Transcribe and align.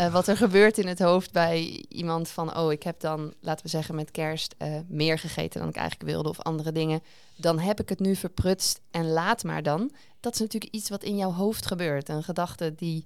eh, 0.00 0.12
wat 0.12 0.28
er 0.28 0.36
gebeurt 0.36 0.78
in 0.78 0.86
het 0.86 0.98
hoofd 0.98 1.32
bij 1.32 1.84
iemand 1.88 2.28
van, 2.28 2.56
oh, 2.56 2.72
ik 2.72 2.82
heb 2.82 3.00
dan, 3.00 3.34
laten 3.40 3.64
we 3.64 3.70
zeggen, 3.70 3.94
met 3.94 4.10
kerst 4.10 4.54
eh, 4.58 4.74
meer 4.88 5.18
gegeten 5.18 5.60
dan 5.60 5.68
ik 5.68 5.76
eigenlijk 5.76 6.10
wilde 6.10 6.28
of 6.28 6.40
andere 6.40 6.72
dingen. 6.72 7.02
Dan 7.36 7.58
heb 7.58 7.80
ik 7.80 7.88
het 7.88 8.00
nu 8.00 8.16
verprutst 8.16 8.80
en 8.90 9.10
laat 9.10 9.44
maar 9.44 9.62
dan. 9.62 9.90
Dat 10.20 10.34
is 10.34 10.40
natuurlijk 10.40 10.74
iets 10.74 10.88
wat 10.88 11.02
in 11.02 11.16
jouw 11.16 11.32
hoofd 11.32 11.66
gebeurt. 11.66 12.08
Een 12.08 12.22
gedachte 12.22 12.74
die 12.74 13.04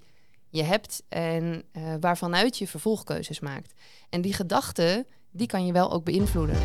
je 0.49 0.63
hebt 0.63 1.03
en 1.09 1.65
uh, 1.73 1.95
waarvanuit 2.01 2.59
je 2.59 2.69
vervolgkeuzes 2.69 3.41
maakt. 3.41 3.73
En 4.09 4.21
die 4.21 4.33
gedachte, 4.33 5.07
die 5.31 5.47
kan 5.47 5.67
je 5.67 5.73
wel 5.73 5.93
ook 5.93 6.05
beïnvloeden. 6.05 6.57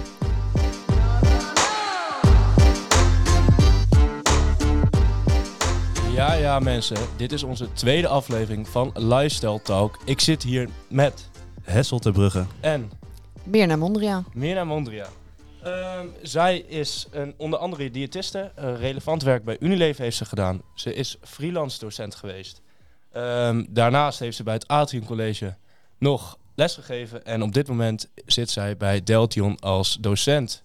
Ja, 6.19 6.33
ja 6.33 6.59
mensen, 6.59 6.97
dit 7.17 7.31
is 7.31 7.43
onze 7.43 7.73
tweede 7.73 8.07
aflevering 8.07 8.67
van 8.67 8.91
Lifestyle 8.95 9.61
Talk. 9.61 9.99
Ik 10.05 10.19
zit 10.19 10.43
hier 10.43 10.69
met 10.87 11.29
Hessel 11.61 11.99
ter 11.99 12.11
Brugge 12.11 12.45
en 12.59 12.91
Mirna 13.43 13.75
Mondria. 13.75 14.23
Mirna 14.33 14.63
Mondria. 14.63 15.07
Uh, 15.65 15.99
zij 16.21 16.57
is 16.57 17.07
een, 17.11 17.33
onder 17.37 17.59
andere 17.59 17.91
diëtiste. 17.91 18.51
Uh, 18.59 18.79
relevant 18.79 19.23
werk 19.23 19.43
bij 19.43 19.57
Unilever 19.59 20.03
heeft 20.03 20.17
ze 20.17 20.25
gedaan. 20.25 20.61
Ze 20.73 20.93
is 20.93 21.17
freelance 21.21 21.79
docent 21.79 22.15
geweest. 22.15 22.61
Um, 23.13 23.65
daarnaast 23.69 24.19
heeft 24.19 24.35
ze 24.35 24.43
bij 24.43 24.53
het 24.53 24.67
Atrium 24.67 25.05
College 25.05 25.55
nog 25.97 26.37
lesgegeven. 26.55 27.25
En 27.25 27.41
op 27.41 27.53
dit 27.53 27.67
moment 27.67 28.09
zit 28.25 28.49
zij 28.49 28.77
bij 28.77 29.03
Deltion 29.03 29.59
als 29.59 29.97
docent. 30.01 30.63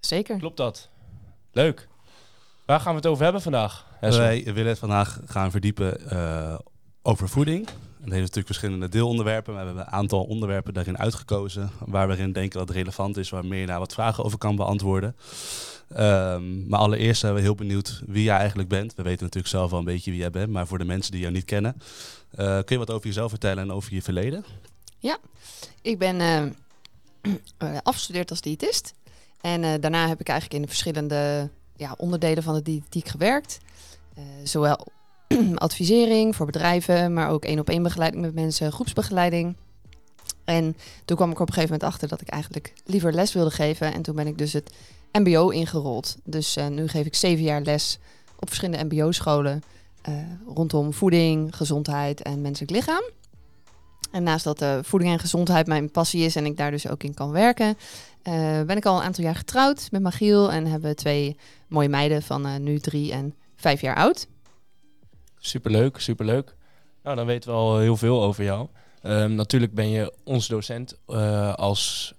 Zeker. 0.00 0.38
Klopt 0.38 0.56
dat? 0.56 0.88
Leuk. 1.52 1.88
Waar 2.66 2.80
gaan 2.80 2.92
we 2.92 2.98
het 2.98 3.06
over 3.06 3.22
hebben 3.24 3.42
vandaag? 3.42 3.88
Wij 4.00 4.44
willen 4.44 4.66
het 4.66 4.78
vandaag 4.78 5.20
gaan 5.26 5.50
verdiepen 5.50 6.00
uh, 6.12 6.58
over 7.02 7.28
voeding. 7.28 7.64
Dat 7.66 8.08
heeft 8.08 8.20
natuurlijk 8.20 8.46
verschillende 8.46 8.88
deelonderwerpen. 8.88 9.54
Maar 9.54 9.62
we 9.62 9.68
hebben 9.68 9.86
een 9.86 9.92
aantal 9.92 10.24
onderwerpen 10.24 10.74
daarin 10.74 10.98
uitgekozen. 10.98 11.70
Waar 11.78 12.08
we 12.08 12.14
erin 12.14 12.32
denken 12.32 12.58
dat 12.58 12.68
het 12.68 12.76
relevant 12.76 13.16
is. 13.16 13.30
Waar 13.30 13.44
meer 13.44 13.66
naar 13.66 13.78
wat 13.78 13.92
vragen 13.92 14.24
over 14.24 14.38
kan 14.38 14.56
beantwoorden. 14.56 15.16
Um, 15.98 16.68
maar 16.68 16.78
allereerst 16.78 17.20
zijn 17.20 17.34
we 17.34 17.40
heel 17.40 17.54
benieuwd 17.54 18.02
wie 18.06 18.22
jij 18.22 18.36
eigenlijk 18.36 18.68
bent. 18.68 18.94
We 18.94 19.02
weten 19.02 19.22
natuurlijk 19.22 19.54
zelf 19.54 19.70
wel 19.70 19.78
een 19.78 19.84
beetje 19.84 20.10
wie 20.10 20.20
jij 20.20 20.30
bent. 20.30 20.50
Maar 20.50 20.66
voor 20.66 20.78
de 20.78 20.84
mensen 20.84 21.12
die 21.12 21.20
jou 21.20 21.32
niet 21.32 21.44
kennen. 21.44 21.74
Uh, 22.38 22.46
kun 22.46 22.64
je 22.66 22.78
wat 22.78 22.90
over 22.90 23.06
jezelf 23.06 23.30
vertellen 23.30 23.62
en 23.62 23.72
over 23.72 23.94
je 23.94 24.02
verleden? 24.02 24.44
Ja, 24.98 25.18
ik 25.82 25.98
ben 25.98 26.20
uh, 27.22 27.76
afgestudeerd 27.82 28.30
als 28.30 28.40
diëtist. 28.40 28.94
En 29.40 29.62
uh, 29.62 29.74
daarna 29.80 30.08
heb 30.08 30.20
ik 30.20 30.28
eigenlijk 30.28 30.56
in 30.56 30.62
de 30.62 30.72
verschillende 30.72 31.50
ja, 31.76 31.94
onderdelen 31.96 32.42
van 32.42 32.54
de 32.54 32.62
diëtiek 32.62 33.08
gewerkt. 33.08 33.58
Uh, 34.18 34.24
zowel 34.44 34.86
advisering 35.54 36.36
voor 36.36 36.46
bedrijven, 36.46 37.12
maar 37.12 37.30
ook 37.30 37.44
één 37.44 37.58
op 37.58 37.68
één 37.68 37.82
begeleiding 37.82 38.22
met 38.22 38.34
mensen, 38.34 38.72
groepsbegeleiding. 38.72 39.56
En 40.44 40.76
toen 41.04 41.16
kwam 41.16 41.30
ik 41.30 41.40
op 41.40 41.48
een 41.48 41.54
gegeven 41.54 41.74
moment 41.74 41.92
achter 41.92 42.08
dat 42.08 42.20
ik 42.20 42.28
eigenlijk 42.28 42.72
liever 42.84 43.12
les 43.12 43.32
wilde 43.32 43.50
geven. 43.50 43.92
En 43.92 44.02
toen 44.02 44.14
ben 44.14 44.26
ik 44.26 44.38
dus 44.38 44.52
het 44.52 44.72
MBO 45.12 45.48
ingerold. 45.48 46.16
Dus 46.24 46.56
uh, 46.56 46.66
nu 46.66 46.88
geef 46.88 47.06
ik 47.06 47.14
zeven 47.14 47.44
jaar 47.44 47.60
les 47.60 47.98
op 48.38 48.48
verschillende 48.48 48.84
MBO-scholen 48.84 49.62
uh, 50.08 50.14
rondom 50.54 50.92
voeding, 50.92 51.56
gezondheid 51.56 52.22
en 52.22 52.40
menselijk 52.40 52.72
lichaam. 52.72 53.02
En 54.10 54.22
naast 54.22 54.44
dat 54.44 54.64
voeding 54.82 55.12
en 55.12 55.18
gezondheid 55.18 55.66
mijn 55.66 55.90
passie 55.90 56.24
is 56.24 56.36
en 56.36 56.46
ik 56.46 56.56
daar 56.56 56.70
dus 56.70 56.88
ook 56.88 57.02
in 57.02 57.14
kan 57.14 57.30
werken, 57.30 57.76
ben 58.66 58.76
ik 58.76 58.86
al 58.86 58.96
een 58.96 59.02
aantal 59.02 59.24
jaar 59.24 59.34
getrouwd 59.34 59.88
met 59.90 60.02
Magiel 60.02 60.52
en 60.52 60.66
hebben 60.66 60.96
twee 60.96 61.36
mooie 61.68 61.88
meiden 61.88 62.22
van 62.22 62.62
nu 62.62 62.78
drie 62.78 63.12
en 63.12 63.34
vijf 63.60 63.80
jaar 63.80 63.96
oud. 63.96 64.28
Superleuk, 65.38 65.98
superleuk. 65.98 66.54
Nou, 67.02 67.16
dan 67.16 67.26
weten 67.26 67.50
we 67.50 67.56
al 67.56 67.78
heel 67.78 67.96
veel 67.96 68.22
over 68.22 68.44
jou. 68.44 68.68
Um, 69.02 69.34
natuurlijk 69.34 69.74
ben 69.74 69.88
je 69.88 70.14
ons 70.24 70.48
docent 70.48 70.98
uh, 71.08 71.54
als 71.54 72.14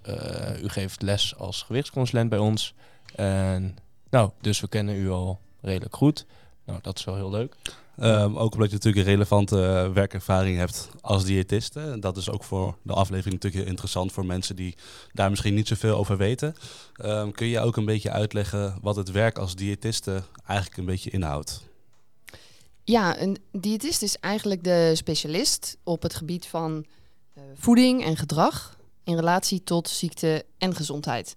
u 0.61 0.69
geeft 0.69 1.01
les 1.01 1.35
als 1.37 1.61
gewichtsconsulent 1.61 2.29
bij 2.29 2.39
ons. 2.39 2.73
En 3.15 3.75
nou, 4.09 4.31
dus 4.41 4.59
we 4.59 4.67
kennen 4.67 4.95
u 4.95 5.09
al 5.09 5.39
redelijk 5.61 5.95
goed. 5.95 6.25
Nou, 6.65 6.79
dat 6.81 6.97
is 6.97 7.03
wel 7.03 7.15
heel 7.15 7.29
leuk. 7.29 7.55
Um, 8.03 8.37
ook 8.37 8.53
omdat 8.53 8.69
je 8.69 8.75
natuurlijk 8.75 9.05
een 9.05 9.11
relevante 9.11 9.55
uh, 9.55 9.93
werkervaring 9.93 10.57
hebt 10.57 10.89
als 11.01 11.23
diëtiste. 11.23 11.97
Dat 11.99 12.17
is 12.17 12.29
ook 12.29 12.43
voor 12.43 12.77
de 12.81 12.93
aflevering 12.93 13.41
natuurlijk 13.41 13.69
interessant 13.69 14.11
voor 14.11 14.25
mensen 14.25 14.55
die 14.55 14.75
daar 15.11 15.29
misschien 15.29 15.53
niet 15.53 15.67
zoveel 15.67 15.97
over 15.97 16.17
weten. 16.17 16.55
Um, 17.05 17.31
kun 17.31 17.47
je 17.47 17.59
ook 17.59 17.77
een 17.77 17.85
beetje 17.85 18.11
uitleggen 18.11 18.77
wat 18.81 18.95
het 18.95 19.11
werk 19.11 19.37
als 19.37 19.55
diëtiste 19.55 20.23
eigenlijk 20.45 20.77
een 20.77 20.85
beetje 20.85 21.09
inhoudt? 21.09 21.61
Ja, 22.83 23.21
een 23.21 23.37
diëtist 23.51 24.01
is 24.01 24.17
eigenlijk 24.17 24.63
de 24.63 24.91
specialist 24.95 25.77
op 25.83 26.01
het 26.01 26.15
gebied 26.15 26.45
van 26.45 26.85
uh, 27.37 27.43
voeding 27.55 28.05
en 28.05 28.17
gedrag 28.17 28.77
in 29.03 29.15
relatie 29.15 29.63
tot 29.63 29.89
ziekte 29.89 30.45
en 30.57 30.75
gezondheid. 30.75 31.35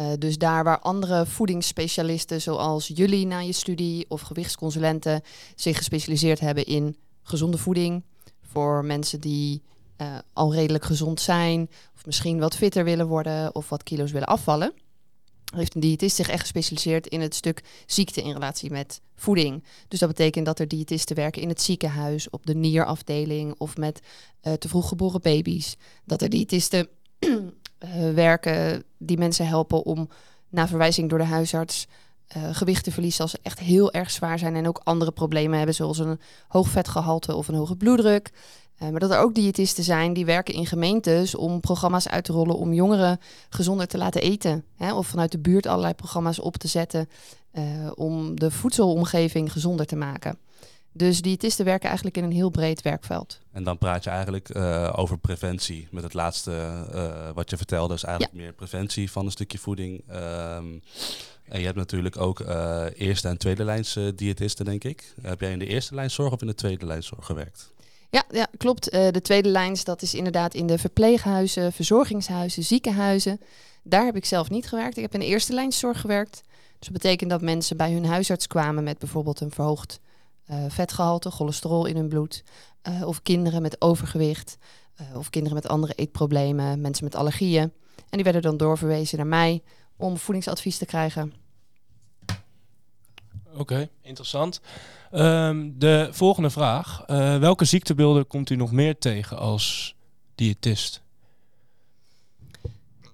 Uh, 0.00 0.06
dus 0.18 0.38
daar 0.38 0.64
waar 0.64 0.78
andere 0.78 1.26
voedingsspecialisten 1.26 2.40
zoals 2.40 2.90
jullie 2.94 3.26
na 3.26 3.38
je 3.38 3.52
studie 3.52 4.04
of 4.08 4.20
gewichtsconsulenten 4.20 5.22
zich 5.54 5.76
gespecialiseerd 5.76 6.40
hebben 6.40 6.66
in 6.66 6.96
gezonde 7.22 7.58
voeding 7.58 8.04
voor 8.42 8.84
mensen 8.84 9.20
die 9.20 9.62
uh, 9.96 10.18
al 10.32 10.54
redelijk 10.54 10.84
gezond 10.84 11.20
zijn 11.20 11.68
of 11.94 12.06
misschien 12.06 12.38
wat 12.38 12.56
fitter 12.56 12.84
willen 12.84 13.06
worden 13.06 13.54
of 13.54 13.68
wat 13.68 13.82
kilo's 13.82 14.12
willen 14.12 14.28
afvallen, 14.28 14.72
heeft 15.54 15.74
een 15.74 15.80
diëtist 15.80 16.16
zich 16.16 16.28
echt 16.28 16.40
gespecialiseerd 16.40 17.06
in 17.06 17.20
het 17.20 17.34
stuk 17.34 17.62
ziekte 17.86 18.22
in 18.22 18.32
relatie 18.32 18.70
met 18.70 19.00
voeding. 19.16 19.64
Dus 19.88 19.98
dat 19.98 20.08
betekent 20.08 20.46
dat 20.46 20.58
er 20.58 20.68
diëtisten 20.68 21.16
werken 21.16 21.42
in 21.42 21.48
het 21.48 21.62
ziekenhuis, 21.62 22.30
op 22.30 22.46
de 22.46 22.54
nierafdeling 22.54 23.54
of 23.58 23.76
met 23.76 24.00
uh, 24.42 24.52
te 24.52 24.68
vroeg 24.68 24.88
geboren 24.88 25.20
baby's. 25.20 25.76
Dat 26.04 26.22
er 26.22 26.28
diëtisten 26.28 26.88
uh, 27.84 28.14
werken 28.14 28.84
die 28.98 29.18
mensen 29.18 29.46
helpen 29.46 29.84
om 29.84 30.08
na 30.48 30.68
verwijzing 30.68 31.08
door 31.08 31.18
de 31.18 31.24
huisarts 31.24 31.86
uh, 32.36 32.42
gewicht 32.52 32.84
te 32.84 32.92
verliezen 32.92 33.22
als 33.22 33.30
ze 33.30 33.38
echt 33.42 33.58
heel 33.58 33.92
erg 33.92 34.10
zwaar 34.10 34.38
zijn 34.38 34.56
en 34.56 34.68
ook 34.68 34.80
andere 34.84 35.12
problemen 35.12 35.56
hebben, 35.56 35.74
zoals 35.74 35.98
een 35.98 36.20
hoog 36.48 36.68
vetgehalte 36.68 37.34
of 37.34 37.48
een 37.48 37.54
hoge 37.54 37.76
bloeddruk. 37.76 38.30
Uh, 38.82 38.88
maar 38.88 39.00
dat 39.00 39.10
er 39.10 39.18
ook 39.18 39.34
diëtisten 39.34 39.84
zijn 39.84 40.12
die 40.12 40.24
werken 40.24 40.54
in 40.54 40.66
gemeentes 40.66 41.34
om 41.34 41.60
programma's 41.60 42.08
uit 42.08 42.24
te 42.24 42.32
rollen 42.32 42.56
om 42.56 42.72
jongeren 42.72 43.20
gezonder 43.48 43.86
te 43.86 43.98
laten 43.98 44.22
eten. 44.22 44.64
Hè? 44.76 44.94
Of 44.94 45.06
vanuit 45.06 45.32
de 45.32 45.38
buurt 45.38 45.66
allerlei 45.66 45.94
programma's 45.94 46.40
op 46.40 46.56
te 46.56 46.68
zetten 46.68 47.08
om 47.94 48.38
de 48.40 48.50
voedselomgeving 48.50 49.52
gezonder 49.52 49.86
te 49.86 49.96
maken. 49.96 50.38
Dus 50.92 51.20
diëtisten 51.20 51.64
werken 51.64 51.86
eigenlijk 51.86 52.16
in 52.16 52.24
een 52.24 52.32
heel 52.32 52.50
breed 52.50 52.82
werkveld. 52.82 53.38
En 53.52 53.64
dan 53.64 53.78
praat 53.78 54.04
je 54.04 54.10
eigenlijk 54.10 54.54
uh, 54.56 54.92
over 54.96 55.18
preventie. 55.18 55.88
Met 55.90 56.02
het 56.02 56.14
laatste 56.14 56.50
uh, 56.94 57.30
wat 57.34 57.50
je 57.50 57.56
vertelde, 57.56 57.94
is 57.94 58.02
eigenlijk 58.02 58.36
ja. 58.36 58.42
meer 58.42 58.52
preventie 58.52 59.10
van 59.10 59.24
een 59.24 59.30
stukje 59.30 59.58
voeding. 59.58 60.02
Um, 60.08 60.82
en 61.44 61.58
je 61.58 61.64
hebt 61.64 61.76
natuurlijk 61.76 62.16
ook 62.20 62.40
uh, 62.40 62.84
eerste 62.94 63.28
en 63.28 63.38
tweede 63.38 63.64
lijns 63.64 63.98
diëtisten, 64.14 64.64
denk 64.64 64.84
ik. 64.84 65.14
Heb 65.22 65.40
jij 65.40 65.52
in 65.52 65.58
de 65.58 65.66
eerste 65.66 65.94
lijn 65.94 66.10
zorg 66.10 66.32
of 66.32 66.40
in 66.40 66.46
de 66.46 66.54
tweede 66.54 66.86
lijn 66.86 67.02
zorg 67.02 67.26
gewerkt? 67.26 67.72
Ja, 68.10 68.24
ja 68.30 68.46
klopt. 68.56 68.90
de 68.90 69.20
tweede 69.22 69.48
lijns, 69.48 69.84
dat 69.84 70.02
is 70.02 70.14
inderdaad 70.14 70.54
in 70.54 70.66
de 70.66 70.78
verpleeghuizen, 70.78 71.72
verzorgingshuizen, 71.72 72.62
ziekenhuizen. 72.62 73.40
Daar 73.82 74.04
heb 74.04 74.16
ik 74.16 74.24
zelf 74.24 74.50
niet 74.50 74.68
gewerkt. 74.68 74.96
Ik 74.96 75.02
heb 75.02 75.14
in 75.14 75.20
de 75.20 75.26
eerste 75.26 75.52
lijn 75.52 75.72
zorg 75.72 76.00
gewerkt. 76.00 76.42
Dus 76.78 76.88
dat 76.88 77.02
betekent 77.02 77.30
dat 77.30 77.42
mensen 77.42 77.76
bij 77.76 77.92
hun 77.92 78.04
huisarts 78.04 78.46
kwamen 78.46 78.84
met 78.84 78.98
bijvoorbeeld 78.98 79.40
een 79.40 79.50
verhoogd 79.50 80.00
vetgehalte, 80.68 81.30
cholesterol 81.30 81.86
in 81.86 81.96
hun 81.96 82.08
bloed. 82.08 82.44
Uh, 82.88 83.06
of 83.06 83.22
kinderen 83.22 83.62
met 83.62 83.80
overgewicht. 83.80 84.58
Uh, 85.00 85.16
of 85.16 85.30
kinderen 85.30 85.56
met 85.56 85.68
andere 85.68 85.92
eetproblemen, 85.94 86.80
mensen 86.80 87.04
met 87.04 87.14
allergieën. 87.14 87.72
En 88.08 88.16
die 88.16 88.24
werden 88.24 88.42
dan 88.42 88.56
doorverwezen 88.56 89.18
naar 89.18 89.26
mij 89.26 89.62
om 89.96 90.16
voedingsadvies 90.16 90.78
te 90.78 90.86
krijgen. 90.86 91.32
Oké, 93.50 93.60
okay, 93.60 93.88
interessant. 94.02 94.60
Um, 95.12 95.78
de 95.78 96.08
volgende 96.10 96.50
vraag. 96.50 97.02
welke 97.40 97.64
ziektebeelden 97.64 98.26
komt 98.26 98.50
u 98.50 98.56
nog 98.56 98.72
meer 98.72 98.98
tegen 98.98 99.38
als 99.38 99.96
diëtist? 100.34 101.02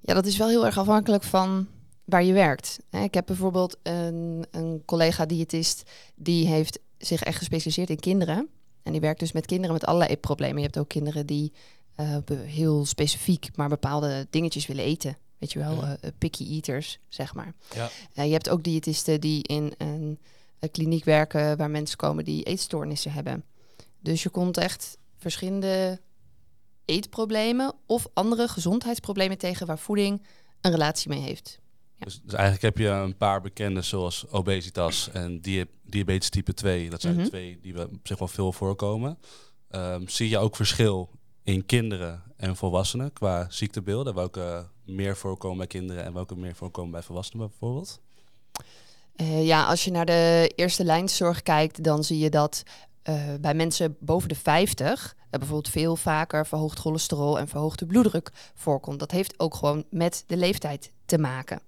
Ja, 0.00 0.14
dat 0.14 0.26
is 0.26 0.36
wel 0.36 0.48
heel 0.48 0.66
erg 0.66 0.78
afhankelijk 0.78 1.22
van 1.22 1.66
waar 2.04 2.24
je 2.24 2.32
werkt. 2.32 2.78
Ik 2.90 3.14
heb 3.14 3.26
bijvoorbeeld 3.26 3.76
een, 3.82 4.46
een 4.50 4.82
collega-diëtist 4.84 5.90
die 6.14 6.46
heeft 6.46 6.78
zich 6.98 7.22
echt 7.22 7.38
gespecialiseerd 7.38 7.90
in 7.90 8.00
kinderen. 8.00 8.48
En 8.82 8.92
die 8.92 9.00
werkt 9.00 9.20
dus 9.20 9.32
met 9.32 9.46
kinderen 9.46 9.72
met 9.72 9.84
allerlei 9.84 10.10
eetproblemen. 10.10 10.56
Je 10.56 10.62
hebt 10.62 10.78
ook 10.78 10.88
kinderen 10.88 11.26
die 11.26 11.52
uh, 11.96 12.16
heel 12.30 12.84
specifiek 12.84 13.56
maar 13.56 13.68
bepaalde 13.68 14.26
dingetjes 14.30 14.66
willen 14.66 14.84
eten. 14.84 15.18
Weet 15.38 15.52
je 15.52 15.58
wel, 15.58 15.74
ja. 15.74 15.96
uh, 16.04 16.10
picky 16.18 16.44
eaters, 16.50 16.98
zeg 17.08 17.34
maar. 17.34 17.54
Ja. 17.74 17.90
Uh, 18.14 18.24
je 18.24 18.32
hebt 18.32 18.48
ook 18.48 18.62
diëtisten 18.62 19.20
die 19.20 19.42
in 19.42 19.74
een, 19.78 20.18
een 20.58 20.70
kliniek 20.70 21.04
werken 21.04 21.56
waar 21.56 21.70
mensen 21.70 21.96
komen 21.96 22.24
die 22.24 22.42
eetstoornissen 22.42 23.12
hebben. 23.12 23.44
Dus 24.00 24.22
je 24.22 24.28
komt 24.28 24.56
echt 24.56 24.98
verschillende 25.16 26.00
eetproblemen 26.84 27.74
of 27.86 28.06
andere 28.14 28.48
gezondheidsproblemen 28.48 29.38
tegen 29.38 29.66
waar 29.66 29.78
voeding 29.78 30.22
een 30.60 30.70
relatie 30.70 31.08
mee 31.08 31.20
heeft. 31.20 31.58
Ja. 31.98 32.04
Dus, 32.04 32.20
dus, 32.22 32.32
eigenlijk 32.32 32.62
heb 32.62 32.78
je 32.78 32.88
een 32.88 33.16
paar 33.16 33.40
bekende 33.40 33.82
zoals 33.82 34.28
obesitas 34.30 35.10
en 35.10 35.40
di 35.40 35.64
diabetes 35.82 36.28
type 36.28 36.54
2. 36.54 36.90
Dat 36.90 37.00
zijn 37.00 37.12
mm 37.12 37.18
-hmm. 37.18 37.28
de 37.28 37.36
twee 37.36 37.58
die 37.62 37.74
we 37.74 37.88
zich 38.02 38.18
wel 38.18 38.28
veel 38.28 38.52
voorkomen. 38.52 39.18
Um, 39.70 40.08
zie 40.08 40.28
je 40.28 40.38
ook 40.38 40.56
verschil 40.56 41.10
in 41.42 41.66
kinderen 41.66 42.22
en 42.36 42.56
volwassenen 42.56 43.12
qua 43.12 43.46
ziektebeelden? 43.50 44.14
Welke 44.14 44.68
meer 44.84 45.16
voorkomen 45.16 45.58
bij 45.58 45.66
kinderen 45.66 46.04
en 46.04 46.12
welke 46.12 46.36
meer 46.36 46.54
voorkomen 46.54 46.90
bij 46.90 47.02
volwassenen 47.02 47.48
bijvoorbeeld? 47.48 48.00
Uh, 49.16 49.46
ja, 49.46 49.64
als 49.64 49.84
je 49.84 49.90
naar 49.90 50.06
de 50.06 50.52
eerste 50.54 50.84
lijnzorg 50.84 51.42
kijkt, 51.42 51.84
dan 51.84 52.04
zie 52.04 52.18
je 52.18 52.30
dat 52.30 52.62
uh, 53.08 53.34
bij 53.40 53.54
mensen 53.54 53.96
boven 54.00 54.28
de 54.28 54.34
50 54.34 55.16
er 55.30 55.38
bijvoorbeeld 55.38 55.72
veel 55.72 55.96
vaker 55.96 56.46
verhoogd 56.46 56.78
cholesterol 56.78 57.38
en 57.38 57.48
verhoogde 57.48 57.86
bloeddruk 57.86 58.32
voorkomt. 58.54 58.98
Dat 58.98 59.10
heeft 59.10 59.38
ook 59.38 59.54
gewoon 59.54 59.84
met 59.90 60.24
de 60.26 60.36
leeftijd 60.36 60.92
te 61.06 61.18
maken. 61.18 61.60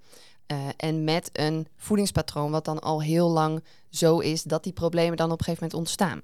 Uh, 0.52 0.69
en 0.76 1.05
met 1.05 1.31
een 1.32 1.67
voedingspatroon 1.76 2.50
wat 2.50 2.64
dan 2.64 2.81
al 2.81 3.02
heel 3.02 3.29
lang 3.29 3.64
zo 3.90 4.19
is 4.19 4.43
dat 4.43 4.62
die 4.62 4.73
problemen 4.73 5.17
dan 5.17 5.31
op 5.31 5.38
een 5.38 5.44
gegeven 5.44 5.62
moment 5.62 5.81
ontstaan. 5.81 6.20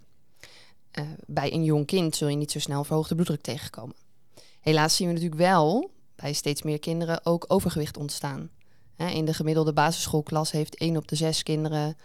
Uh, 0.98 1.04
bij 1.26 1.52
een 1.52 1.64
jong 1.64 1.86
kind 1.86 2.16
zul 2.16 2.28
je 2.28 2.36
niet 2.36 2.50
zo 2.50 2.58
snel 2.58 2.84
verhoogde 2.84 3.14
bloeddruk 3.14 3.40
tegenkomen. 3.40 3.94
Helaas 4.60 4.96
zien 4.96 5.06
we 5.06 5.12
natuurlijk 5.12 5.40
wel 5.40 5.90
bij 6.16 6.32
steeds 6.32 6.62
meer 6.62 6.78
kinderen 6.78 7.26
ook 7.26 7.44
overgewicht 7.48 7.96
ontstaan. 7.96 8.50
In 8.96 9.24
de 9.24 9.34
gemiddelde 9.34 9.72
basisschoolklas 9.72 10.50
heeft 10.50 10.76
1 10.76 10.96
op 10.96 11.08
de 11.08 11.16
6 11.16 11.42
kinderen 11.42 11.96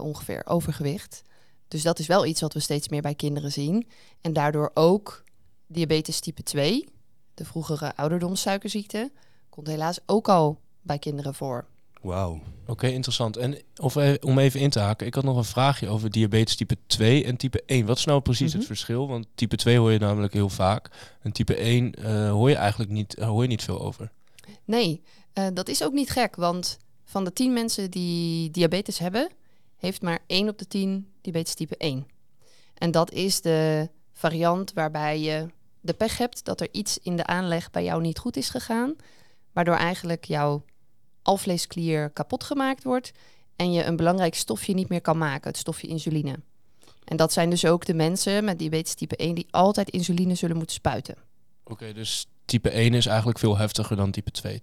ongeveer 0.00 0.42
overgewicht. 0.46 1.22
Dus 1.68 1.82
dat 1.82 1.98
is 1.98 2.06
wel 2.06 2.26
iets 2.26 2.40
wat 2.40 2.52
we 2.52 2.60
steeds 2.60 2.88
meer 2.88 3.02
bij 3.02 3.14
kinderen 3.14 3.52
zien. 3.52 3.86
En 4.20 4.32
daardoor 4.32 4.70
ook 4.74 5.24
diabetes 5.66 6.20
type 6.20 6.42
2, 6.42 6.88
de 7.34 7.44
vroegere 7.44 7.96
ouderdomssuikerziekte, 7.96 9.10
komt 9.50 9.66
helaas 9.66 9.98
ook 10.06 10.28
al 10.28 10.58
bij 10.82 10.98
kinderen 10.98 11.34
voor. 11.34 11.64
Wauw. 12.00 12.40
Oké, 12.66 12.86
interessant. 12.86 13.36
En 13.36 13.58
of, 13.76 13.94
e- 13.94 14.16
om 14.20 14.38
even 14.38 14.60
in 14.60 14.70
te 14.70 14.78
haken, 14.80 15.06
ik 15.06 15.14
had 15.14 15.24
nog 15.24 15.36
een 15.36 15.44
vraagje 15.44 15.88
over 15.88 16.10
diabetes 16.10 16.56
type 16.56 16.76
2 16.86 17.24
en 17.24 17.36
type 17.36 17.62
1. 17.66 17.86
Wat 17.86 17.96
is 17.98 18.04
nou 18.04 18.20
precies 18.20 18.50
het 18.52 18.60
Mhm. 18.60 18.66
verschil? 18.70 19.08
Want 19.08 19.26
type 19.34 19.56
2 19.56 19.78
hoor 19.78 19.92
je 19.92 19.98
namelijk 19.98 20.32
heel 20.32 20.48
vaak. 20.48 20.90
En 21.22 21.32
type 21.32 21.64
1 21.64 21.94
eh, 21.94 22.30
hoor 22.30 22.48
je 22.48 22.54
eigenlijk 22.56 22.90
niet, 22.90 23.14
eh, 23.14 23.26
hoor 23.28 23.42
je 23.42 23.48
niet 23.48 23.62
veel 23.62 23.80
over. 23.80 24.10
Nee, 24.64 25.02
eh, 25.32 25.46
dat 25.54 25.68
is 25.68 25.82
ook 25.84 25.92
niet 25.92 26.10
gek, 26.10 26.36
want 26.36 26.78
van 27.04 27.24
de 27.24 27.32
10 27.32 27.52
mensen 27.52 27.90
die 27.90 28.50
diabetes 28.50 28.98
hebben, 28.98 29.28
heeft 29.76 30.02
maar 30.02 30.18
1 30.26 30.48
op 30.48 30.58
de 30.58 30.66
10 30.66 31.08
diabetes 31.20 31.54
type 31.54 31.74
1. 31.78 32.06
En 32.74 32.90
dat 32.90 33.12
is 33.12 33.40
de 33.40 33.88
variant 34.12 34.72
waarbij 34.72 35.20
je 35.20 35.46
de 35.80 35.92
pech 35.92 36.18
hebt 36.18 36.44
dat 36.44 36.60
er 36.60 36.68
iets 36.72 36.98
in 37.02 37.16
de 37.16 37.26
aanleg 37.26 37.70
bij 37.70 37.84
jou 37.84 38.00
niet 38.00 38.18
goed 38.18 38.36
is 38.36 38.48
gegaan, 38.50 38.94
waardoor 39.60 39.86
eigenlijk 39.86 40.24
jouw 40.24 40.64
alvleesklier 41.22 42.10
kapot 42.10 42.44
gemaakt 42.44 42.84
wordt 42.84 43.12
en 43.56 43.72
je 43.72 43.84
een 43.84 43.96
belangrijk 43.96 44.34
stofje 44.34 44.74
niet 44.74 44.88
meer 44.88 45.00
kan 45.00 45.18
maken, 45.18 45.48
het 45.48 45.56
stofje 45.56 45.86
insuline. 45.86 46.38
En 47.04 47.16
dat 47.16 47.32
zijn 47.32 47.50
dus 47.50 47.64
ook 47.64 47.86
de 47.86 47.94
mensen 47.94 48.44
met 48.44 48.58
diabetes 48.58 48.94
type 48.94 49.16
1 49.16 49.34
die 49.34 49.46
altijd 49.50 49.90
insuline 49.90 50.34
zullen 50.34 50.56
moeten 50.56 50.74
spuiten. 50.74 51.16
Oké, 51.64 51.92
dus 51.92 52.26
type 52.44 52.70
1 52.70 52.94
is 52.94 53.06
eigenlijk 53.06 53.38
veel 53.38 53.56
heftiger 53.56 53.96
dan 53.96 54.10
type 54.10 54.30
2. 54.30 54.62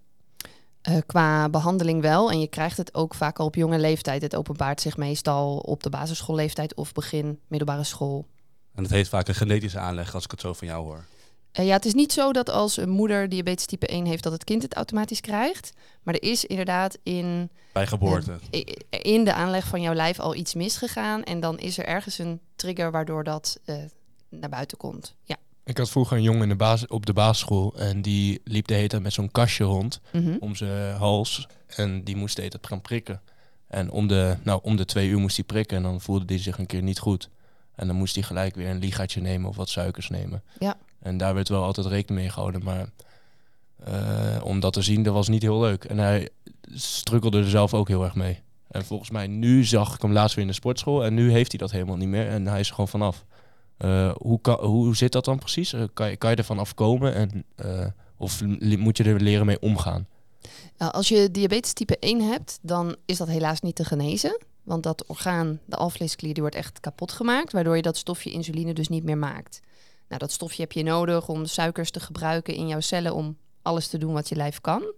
Uh, 0.90 0.98
qua 1.06 1.50
behandeling 1.50 2.02
wel. 2.02 2.32
En 2.32 2.40
je 2.40 2.48
krijgt 2.48 2.78
het 2.78 2.94
ook 2.94 3.14
vaak 3.14 3.40
al 3.40 3.46
op 3.46 3.56
jonge 3.56 3.80
leeftijd. 3.80 4.22
Het 4.22 4.36
openbaart 4.36 4.82
zich 4.82 4.98
meestal 4.98 5.58
op 5.58 5.84
de 5.84 5.90
basisschoolleeftijd 5.90 6.76
of 6.76 6.92
begin 6.92 7.40
middelbare 7.48 7.84
school. 7.84 8.28
En 8.76 8.84
het 8.84 8.92
heeft 8.92 9.10
vaak 9.10 9.28
een 9.28 9.36
genetische 9.36 9.80
aanleg, 9.80 10.14
als 10.14 10.24
ik 10.24 10.32
het 10.32 10.42
zo 10.42 10.54
van 10.54 10.68
jou 10.68 10.84
hoor. 10.84 11.06
Uh, 11.60 11.66
ja, 11.66 11.74
het 11.74 11.86
is 11.86 11.94
niet 11.94 12.14
zo 12.14 12.32
dat 12.32 12.50
als 12.50 12.78
een 12.78 12.90
moeder 12.90 13.30
diabetes 13.30 13.66
type 13.66 13.88
1 13.88 14.06
heeft, 14.06 14.24
dat 14.24 14.32
het 14.32 14.44
kind 14.44 14.62
het 14.62 14.74
automatisch 14.74 15.22
krijgt. 15.22 15.74
Maar 16.04 16.14
er 16.14 16.24
is 16.24 16.46
inderdaad 16.46 16.98
in, 17.04 17.50
Bij 17.74 17.88
geboorte. 17.88 18.40
uh, 18.52 18.62
in 18.90 19.24
de 19.24 19.34
aanleg 19.34 19.68
van 19.68 19.82
jouw 19.82 19.94
lijf 19.94 20.20
al 20.20 20.36
iets 20.36 20.54
misgegaan. 20.54 21.24
En 21.24 21.40
dan 21.40 21.60
is 21.60 21.78
er 21.78 21.86
ergens 21.86 22.18
een 22.20 22.40
trigger 22.56 22.92
waardoor 22.92 23.24
dat 23.24 23.60
uh, 23.66 23.76
naar 24.30 24.50
buiten 24.50 24.78
komt. 24.78 25.16
Ja. 25.24 25.36
Ik 25.64 25.78
had 25.78 25.90
vroeger 25.90 26.18
een 26.18 26.24
jongen 26.24 26.42
in 26.42 26.50
de 26.50 26.56
basis, 26.56 26.88
op 26.88 27.06
de 27.06 27.14
basisschool 27.14 27.74
en 27.78 28.02
die 28.02 28.42
liep 28.44 28.68
de 28.68 28.74
hele 28.74 28.88
tijd 28.88 29.02
met 29.04 29.14
zo'n 29.14 29.32
kastje 29.32 29.64
rond 29.64 30.02
Mm 30.12 30.24
-hmm. 30.24 30.38
om 30.40 30.56
zijn 30.56 30.96
hals. 30.96 31.48
En 31.68 32.04
die 32.04 32.16
moest 32.16 32.36
de 32.36 32.42
hele 32.42 32.54
tijd 32.54 32.68
gaan 32.68 32.82
prikken. 32.82 33.22
En 33.68 33.92
om 33.92 34.08
de, 34.08 34.38
nou, 34.44 34.60
om 34.64 34.76
de 34.76 34.86
twee 34.86 35.10
uur 35.10 35.20
moest 35.20 35.36
hij 35.36 35.46
prikken 35.46 35.78
en 35.78 35.84
dan 35.84 36.02
voelde 36.02 36.26
hij 36.28 36.38
zich 36.38 36.58
een 36.58 36.66
keer 36.66 36.82
niet 36.82 37.00
goed. 37.00 37.30
En 37.76 37.88
dan 37.88 37.96
moest 37.96 38.16
hij 38.16 38.24
gelijk 38.24 38.56
weer 38.56 38.70
een 38.70 38.80
ligaatje 38.80 39.22
nemen 39.22 39.50
of 39.50 39.56
wat 39.56 39.70
suikers 39.70 40.10
nemen. 40.10 40.44
Ja. 40.60 40.78
En 41.00 41.18
daar 41.18 41.34
werd 41.34 41.50
wel 41.50 41.64
altijd 41.64 41.88
rekening 41.88 42.22
mee 42.22 42.30
gehouden. 42.30 42.64
Maar 42.64 42.90
uh, 43.88 44.44
om 44.44 44.60
dat 44.60 44.74
te 44.74 44.82
zien, 44.82 45.04
dat 45.04 45.14
was 45.14 45.28
niet 45.28 45.42
heel 45.42 45.60
leuk. 45.60 45.84
En 45.84 45.98
hij 45.98 46.30
strukkelde 46.74 47.38
er 47.38 47.50
zelf 47.50 47.74
ook 47.74 47.88
heel 47.88 48.04
erg 48.04 48.16
mee. 48.16 48.40
En 48.68 48.86
volgens 48.86 49.10
mij, 49.10 49.28
nu 49.28 49.64
zag 49.66 49.96
ik 49.96 50.02
hem 50.02 50.12
laatst 50.12 50.36
weer 50.36 50.46
in 50.46 50.50
de 50.50 50.58
sportschool. 50.58 51.06
En 51.06 51.14
nu 51.14 51.32
heeft 51.32 51.52
hij 51.52 51.60
dat 51.60 51.72
helemaal 51.72 51.98
niet 51.98 52.08
meer. 52.08 52.28
En 52.28 52.48
hij 52.48 52.60
is 52.60 52.68
er 52.68 52.74
gewoon 52.74 52.90
vanaf. 52.90 53.26
Uh, 53.78 54.12
hoe, 54.18 54.42
kan, 54.42 54.60
hoe 54.66 54.96
zit 54.96 55.12
dat 55.12 55.26
dan 55.26 55.40
precies? 55.40 55.74
Uh, 55.74 55.84
kan, 55.94 56.10
je, 56.10 56.18
kan 56.18 56.30
je 56.30 56.36
ervan 56.36 56.60
afkomen? 56.60 57.14
En, 57.14 57.46
of 58.18 58.42
moet 58.60 58.98
je 58.98 59.04
er 59.04 59.22
leren 59.22 59.46
mee 59.46 59.60
omgaan? 59.60 60.08
Nou, 60.78 60.92
als 60.92 61.08
je 61.08 61.32
diabetes 61.32 61.74
type 61.74 62.00
1 62.00 62.22
hebt, 62.22 62.60
dan 62.62 62.96
is 63.06 63.18
dat 63.18 63.28
helaas 63.28 63.62
niet 63.62 63.76
te 63.76 63.86
genezen. 63.86 64.38
Want 64.64 64.84
dat 64.84 65.06
orgaan, 65.06 65.60
de 65.66 65.76
alvleesklier, 65.76 66.34
die 66.34 66.42
wordt 66.42 66.58
echt 66.58 66.80
kapot 66.80 67.12
gemaakt. 67.12 67.52
Waardoor 67.52 67.76
je 67.76 67.82
dat 67.82 67.98
stofje 67.98 68.32
insuline 68.32 68.74
dus 68.74 68.88
niet 68.88 69.04
meer 69.04 69.18
maakt. 69.18 69.62
Nou, 70.08 70.20
dat 70.20 70.32
stofje 70.32 70.62
heb 70.62 70.72
je 70.72 70.84
nodig 70.84 71.28
om 71.28 71.46
suikers 71.46 71.92
te 71.92 72.00
gebruiken 72.00 72.54
in 72.54 72.68
jouw 72.68 72.80
cellen 72.80 73.14
om 73.14 73.38
alles 73.62 73.88
te 73.88 73.98
doen 73.98 74.14
wat 74.14 74.30
je 74.30 74.36
lijf 74.36 74.62
kan. 74.62 74.94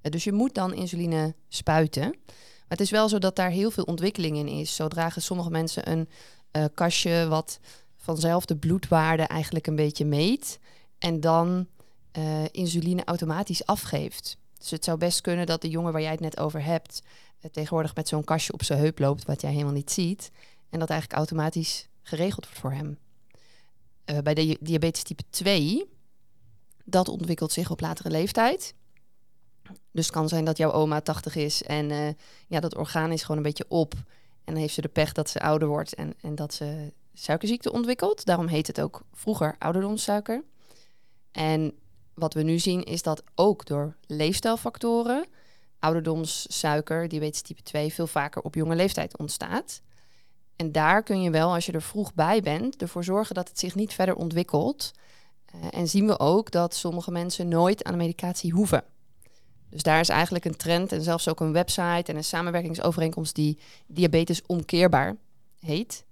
dus 0.00 0.24
je 0.24 0.32
moet 0.32 0.54
dan 0.54 0.74
insuline 0.74 1.34
spuiten. 1.48 2.08
Maar 2.08 2.78
het 2.78 2.80
is 2.80 2.90
wel 2.90 3.08
zo 3.08 3.18
dat 3.18 3.36
daar 3.36 3.50
heel 3.50 3.70
veel 3.70 3.84
ontwikkeling 3.84 4.36
in 4.36 4.48
is. 4.48 4.74
Zo 4.74 4.88
dragen 4.88 5.22
sommige 5.22 5.50
mensen 5.50 5.90
een 5.90 6.08
kastje 6.74 7.26
wat 7.28 7.60
vanzelf 7.96 8.44
de 8.44 8.56
bloedwaarde 8.56 9.22
eigenlijk 9.22 9.66
een 9.66 9.76
beetje 9.76 10.04
meet. 10.04 10.58
En 10.98 11.20
dan 11.20 11.66
uh, 12.18 12.44
insuline 12.50 13.04
automatisch 13.04 13.66
afgeeft. 13.66 14.36
Dus 14.58 14.70
het 14.70 14.84
zou 14.84 14.98
best 14.98 15.20
kunnen 15.20 15.46
dat 15.46 15.62
de 15.62 15.68
jongen 15.68 15.92
waar 15.92 16.02
jij 16.02 16.10
het 16.10 16.20
net 16.20 16.38
over 16.38 16.64
hebt... 16.64 17.02
Uh, 17.40 17.50
tegenwoordig 17.50 17.94
met 17.94 18.08
zo'n 18.08 18.24
kastje 18.24 18.52
op 18.52 18.64
zijn 18.64 18.78
heup 18.78 18.98
loopt... 18.98 19.24
wat 19.24 19.40
jij 19.40 19.50
helemaal 19.50 19.72
niet 19.72 19.90
ziet. 19.90 20.30
En 20.70 20.78
dat 20.78 20.90
eigenlijk 20.90 21.18
automatisch 21.18 21.88
geregeld 22.02 22.44
wordt 22.44 22.60
voor 22.60 22.72
hem. 22.72 22.98
Uh, 24.10 24.18
bij 24.18 24.56
diabetes 24.60 25.02
type 25.02 25.22
2... 25.30 25.88
dat 26.84 27.08
ontwikkelt 27.08 27.52
zich 27.52 27.70
op 27.70 27.80
latere 27.80 28.10
leeftijd. 28.10 28.74
Dus 29.92 30.06
het 30.06 30.14
kan 30.14 30.28
zijn 30.28 30.44
dat 30.44 30.56
jouw 30.56 30.72
oma 30.72 31.00
80 31.00 31.36
is... 31.36 31.62
en 31.62 32.16
ja, 32.46 32.60
dat 32.60 32.76
orgaan 32.76 33.12
is 33.12 33.20
gewoon 33.20 33.36
een 33.36 33.42
beetje 33.42 33.68
op... 33.68 33.94
En 34.44 34.52
dan 34.56 34.64
heeft 34.64 34.74
ze 34.74 34.80
de 34.80 34.88
pech 34.88 35.12
dat 35.12 35.30
ze 35.30 35.40
ouder 35.40 35.68
wordt 35.68 35.94
en, 35.94 36.14
en 36.20 36.34
dat 36.34 36.54
ze 36.54 36.92
suikerziekte 37.14 37.72
ontwikkeld. 37.72 38.24
Daarom 38.24 38.46
heet 38.46 38.66
het 38.66 38.80
ook 38.80 39.02
vroeger 39.12 39.56
ouderdomssuiker. 39.58 40.44
En 41.32 41.74
wat 42.14 42.34
we 42.34 42.42
nu 42.42 42.58
zien 42.58 42.84
is 42.84 43.02
dat 43.02 43.22
ook 43.34 43.66
door 43.66 43.96
leefstijlfactoren 44.06 45.26
ouderdomssuiker, 45.80 47.08
diabetes 47.08 47.42
type 47.42 47.62
2, 47.62 47.92
veel 47.92 48.06
vaker 48.06 48.42
op 48.42 48.54
jonge 48.54 48.74
leeftijd 48.74 49.18
ontstaat. 49.18 49.80
En 50.60 50.72
daar 50.72 51.02
kun 51.02 51.22
je 51.22 51.30
wel, 51.30 51.52
als 51.52 51.66
je 51.66 51.72
er 51.72 51.82
vroeg 51.82 52.14
bij 52.14 52.40
bent, 52.40 52.82
ervoor 52.82 53.04
zorgen 53.04 53.34
dat 53.34 53.48
het 53.48 53.58
zich 53.58 53.74
niet 53.74 53.94
verder 53.94 54.14
ontwikkelt. 54.14 54.92
Uh, 55.54 55.60
en 55.70 55.88
zien 55.88 56.06
we 56.06 56.18
ook 56.18 56.50
dat 56.50 56.74
sommige 56.74 57.10
mensen 57.10 57.48
nooit 57.48 57.84
aan 57.84 57.92
de 57.92 57.98
medicatie 57.98 58.52
hoeven. 58.52 58.84
Dus 59.70 59.82
daar 59.82 60.00
is 60.00 60.08
eigenlijk 60.08 60.44
een 60.44 60.56
trend 60.56 60.92
en 60.92 61.02
zelfs 61.02 61.28
ook 61.28 61.40
een 61.40 61.52
website 61.52 62.10
en 62.10 62.16
een 62.16 62.24
samenwerkingsovereenkomst 62.24 63.34
die 63.34 63.58
diabetes 63.86 64.42
omkeerbaar 64.46 65.16
heet. 65.60 66.04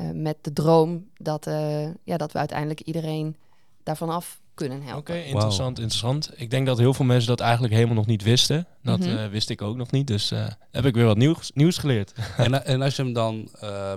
Uh, 0.00 0.10
met 0.10 0.36
de 0.40 0.52
droom 0.52 1.10
dat, 1.16 1.46
uh, 1.46 1.88
ja, 2.04 2.16
dat 2.16 2.32
we 2.32 2.38
uiteindelijk 2.38 2.80
iedereen 2.80 3.36
daarvan 3.82 4.10
af 4.10 4.40
kunnen 4.56 4.82
helpen. 4.82 4.98
Oké, 4.98 5.10
okay, 5.10 5.24
interessant, 5.24 5.76
wow. 5.76 5.84
interessant. 5.84 6.30
Ik 6.36 6.50
denk 6.50 6.66
dat 6.66 6.78
heel 6.78 6.94
veel 6.94 7.04
mensen 7.04 7.28
dat 7.28 7.40
eigenlijk 7.40 7.74
helemaal 7.74 7.94
nog 7.94 8.06
niet 8.06 8.22
wisten. 8.22 8.66
Dat 8.82 8.98
mm 8.98 9.04
-hmm. 9.04 9.16
uh, 9.16 9.28
wist 9.28 9.50
ik 9.50 9.62
ook 9.62 9.76
nog 9.76 9.90
niet, 9.90 10.06
dus 10.06 10.32
heb 10.70 10.84
ik 10.84 10.94
weer 10.94 11.04
wat 11.04 11.16
nieuws, 11.16 11.50
nieuws 11.54 11.78
geleerd. 11.78 12.12
en, 12.36 12.64
en, 12.64 12.82
als 12.82 12.96
je 12.96 13.02
hem 13.02 13.12
dan 13.12 13.50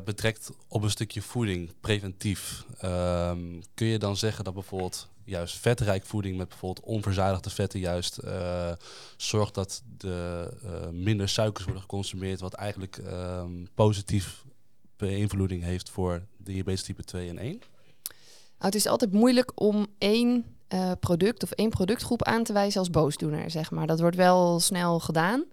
betrekt 0.05 0.51
op 0.67 0.83
een 0.83 0.89
stukje 0.89 1.21
voeding, 1.21 1.73
preventief, 1.81 2.65
um, 2.85 3.61
kun 3.73 3.87
je 3.87 3.99
dan 3.99 4.17
zeggen 4.17 4.43
dat 4.43 4.53
bijvoorbeeld 4.53 5.09
juist 5.29 5.57
vetrijk 5.57 6.05
voeding 6.05 6.37
met 6.37 6.49
bijvoorbeeld 6.49 6.85
onverzadigde 6.85 7.49
vetten 7.49 7.79
juist 7.79 8.19
uh, 8.23 8.71
zorgt 9.17 9.53
dat 9.53 9.83
de 9.97 10.49
uh, 10.63 10.71
minder 10.91 11.29
suikers 11.29 11.63
worden 11.63 11.81
geconsumeerd, 11.81 12.39
wat 12.39 12.53
eigenlijk 12.53 12.97
um, 12.97 13.67
positief 13.75 14.43
beïnvloeding 14.97 15.63
heeft 15.63 15.89
voor 15.89 16.21
diabetes 16.37 16.83
type 16.83 17.03
2 17.03 17.29
en 17.29 17.37
1? 17.37 17.61
Nou, 18.59 18.71
het 18.71 18.75
is 18.75 18.87
altijd 18.87 19.11
moeilijk 19.11 19.51
om 19.55 19.87
één 19.97 20.45
uh, 20.73 20.91
product 20.99 21.43
of 21.43 21.51
één 21.51 21.69
productgroep 21.69 22.23
aan 22.23 22.43
te 22.43 22.53
wijzen 22.53 22.79
als 22.79 22.89
boosdoener, 22.89 23.51
zeg 23.51 23.71
maar. 23.71 23.87
Dat 23.87 23.99
wordt 23.99 24.15
wel 24.15 24.59
snel 24.59 24.99
gedaan. 24.99 25.43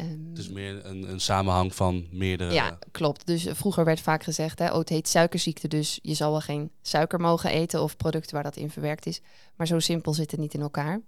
Um, 0.00 0.26
het 0.28 0.38
is 0.38 0.48
meer 0.48 0.86
een, 0.86 1.10
een, 1.10 1.20
samenhang 1.20 1.74
van 1.74 2.06
meerdere... 2.10 2.52
Ja, 2.52 2.78
klopt. 2.90 3.26
Dus 3.26 3.46
uh, 3.46 3.54
vroeger 3.54 3.84
werd 3.84 4.00
vaak 4.00 4.22
gezegd, 4.22 4.58
hè, 4.58 4.70
oh, 4.70 4.78
het 4.78 4.88
heet 4.88 5.08
suikerziekte, 5.08 5.68
dus 5.68 5.98
je 6.02 6.14
zal 6.14 6.30
wel 6.30 6.40
geen 6.40 6.70
suiker 6.82 7.20
mogen 7.20 7.50
eten 7.50 7.82
of 7.82 7.96
producten 7.96 8.34
waar 8.34 8.42
dat 8.42 8.56
in 8.56 8.70
verwerkt 8.70 9.06
is. 9.06 9.20
Maar 9.56 9.66
zo 9.66 9.78
simpel 9.78 10.14
zit 10.14 10.30
het 10.30 10.40
niet 10.40 10.54
in 10.54 10.60
elkaar. 10.60 11.00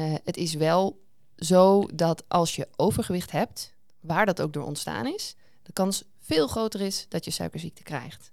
Uh, 0.00 0.14
het 0.24 0.36
is 0.36 0.54
wel 0.54 1.00
zo 1.36 1.88
dat 1.94 2.24
als 2.28 2.56
je 2.56 2.68
overgewicht 2.76 3.30
hebt, 3.30 3.74
waar 4.00 4.26
dat 4.26 4.42
ook 4.42 4.52
door 4.52 4.64
ontstaan 4.64 5.06
is, 5.06 5.36
de 5.62 5.72
kans 5.72 6.04
veel 6.18 6.46
groter 6.46 6.80
is 6.80 7.06
dat 7.08 7.24
je 7.24 7.30
suikerziekte 7.30 7.82
krijgt. 7.82 8.32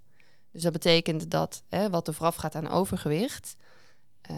Dus 0.54 0.62
dat 0.62 0.72
betekent 0.72 1.30
dat 1.30 1.62
hè, 1.68 1.90
wat 1.90 2.08
er 2.08 2.14
vooraf 2.14 2.36
gaat 2.36 2.54
aan 2.54 2.68
overgewicht, 2.68 3.56
Eh, 4.24 4.36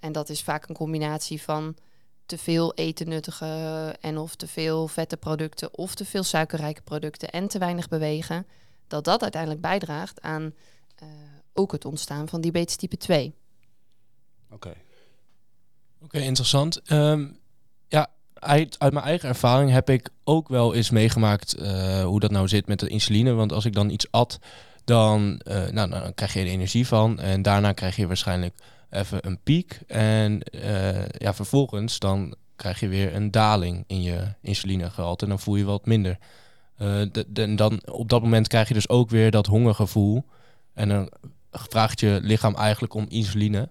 en 0.00 0.12
dat 0.12 0.28
is 0.28 0.42
vaak 0.42 0.68
een 0.68 0.74
combinatie 0.74 1.42
van 1.42 1.76
te 2.26 2.38
veel 2.38 2.74
eten 2.74 3.08
nuttige 3.08 3.96
en 4.00 4.18
of 4.18 4.34
te 4.34 4.46
veel 4.46 4.88
vette 4.88 5.16
producten 5.16 5.74
of 5.74 5.94
te 5.94 6.04
veel 6.04 6.22
suikerrijke 6.22 6.82
producten 6.82 7.30
en 7.30 7.48
te 7.48 7.58
weinig 7.58 7.88
bewegen. 7.88 8.46
Dat 8.86 9.04
dat 9.04 9.22
uiteindelijk 9.22 9.60
bijdraagt 9.60 10.20
aan 10.20 10.52
eh, 10.94 11.08
ook 11.52 11.72
het 11.72 11.84
ontstaan 11.84 12.28
van 12.28 12.40
diabetes 12.40 12.76
type 12.76 12.96
2. 12.96 13.34
Oké. 14.50 14.74
Oké, 16.02 16.18
interessant. 16.18 16.82
Ehm, 16.82 17.28
ja, 17.88 18.10
uit, 18.34 18.78
uit 18.78 18.92
mijn 18.92 19.04
eigen 19.04 19.28
ervaring 19.28 19.70
heb 19.70 19.90
ik 19.90 20.10
ook 20.24 20.48
wel 20.48 20.74
eens 20.74 20.90
meegemaakt 20.90 21.54
eh, 21.54 22.04
hoe 22.04 22.20
dat 22.20 22.30
nou 22.30 22.48
zit 22.48 22.66
met 22.66 22.80
de 22.80 22.88
insuline. 22.88 23.32
Want 23.32 23.52
als 23.52 23.64
ik 23.64 23.72
dan 23.72 23.90
iets 23.90 24.10
at, 24.10 24.38
dan, 24.88 25.40
eh, 25.44 25.66
nou, 25.66 25.90
dan 25.90 26.14
krijg 26.14 26.32
je 26.32 26.40
er 26.40 26.46
energie 26.46 26.86
van. 26.86 27.18
En 27.18 27.42
daarna 27.42 27.72
krijg 27.72 27.96
je 27.96 28.06
waarschijnlijk 28.06 28.54
even 28.90 29.26
een 29.26 29.40
piek. 29.42 29.80
En 29.86 30.42
eh, 30.42 31.08
ja, 31.08 31.34
vervolgens 31.34 31.98
dan 31.98 32.34
krijg 32.56 32.80
je 32.80 32.88
weer 32.88 33.14
een 33.14 33.30
daling 33.30 33.84
in 33.86 34.02
je 34.02 34.34
insulinegehalte. 34.40 35.24
En 35.24 35.30
dan 35.30 35.40
voel 35.40 35.56
je 35.56 35.64
wat 35.64 35.86
minder. 35.86 36.18
Eh, 36.76 37.00
dan 37.56 37.80
op 37.90 38.08
dat 38.08 38.22
moment 38.22 38.48
krijg 38.48 38.68
je 38.68 38.74
dus 38.74 38.88
ook 38.88 39.10
weer 39.10 39.30
dat 39.30 39.46
hongergevoel. 39.46 40.24
En 40.74 40.88
dan 40.88 41.12
vraagt 41.50 42.00
je 42.00 42.18
lichaam 42.22 42.54
eigenlijk 42.54 42.94
om 42.94 43.06
insuline. 43.08 43.70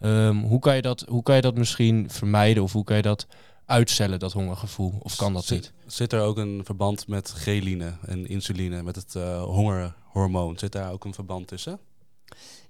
Ehm, 0.00 0.36
hoe, 0.36 0.60
kan 0.60 0.76
je 0.76 0.82
dat, 0.82 1.04
hoe 1.08 1.22
kan 1.22 1.36
je 1.36 1.42
dat 1.42 1.56
misschien 1.56 2.10
vermijden? 2.10 2.62
Of 2.62 2.72
hoe 2.72 2.84
kan 2.84 2.96
je 2.96 3.02
dat 3.02 3.26
uitstellen, 3.72 4.18
dat 4.18 4.32
hongergevoel? 4.32 4.94
Of 5.02 5.16
kan 5.16 5.32
dat 5.32 5.44
Zit- 5.44 5.60
niet? 5.84 5.92
Zit 5.92 6.12
er 6.12 6.20
ook 6.20 6.36
een 6.36 6.60
verband 6.64 7.08
met 7.08 7.30
geline 7.30 7.92
en 8.06 8.26
insuline, 8.26 8.82
met 8.82 8.96
het 8.96 9.14
eh, 9.14 9.42
hongerhormoon? 9.42 10.58
Zit 10.58 10.72
daar 10.72 10.92
ook 10.92 11.04
een 11.04 11.14
verband 11.14 11.46
tussen? 11.46 11.78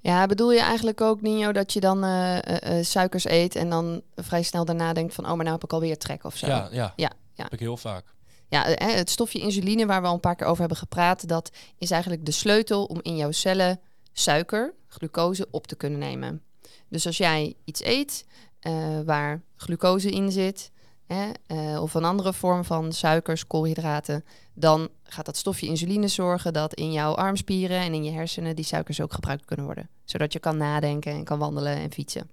Ja, 0.00 0.26
bedoel 0.26 0.52
je 0.52 0.60
eigenlijk 0.60 1.00
ook, 1.00 1.20
Nino, 1.22 1.52
dat 1.52 1.72
je 1.72 1.80
dan 1.80 2.04
eh, 2.04 2.78
eh, 2.78 2.84
suikers 2.84 3.24
eet 3.24 3.54
en 3.56 3.70
dan 3.70 4.02
vrij 4.16 4.42
snel 4.42 4.64
daarna 4.64 4.92
denkt 4.92 5.14
van, 5.14 5.24
oh, 5.24 5.30
maar 5.30 5.44
nou 5.44 5.52
heb 5.52 5.64
ik 5.64 5.72
alweer 5.72 5.98
trek 5.98 6.24
of 6.24 6.36
zo? 6.36 6.46
Ja, 6.46 6.68
ja, 6.72 6.92
Ja, 6.96 7.12
ja. 7.34 7.42
heb 7.42 7.52
ik 7.52 7.58
heel 7.60 7.76
vaak. 7.76 8.04
Ja, 8.48 8.62
het 8.78 9.10
stofje 9.10 9.38
insuline 9.38 9.86
waar 9.86 10.00
we 10.02 10.06
al 10.08 10.14
een 10.14 10.20
paar 10.20 10.36
keer 10.36 10.46
over 10.46 10.58
hebben 10.60 10.76
gepraat, 10.78 11.28
dat 11.28 11.50
is 11.78 11.90
eigenlijk 11.90 12.24
de 12.24 12.30
sleutel 12.30 12.84
om 12.84 12.98
in 13.02 13.16
jouw 13.16 13.30
cellen 13.30 13.80
suiker, 14.12 14.74
glucose, 14.88 15.46
op 15.50 15.66
te 15.66 15.74
kunnen 15.76 15.98
nemen. 15.98 16.42
Dus 16.88 17.06
als 17.06 17.16
jij 17.16 17.54
iets 17.64 17.84
eet 17.84 18.26
eh, 18.60 19.00
waar 19.04 19.42
glucose 19.56 20.10
in 20.10 20.32
zit, 20.32 20.70
eh, 21.06 21.82
of 21.82 21.94
een 21.94 22.04
andere 22.04 22.32
vorm 22.32 22.64
van 22.64 22.92
suikers, 22.92 23.46
koolhydraten, 23.46 24.24
dan 24.54 24.88
gaat 25.02 25.26
dat 25.26 25.36
stofje 25.36 25.66
insuline 25.66 26.08
zorgen 26.08 26.52
dat 26.52 26.74
in 26.74 26.92
jouw 26.92 27.14
armspieren 27.14 27.80
en 27.80 27.94
in 27.94 28.04
je 28.04 28.10
hersenen 28.10 28.56
die 28.56 28.64
suikers 28.64 29.00
ook 29.00 29.12
gebruikt 29.12 29.44
kunnen 29.44 29.66
worden. 29.66 29.88
Zodat 30.04 30.32
je 30.32 30.38
kan 30.38 30.56
nadenken 30.56 31.12
en 31.12 31.24
kan 31.24 31.38
wandelen 31.38 31.76
en 31.76 31.92
fietsen. 31.92 32.30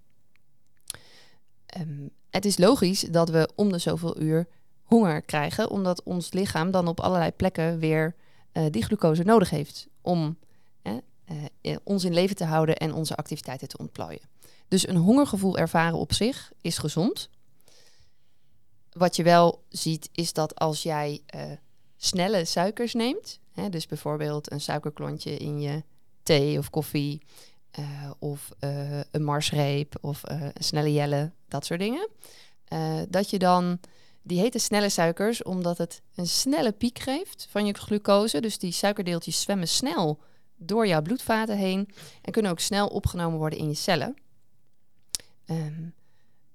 Ehm, 1.66 2.08
het 2.30 2.46
is 2.46 2.58
logisch 2.58 3.02
dat 3.02 3.30
we 3.30 3.50
om 3.56 3.72
de 3.72 3.78
zoveel 3.78 4.22
uur 4.22 4.48
honger 4.84 5.22
krijgen, 5.22 5.70
omdat 5.70 6.04
ons 6.04 6.34
lichaam 6.34 6.72
dan 6.72 6.88
op 6.88 7.00
allerlei 7.00 7.32
plekken 7.32 7.80
weer 7.80 8.16
eh, 8.52 8.64
die 8.72 8.84
glucose 8.84 9.24
nodig 9.24 9.50
heeft 9.50 9.88
om 10.02 10.38
eh, 11.62 11.76
ons 11.84 12.04
in 12.04 12.14
leven 12.14 12.36
te 12.36 12.46
houden 12.46 12.78
en 12.78 12.94
onze 12.94 13.16
activiteiten 13.16 13.68
te 13.68 13.78
ontplooien. 13.78 14.22
Dus 14.68 14.88
een 14.88 14.96
hongergevoel 14.96 15.58
ervaren 15.58 15.98
op 15.98 16.14
zich 16.14 16.52
is 16.62 16.78
gezond. 16.78 17.30
Wat 18.92 19.16
je 19.16 19.24
wel 19.24 19.64
ziet 19.70 20.10
is 20.12 20.34
dat 20.34 20.56
als 20.56 20.84
jij 20.84 21.22
eh, 21.26 21.52
snelle 21.98 22.46
suikers 22.46 22.94
neemt, 22.94 23.40
hè, 23.52 23.70
dus 23.70 23.86
bijvoorbeeld 23.86 24.52
een 24.52 24.62
suikerklontje 24.62 25.38
in 25.38 25.62
je 25.62 25.84
thee 26.24 26.58
of 26.58 26.70
koffie, 26.70 27.22
eh, 27.72 28.12
of 28.20 28.50
eh, 28.60 29.00
een 29.12 29.24
marsreep 29.24 29.98
of 30.02 30.22
een 30.24 30.52
snelle 30.60 30.94
jelle, 30.94 31.32
dat 31.48 31.66
soort 31.66 31.80
dingen, 31.80 32.10
dat 33.10 33.30
je 33.30 33.40
dan 33.40 33.80
die 34.22 34.40
hete 34.40 34.60
snelle 34.60 34.90
suikers, 34.90 35.44
omdat 35.44 35.78
het 35.78 36.02
een 36.16 36.28
snelle 36.28 36.72
piek 36.72 37.00
geeft 37.00 37.48
van 37.50 37.66
je 37.66 37.74
glucose. 37.74 38.40
Dus 38.40 38.58
die 38.58 38.72
suikerdeeltjes 38.72 39.42
zwemmen 39.42 39.68
snel 39.68 40.20
door 40.56 40.88
jouw 40.88 41.02
bloedvaten 41.02 41.58
heen 41.58 41.90
en 42.22 42.32
kunnen 42.32 42.52
ook 42.52 42.60
snel 42.60 42.88
opgenomen 42.88 43.40
worden 43.40 43.60
in 43.60 43.68
je 43.68 43.74
cellen. 43.74 44.16
Ehm, 45.46 45.88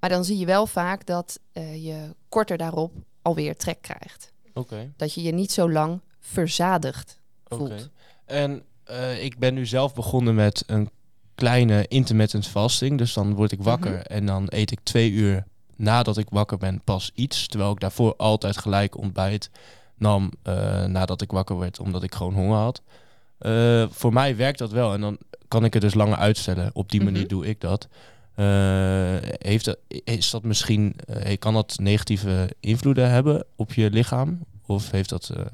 maar 0.04 0.12
dan 0.12 0.25
zie 0.25 0.38
je 0.38 0.46
wel 0.46 0.66
vaak 0.66 1.06
dat 1.06 1.40
eh, 1.52 1.84
je 1.84 2.14
korter 2.28 2.56
daarop 2.56 2.92
alweer 3.23 3.56
trek 3.56 3.82
krijgt. 3.82 4.32
Oké. 4.54 4.92
Dat 4.96 5.14
je 5.14 5.23
je 5.23 5.32
niet 5.32 5.52
zo 5.52 5.70
lang 5.70 6.00
verzadigd 6.20 7.20
voelt. 7.44 7.90
En 8.25 8.62
eh, 8.84 9.25
ik 9.25 9.38
ben 9.38 9.54
nu 9.54 9.66
zelf 9.66 9.94
begonnen 9.94 10.34
met 10.34 10.64
een 10.66 10.90
kleine 11.34 11.88
intermittent 11.88 12.46
fasting. 12.46 12.99
Dus 12.99 13.12
dan 13.14 13.34
word 13.34 13.52
ik 13.52 13.62
wakker 13.62 13.90
Mhm. 13.92 14.00
en 14.02 14.26
dan 14.26 14.46
eet 14.49 14.70
ik 14.70 14.80
twee 14.82 15.11
uur 15.11 15.44
nadat 15.76 16.16
ik 16.18 16.26
wakker 16.30 16.58
ben 16.58 16.80
pas 16.84 17.11
iets. 17.14 17.46
Terwijl 17.46 17.73
ik 17.73 17.80
daarvoor 17.80 18.16
altijd 18.16 18.56
gelijk 18.58 18.96
ontbijt 18.99 19.50
nam 19.96 20.30
eh, 20.42 20.84
nadat 20.84 21.20
ik 21.23 21.30
wakker 21.30 21.58
werd, 21.58 21.80
omdat 21.80 22.02
ik 22.02 22.14
gewoon 22.14 22.34
honger 22.34 22.58
had. 22.58 22.82
Voor 23.92 24.12
mij 24.12 24.37
werkt 24.37 24.58
dat 24.58 24.70
wel 24.70 24.92
en 24.92 25.00
dan 25.00 25.18
kan 25.49 25.64
ik 25.64 25.73
het 25.73 25.82
dus 25.82 25.94
langer 25.94 26.16
uitstellen. 26.16 26.70
Op 26.73 26.90
die 26.90 27.02
manier 27.02 27.20
Mhm. 27.20 27.28
doe 27.28 27.46
ik 27.46 27.61
dat. 27.61 27.88
Eh, 28.35 29.17
heeft 29.38 29.64
dat, 29.64 29.79
is 30.05 30.31
dat 30.31 30.43
misschien, 30.43 30.95
eh, 31.07 31.38
kan 31.38 31.55
dat 31.55 31.79
negatieve 31.79 32.50
invloeden 32.61 33.11
hebben 33.11 33.47
op 33.57 33.73
je 33.73 33.91
lichaam? 33.91 34.41
Of 34.67 34.91
heeft 34.91 35.09
dat, 35.09 35.31
eh, 35.37 35.45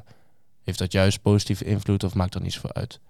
heeft 0.64 0.78
dat 0.78 0.92
juist 0.92 1.22
positieve 1.22 1.64
invloed 1.64 2.04
of 2.04 2.14
maakt 2.14 2.32
dat 2.32 2.42
niet 2.42 2.52
zoveel 2.52 2.72
uit? 2.72 3.00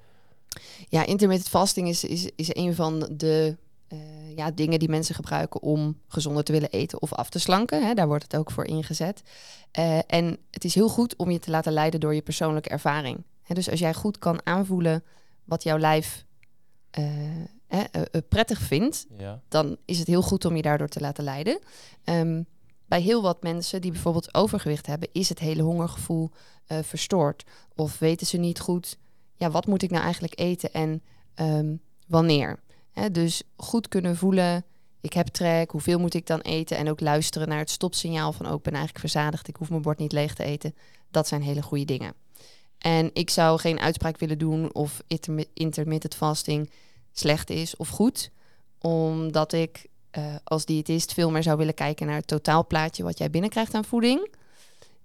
Ja, 0.88 1.06
intermittent 1.06 1.48
fasting 1.48 1.88
is, 1.88 2.04
is, 2.04 2.30
is 2.36 2.54
een 2.54 2.74
van 2.74 3.08
de 3.16 3.56
eh, 3.90 4.36
ja, 4.36 4.50
dingen 4.50 4.78
die 4.78 4.88
mensen 4.88 5.14
gebruiken 5.14 5.62
om 5.62 6.00
gezonder 6.08 6.44
te 6.44 6.52
willen 6.52 6.70
eten 6.70 7.02
of 7.02 7.12
af 7.12 7.30
te 7.30 7.38
slanken. 7.38 7.86
Hè, 7.86 7.94
daar 7.94 8.06
wordt 8.06 8.22
het 8.22 8.36
ook 8.36 8.50
voor 8.50 8.64
ingezet. 8.64 9.22
Eh, 9.70 9.98
en 10.06 10.38
het 10.50 10.64
is 10.64 10.74
heel 10.74 10.88
goed 10.88 11.16
om 11.16 11.30
je 11.30 11.38
te 11.38 11.50
laten 11.50 11.72
leiden 11.72 12.00
door 12.00 12.14
je 12.14 12.22
persoonlijke 12.22 12.68
ervaring. 12.68 13.22
Hè, 13.42 13.54
dus 13.54 13.70
als 13.70 13.80
jij 13.80 13.94
goed 13.94 14.18
kan 14.18 14.40
aanvoelen 14.44 15.04
wat 15.44 15.62
jouw 15.62 15.78
lijf 15.78 16.24
eh, 16.90 17.04
eh, 17.70 17.80
eh, 17.90 18.22
prettig 18.28 18.58
vindt, 18.60 19.06
Ja. 19.18 19.40
dan 19.48 19.76
is 19.84 19.98
het 19.98 20.06
heel 20.06 20.22
goed 20.22 20.44
om 20.44 20.56
je 20.56 20.62
daardoor 20.62 20.88
te 20.88 21.00
laten 21.00 21.24
leiden. 21.24 21.58
Ehm, 22.04 22.42
bij 22.86 23.00
heel 23.00 23.22
wat 23.22 23.42
mensen 23.42 23.80
die 23.80 23.90
bijvoorbeeld 23.90 24.34
overgewicht 24.34 24.86
hebben, 24.86 25.08
is 25.12 25.28
het 25.28 25.38
hele 25.38 25.62
hongergevoel 25.62 26.30
eh, 26.66 26.78
verstoord. 26.82 27.44
Of 27.76 27.98
weten 27.98 28.26
ze 28.26 28.36
niet 28.36 28.60
goed, 28.60 28.98
ja, 29.36 29.50
wat 29.50 29.66
moet 29.66 29.82
ik 29.82 29.90
nou 29.90 30.02
eigenlijk 30.02 30.38
eten 30.38 30.72
en 30.72 31.02
ehm, 31.34 31.74
wanneer? 32.06 32.60
Hè, 32.92 33.10
dus 33.10 33.42
goed 33.56 33.88
kunnen 33.88 34.16
voelen, 34.16 34.64
ik 35.00 35.12
heb 35.12 35.26
trek, 35.26 35.70
hoeveel 35.70 35.98
moet 35.98 36.14
ik 36.14 36.26
dan 36.26 36.40
eten? 36.40 36.76
En 36.76 36.88
ook 36.90 37.00
luisteren 37.00 37.48
naar 37.48 37.58
het 37.58 37.70
stopsignaal 37.70 38.32
van, 38.32 38.46
oh, 38.46 38.54
ik 38.54 38.62
ben 38.62 38.72
eigenlijk 38.74 39.00
verzadigd, 39.00 39.48
ik 39.48 39.56
hoef 39.56 39.70
mijn 39.70 39.82
bord 39.82 39.98
niet 39.98 40.12
leeg 40.12 40.34
te 40.34 40.44
eten. 40.44 40.74
Dat 41.10 41.28
zijn 41.28 41.42
hele 41.42 41.62
goede 41.62 41.84
dingen. 41.84 42.14
En 42.78 43.10
ik 43.12 43.30
zou 43.30 43.58
geen 43.58 43.80
uitspraak 43.80 44.18
willen 44.18 44.38
doen 44.38 44.74
of 44.74 45.02
intermi- 45.06 45.50
intermittent 45.54 46.14
fasting 46.14 46.70
slecht 47.12 47.50
is 47.50 47.76
of 47.76 47.88
goed 47.88 48.30
omdat 48.80 49.52
ik 49.52 49.86
eh, 50.10 50.34
als 50.44 50.64
diëtist 50.64 51.14
veel 51.14 51.30
meer 51.30 51.42
zou 51.42 51.56
willen 51.56 51.74
kijken 51.74 52.06
naar 52.06 52.16
het 52.16 52.26
totaalplaatje 52.26 53.02
wat 53.02 53.18
jij 53.18 53.30
binnenkrijgt 53.30 53.74
aan 53.74 53.84
voeding. 53.84 54.34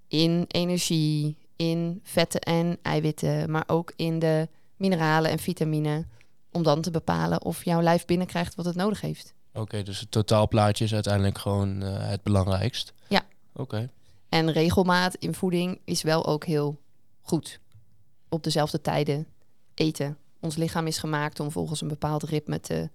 In 0.07 0.45
energie, 0.47 1.37
in 1.55 1.99
vetten 2.03 2.39
en 2.41 2.77
eiwitten, 2.81 3.51
maar 3.51 3.63
ook 3.67 3.93
in 3.95 4.19
de 4.19 4.47
mineralen 4.75 5.31
en 5.31 5.39
vitamine. 5.39 6.05
Om 6.51 6.63
dan 6.63 6.81
te 6.81 6.91
bepalen 6.91 7.43
of 7.43 7.65
jouw 7.65 7.81
lijf 7.81 8.05
binnenkrijgt 8.05 8.55
wat 8.55 8.65
het 8.65 8.75
nodig 8.75 9.01
heeft. 9.01 9.33
Oké, 9.53 9.83
dus 9.83 9.99
het 9.99 10.11
totaalplaatje 10.11 10.83
is 10.83 10.93
uiteindelijk 10.93 11.37
gewoon 11.37 11.83
eh, 11.83 12.09
het 12.09 12.23
belangrijkst. 12.23 12.93
Ja. 13.07 13.25
Oké. 13.53 13.89
En 14.29 14.51
regelmaat 14.51 15.15
in 15.15 15.33
voeding 15.33 15.79
is 15.85 16.01
wel 16.01 16.25
ook 16.25 16.45
heel 16.45 16.79
goed. 17.21 17.59
Op 18.29 18.43
dezelfde 18.43 18.81
tijden 18.81 19.27
eten. 19.73 20.17
Ons 20.45 20.55
lichaam 20.55 20.87
is 20.87 20.97
gemaakt 20.97 21.39
om 21.39 21.51
volgens 21.51 21.81
een 21.81 21.87
bepaald 21.87 22.23
ritme 22.23 22.59
te 22.59 22.89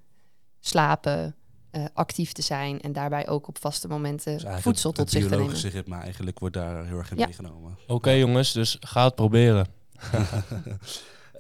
slapen, 0.61 1.35
eh, 1.71 1.85
actief 1.95 2.33
te 2.33 2.43
zijn 2.43 2.81
en 2.81 2.93
daarbij 2.93 3.29
ook 3.29 3.49
op 3.49 3.59
vaste 3.59 3.89
momenten 3.89 4.33
Dus 4.39 4.63
voedsel 4.63 4.91
het, 4.91 4.99
tot 4.99 4.99
het 4.99 5.11
zich 5.11 5.23
te 5.23 5.29
nemen. 5.29 5.37
biologische 5.37 5.69
ritme 5.69 5.97
eigenlijk 5.97 6.39
wordt 6.39 6.55
daar 6.55 6.87
heel 6.87 6.99
erg 6.99 7.11
in 7.11 7.19
Ja. 7.19 7.25
meegenomen. 7.25 7.79
Oké 7.87 8.11
jongens, 8.11 8.53
dus 8.53 8.77
ga 8.81 9.05
het 9.05 9.15
proberen. 9.15 9.67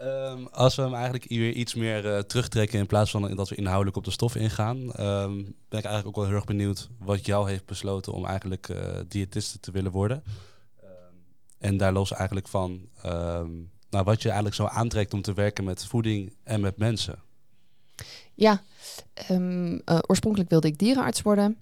Ehm, 0.00 0.44
als 0.50 0.74
we 0.74 0.82
hem 0.82 0.94
eigenlijk 0.94 1.24
weer 1.28 1.52
iets 1.52 1.74
meer 1.74 2.14
eh, 2.14 2.18
terugtrekken 2.22 2.78
in 2.78 2.86
plaats 2.86 3.10
van 3.10 3.34
dat 3.36 3.48
we 3.48 3.54
inhoudelijk 3.54 3.96
op 3.96 4.04
de 4.04 4.10
stof 4.10 4.34
ingaan, 4.36 4.92
ehm, 4.92 5.34
ben 5.68 5.78
ik 5.78 5.84
eigenlijk 5.84 6.06
ook 6.06 6.16
wel 6.16 6.24
heel 6.24 6.34
erg 6.34 6.44
benieuwd 6.44 6.88
wat 6.98 7.26
jou 7.26 7.50
heeft 7.50 7.66
besloten 7.66 8.12
om 8.12 8.24
eigenlijk 8.26 8.68
eh 8.68 8.98
diëtiste 9.08 9.60
te 9.60 9.70
willen 9.70 9.92
worden. 9.92 10.22
Ehm, 10.80 10.88
en 11.58 11.76
daar 11.76 11.92
los 11.92 12.12
eigenlijk 12.12 12.48
van, 12.48 12.88
ehm, 13.02 13.50
nou, 13.90 14.04
wat 14.04 14.22
je 14.22 14.28
eigenlijk 14.28 14.56
zo 14.56 14.66
aantrekt 14.66 15.14
om 15.14 15.22
te 15.22 15.32
werken 15.32 15.64
met 15.64 15.86
voeding 15.86 16.34
en 16.42 16.60
met 16.60 16.76
mensen. 16.76 17.22
Ja, 18.34 18.62
ehm, 19.14 19.78
eh, 19.84 19.98
oorspronkelijk 20.06 20.50
wilde 20.50 20.66
ik 20.66 20.78
dierenarts 20.78 21.22
worden. 21.22 21.56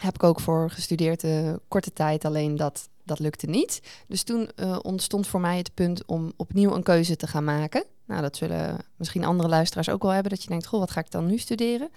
Heb 0.00 0.14
ik 0.14 0.22
ook 0.22 0.40
voor 0.40 0.70
gestudeerd, 0.70 1.24
eh, 1.24 1.52
korte 1.68 1.92
tijd, 1.92 2.24
alleen 2.24 2.56
dat, 2.56 2.88
dat 3.04 3.18
lukte 3.18 3.46
niet. 3.46 3.80
Dus 4.08 4.22
toen 4.22 4.50
eh, 4.54 4.78
ontstond 4.82 5.26
voor 5.26 5.40
mij 5.40 5.56
het 5.56 5.74
punt 5.74 6.04
om 6.06 6.32
opnieuw 6.36 6.74
een 6.74 6.82
keuze 6.82 7.16
te 7.16 7.26
gaan 7.26 7.44
maken. 7.44 7.84
Nou, 8.06 8.22
dat 8.22 8.36
zullen 8.36 8.78
misschien 8.96 9.24
andere 9.24 9.48
luisteraars 9.48 9.88
ook 9.88 10.02
wel 10.02 10.10
hebben, 10.10 10.30
dat 10.30 10.42
je 10.42 10.48
denkt, 10.48 10.66
goh, 10.66 10.80
wat 10.80 10.90
ga 10.90 11.00
ik 11.00 11.10
dan 11.10 11.26
nu 11.26 11.38
studeren? 11.38 11.90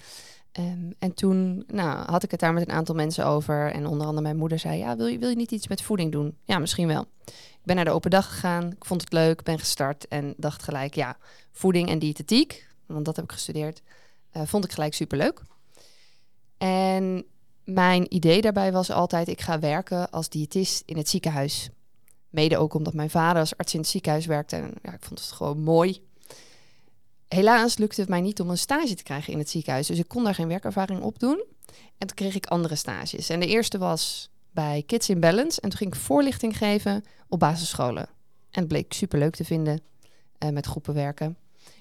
Ehm, 0.51 0.91
en 0.99 1.13
toen 1.13 1.63
nou, 1.67 2.11
had 2.11 2.23
ik 2.23 2.31
het 2.31 2.39
daar 2.39 2.53
met 2.53 2.67
een 2.67 2.75
aantal 2.75 2.95
mensen 2.95 3.25
over. 3.25 3.71
En 3.71 3.85
onder 3.85 4.07
andere 4.07 4.23
mijn 4.23 4.37
moeder 4.37 4.59
zei, 4.59 4.77
ja, 4.77 4.95
wil 4.95 5.07
je, 5.07 5.17
wil 5.17 5.29
je 5.29 5.35
niet 5.35 5.51
iets 5.51 5.67
met 5.67 5.81
voeding 5.81 6.11
doen? 6.11 6.37
Ja, 6.43 6.59
misschien 6.59 6.87
wel. 6.87 7.05
Ben 7.69 7.77
naar 7.77 7.87
de 7.87 7.93
open 7.93 8.09
dag 8.09 8.29
gegaan, 8.29 8.71
ik 8.71 8.85
vond 8.85 9.01
het 9.01 9.13
leuk, 9.13 9.43
ben 9.43 9.59
gestart 9.59 10.07
en 10.07 10.33
dacht 10.37 10.63
gelijk, 10.63 10.95
ja, 10.95 11.17
voeding 11.51 11.89
en 11.89 11.99
diëtetiek, 11.99 12.67
want 12.85 13.05
dat 13.05 13.15
heb 13.15 13.25
ik 13.25 13.31
gestudeerd, 13.31 13.81
uh, 14.33 14.41
vond 14.45 14.65
ik 14.65 14.71
gelijk 14.71 14.93
superleuk. 14.93 15.41
En 16.57 17.25
mijn 17.63 18.13
idee 18.13 18.41
daarbij 18.41 18.71
was 18.71 18.91
altijd, 18.91 19.27
ik 19.27 19.41
ga 19.41 19.59
werken 19.59 20.09
als 20.09 20.29
diëtist 20.29 20.83
in 20.85 20.97
het 20.97 21.09
ziekenhuis. 21.09 21.69
Mede 22.29 22.57
ook 22.57 22.73
omdat 22.73 22.93
mijn 22.93 23.09
vader 23.09 23.39
als 23.39 23.57
arts 23.57 23.73
in 23.73 23.79
het 23.79 23.89
ziekenhuis 23.89 24.25
werkte. 24.25 24.55
En 24.55 24.73
ja, 24.81 24.93
ik 24.93 25.03
vond 25.03 25.19
het 25.19 25.31
gewoon 25.31 25.59
mooi. 25.59 26.01
Helaas 27.27 27.77
lukte 27.77 28.01
het 28.01 28.09
mij 28.09 28.21
niet 28.21 28.41
om 28.41 28.49
een 28.49 28.57
stage 28.57 28.95
te 28.95 29.03
krijgen 29.03 29.33
in 29.33 29.39
het 29.39 29.49
ziekenhuis. 29.49 29.87
Dus 29.87 29.99
ik 29.99 30.07
kon 30.07 30.23
daar 30.23 30.35
geen 30.35 30.47
werkervaring 30.47 31.01
op 31.01 31.19
doen. 31.19 31.43
En 31.97 32.07
toen 32.07 32.15
kreeg 32.15 32.35
ik 32.35 32.45
andere 32.45 32.75
stages. 32.75 33.29
En 33.29 33.39
de 33.39 33.47
eerste 33.47 33.77
was 33.77 34.29
bij 34.51 34.83
Kids 34.85 35.09
in 35.09 35.19
Balance. 35.19 35.61
En 35.61 35.69
toen 35.69 35.77
ging 35.77 35.93
ik 35.93 35.99
voorlichting 35.99 36.57
geven 36.57 37.03
op 37.27 37.39
basisscholen. 37.39 38.07
En 38.49 38.59
het 38.59 38.67
bleek 38.67 38.93
superleuk 38.93 39.35
te 39.35 39.45
vinden 39.45 39.81
uh, 40.43 40.49
met 40.49 40.65
groepen 40.65 40.93
werken. 40.93 41.37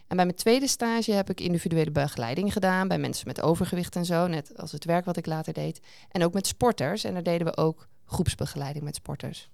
En 0.06 0.16
bij 0.16 0.24
mijn 0.24 0.36
tweede 0.36 0.66
stage 0.66 1.12
heb 1.12 1.30
ik 1.30 1.40
individuele 1.40 1.90
begeleiding 1.90 2.52
gedaan 2.52 2.88
bij 2.88 2.98
mensen 2.98 3.26
met 3.26 3.42
overgewicht 3.42 3.96
en 3.96 4.04
zo, 4.04 4.26
net 4.26 4.56
als 4.56 4.72
het 4.72 4.84
werk 4.84 5.04
wat 5.04 5.16
ik 5.16 5.26
later 5.26 5.52
deed. 5.52 5.80
En 6.10 6.24
ook 6.24 6.32
met 6.32 6.46
sporters. 6.46 7.04
En 7.04 7.12
daar 7.12 7.22
deden 7.22 7.46
we 7.46 7.56
ook 7.56 7.88
groepsbegeleiding 8.04 8.84
met 8.84 8.94
sporters. 8.94 9.50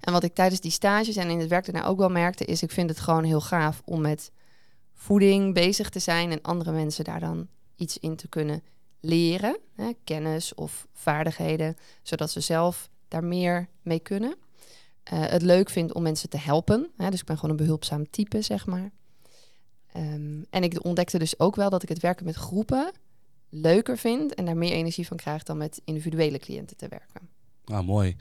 En 0.00 0.12
wat 0.12 0.22
ik 0.22 0.34
tijdens 0.34 0.60
die 0.60 0.70
stages 0.70 1.16
en 1.16 1.30
in 1.30 1.38
het 1.38 1.48
werk 1.48 1.64
daarna 1.64 1.88
ook 1.88 1.98
wel 1.98 2.10
merkte, 2.10 2.44
is 2.44 2.62
ik 2.62 2.70
vind 2.70 2.90
het 2.90 3.00
gewoon 3.00 3.24
heel 3.24 3.40
gaaf 3.40 3.82
om 3.84 4.00
met 4.00 4.32
voeding 4.94 5.54
bezig 5.54 5.88
te 5.88 5.98
zijn 5.98 6.30
en 6.30 6.42
andere 6.42 6.72
mensen 6.72 7.04
daar 7.04 7.20
dan 7.20 7.48
iets 7.76 7.98
in 7.98 8.16
te 8.16 8.28
kunnen 8.28 8.62
leren, 9.02 9.58
hè, 9.74 9.90
kennis 10.04 10.54
of 10.54 10.86
vaardigheden, 10.92 11.76
zodat 12.02 12.30
ze 12.30 12.40
zelf 12.40 12.90
daar 13.08 13.24
meer 13.24 13.68
mee 13.82 14.00
kunnen. 14.00 14.34
Uh, 15.12 15.26
het 15.26 15.42
leuk 15.42 15.70
vind 15.70 15.92
om 15.92 16.02
mensen 16.02 16.28
te 16.28 16.38
helpen. 16.38 16.90
Hè, 16.96 17.10
dus 17.10 17.20
ik 17.20 17.26
ben 17.26 17.36
gewoon 17.36 17.50
een 17.50 17.64
behulpzaam 17.64 18.10
type, 18.10 18.42
zeg 18.42 18.66
maar. 18.66 18.90
Um, 19.96 20.46
en 20.50 20.62
ik 20.62 20.84
ontdekte 20.84 21.18
dus 21.18 21.38
ook 21.38 21.56
wel 21.56 21.70
dat 21.70 21.82
ik 21.82 21.88
het 21.88 22.00
werken 22.00 22.24
met 22.24 22.34
groepen 22.34 22.92
leuker 23.48 23.98
vind 23.98 24.34
en 24.34 24.44
daar 24.44 24.56
meer 24.56 24.72
energie 24.72 25.06
van 25.06 25.16
krijg 25.16 25.42
dan 25.42 25.56
met 25.56 25.80
individuele 25.84 26.38
cliënten 26.38 26.76
te 26.76 26.88
werken. 26.88 27.28
Ah, 27.64 27.86
mooi. 27.86 28.16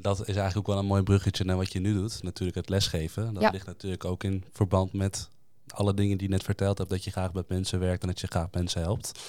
Dat 0.00 0.20
is 0.20 0.36
eigenlijk 0.36 0.56
ook 0.56 0.66
wel 0.66 0.78
een 0.78 0.86
mooi 0.86 1.02
bruggetje 1.02 1.44
naar 1.44 1.56
wat 1.56 1.72
je 1.72 1.80
nu 1.80 1.94
doet. 1.94 2.22
Natuurlijk 2.22 2.56
het 2.56 2.68
lesgeven. 2.68 3.34
Dat 3.34 3.52
ligt 3.52 3.66
natuurlijk 3.66 4.04
ook 4.04 4.24
in 4.24 4.44
verband 4.52 4.92
met 4.92 5.28
alle 5.76 5.94
dingen 5.94 6.18
die 6.18 6.26
je 6.26 6.32
net 6.32 6.42
verteld 6.42 6.78
hebt. 6.78 6.90
Dat 6.90 7.04
je 7.04 7.10
graag 7.10 7.32
met 7.32 7.48
mensen 7.48 7.78
werkt 7.78 8.02
en 8.02 8.08
dat 8.08 8.20
je 8.20 8.26
graag 8.26 8.48
mensen 8.50 8.80
helpt. 8.80 9.20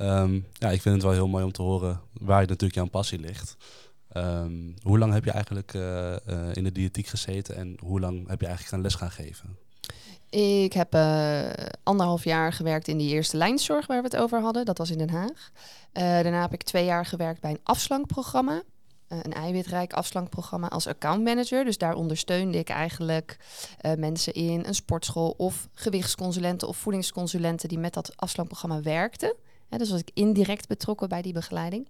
Um, 0.00 0.46
ja, 0.52 0.70
ik 0.70 0.82
vind 0.82 0.94
het 0.94 1.04
wel 1.04 1.12
heel 1.12 1.28
mooi 1.28 1.44
om 1.44 1.52
te 1.52 1.62
horen 1.62 2.00
waar 2.12 2.40
je 2.40 2.46
natuurlijk 2.46 2.74
jouw 2.74 2.86
passie 2.88 3.18
ligt. 3.18 3.56
Um, 4.16 4.74
hoe 4.82 4.98
lang 4.98 5.12
heb 5.12 5.24
je 5.24 5.30
eigenlijk 5.30 5.74
uh, 5.74 5.82
uh, 6.28 6.54
in 6.54 6.64
de 6.64 6.72
diëtiek 6.72 7.06
gezeten 7.06 7.56
en 7.56 7.76
hoe 7.80 8.00
lang 8.00 8.28
heb 8.28 8.40
je 8.40 8.46
eigenlijk 8.46 8.74
gaan 8.74 8.80
les 8.80 8.94
gaan 8.94 9.10
geven? 9.10 9.56
Ik 10.30 10.72
heb 10.72 10.94
uh, 10.94 11.50
anderhalf 11.82 12.24
jaar 12.24 12.52
gewerkt 12.52 12.88
in 12.88 12.98
die 12.98 13.08
eerste 13.08 13.36
lijnzorg 13.36 13.86
waar 13.86 14.02
we 14.02 14.08
het 14.08 14.16
over 14.16 14.40
hadden. 14.40 14.64
Dat 14.64 14.78
was 14.78 14.90
in 14.90 14.98
Den 14.98 15.10
Haag. 15.10 15.50
daarna 15.92 16.40
heb 16.40 16.52
ik 16.52 16.62
twee 16.62 16.84
jaar 16.84 17.06
gewerkt 17.06 17.40
bij 17.40 17.50
een 17.50 17.60
afslankprogramma. 17.62 18.62
Uh, 19.08 19.18
een 19.22 19.32
eiwitrijk 19.32 19.92
afslankprogramma 19.92 20.68
als 20.68 20.86
accountmanager. 20.86 21.64
Dus 21.64 21.78
daar 21.78 21.94
ondersteunde 21.94 22.58
ik 22.58 22.68
eigenlijk 22.68 23.36
uh, 23.82 23.92
mensen 23.94 24.32
in 24.32 24.64
een 24.66 24.74
sportschool 24.74 25.34
of 25.36 25.68
gewichtsconsulenten 25.72 26.68
of 26.68 26.76
voedingsconsulenten 26.76 27.68
die 27.68 27.78
met 27.78 27.94
dat 27.94 28.16
afslankprogramma 28.16 28.82
werkten. 28.82 29.34
Ja, 29.70 29.78
dus 29.78 29.90
was 29.90 30.00
ik 30.00 30.10
indirect 30.14 30.68
betrokken 30.68 31.08
bij 31.08 31.22
die 31.22 31.32
begeleiding. 31.32 31.88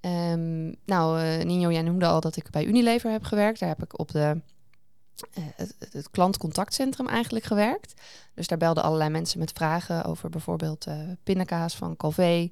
Um, 0.00 0.74
nou, 0.84 1.22
uh, 1.22 1.44
Nino, 1.44 1.72
jij 1.72 1.82
noemde 1.82 2.06
al 2.06 2.20
dat 2.20 2.36
ik 2.36 2.50
bij 2.50 2.64
Unilever 2.64 3.10
heb 3.10 3.22
gewerkt. 3.22 3.60
Daar 3.60 3.68
heb 3.68 3.82
ik 3.82 3.98
op 3.98 4.10
de, 4.10 4.40
het, 5.34 5.74
het, 5.90 6.10
klantcontactcentrum 6.10 7.08
eigenlijk 7.08 7.44
gewerkt. 7.44 8.00
Dus 8.34 8.46
daar 8.46 8.58
belden 8.58 8.82
allerlei 8.82 9.10
mensen 9.10 9.38
met 9.38 9.52
vragen 9.52 10.04
over 10.04 10.30
bijvoorbeeld 10.30 10.86
pindakaas 11.22 11.74
van 11.74 11.96
Calvé. 11.96 12.50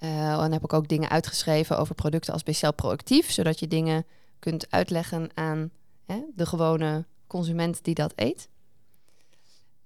Uh, 0.00 0.42
en 0.42 0.52
heb 0.52 0.64
ik 0.64 0.72
ook 0.72 0.88
dingen 0.88 1.10
uitgeschreven 1.10 1.78
over 1.78 1.94
producten 1.94 2.32
als 2.32 2.42
BCL 2.42 2.70
Proactief, 2.70 3.30
zodat 3.30 3.58
je 3.58 3.68
dingen 3.68 4.06
kunt 4.38 4.70
uitleggen 4.70 5.30
aan 5.34 5.70
hè, 6.04 6.22
de 6.34 6.46
gewone 6.46 7.04
consument 7.26 7.84
die 7.84 7.94
dat 7.94 8.12
eet. 8.16 8.48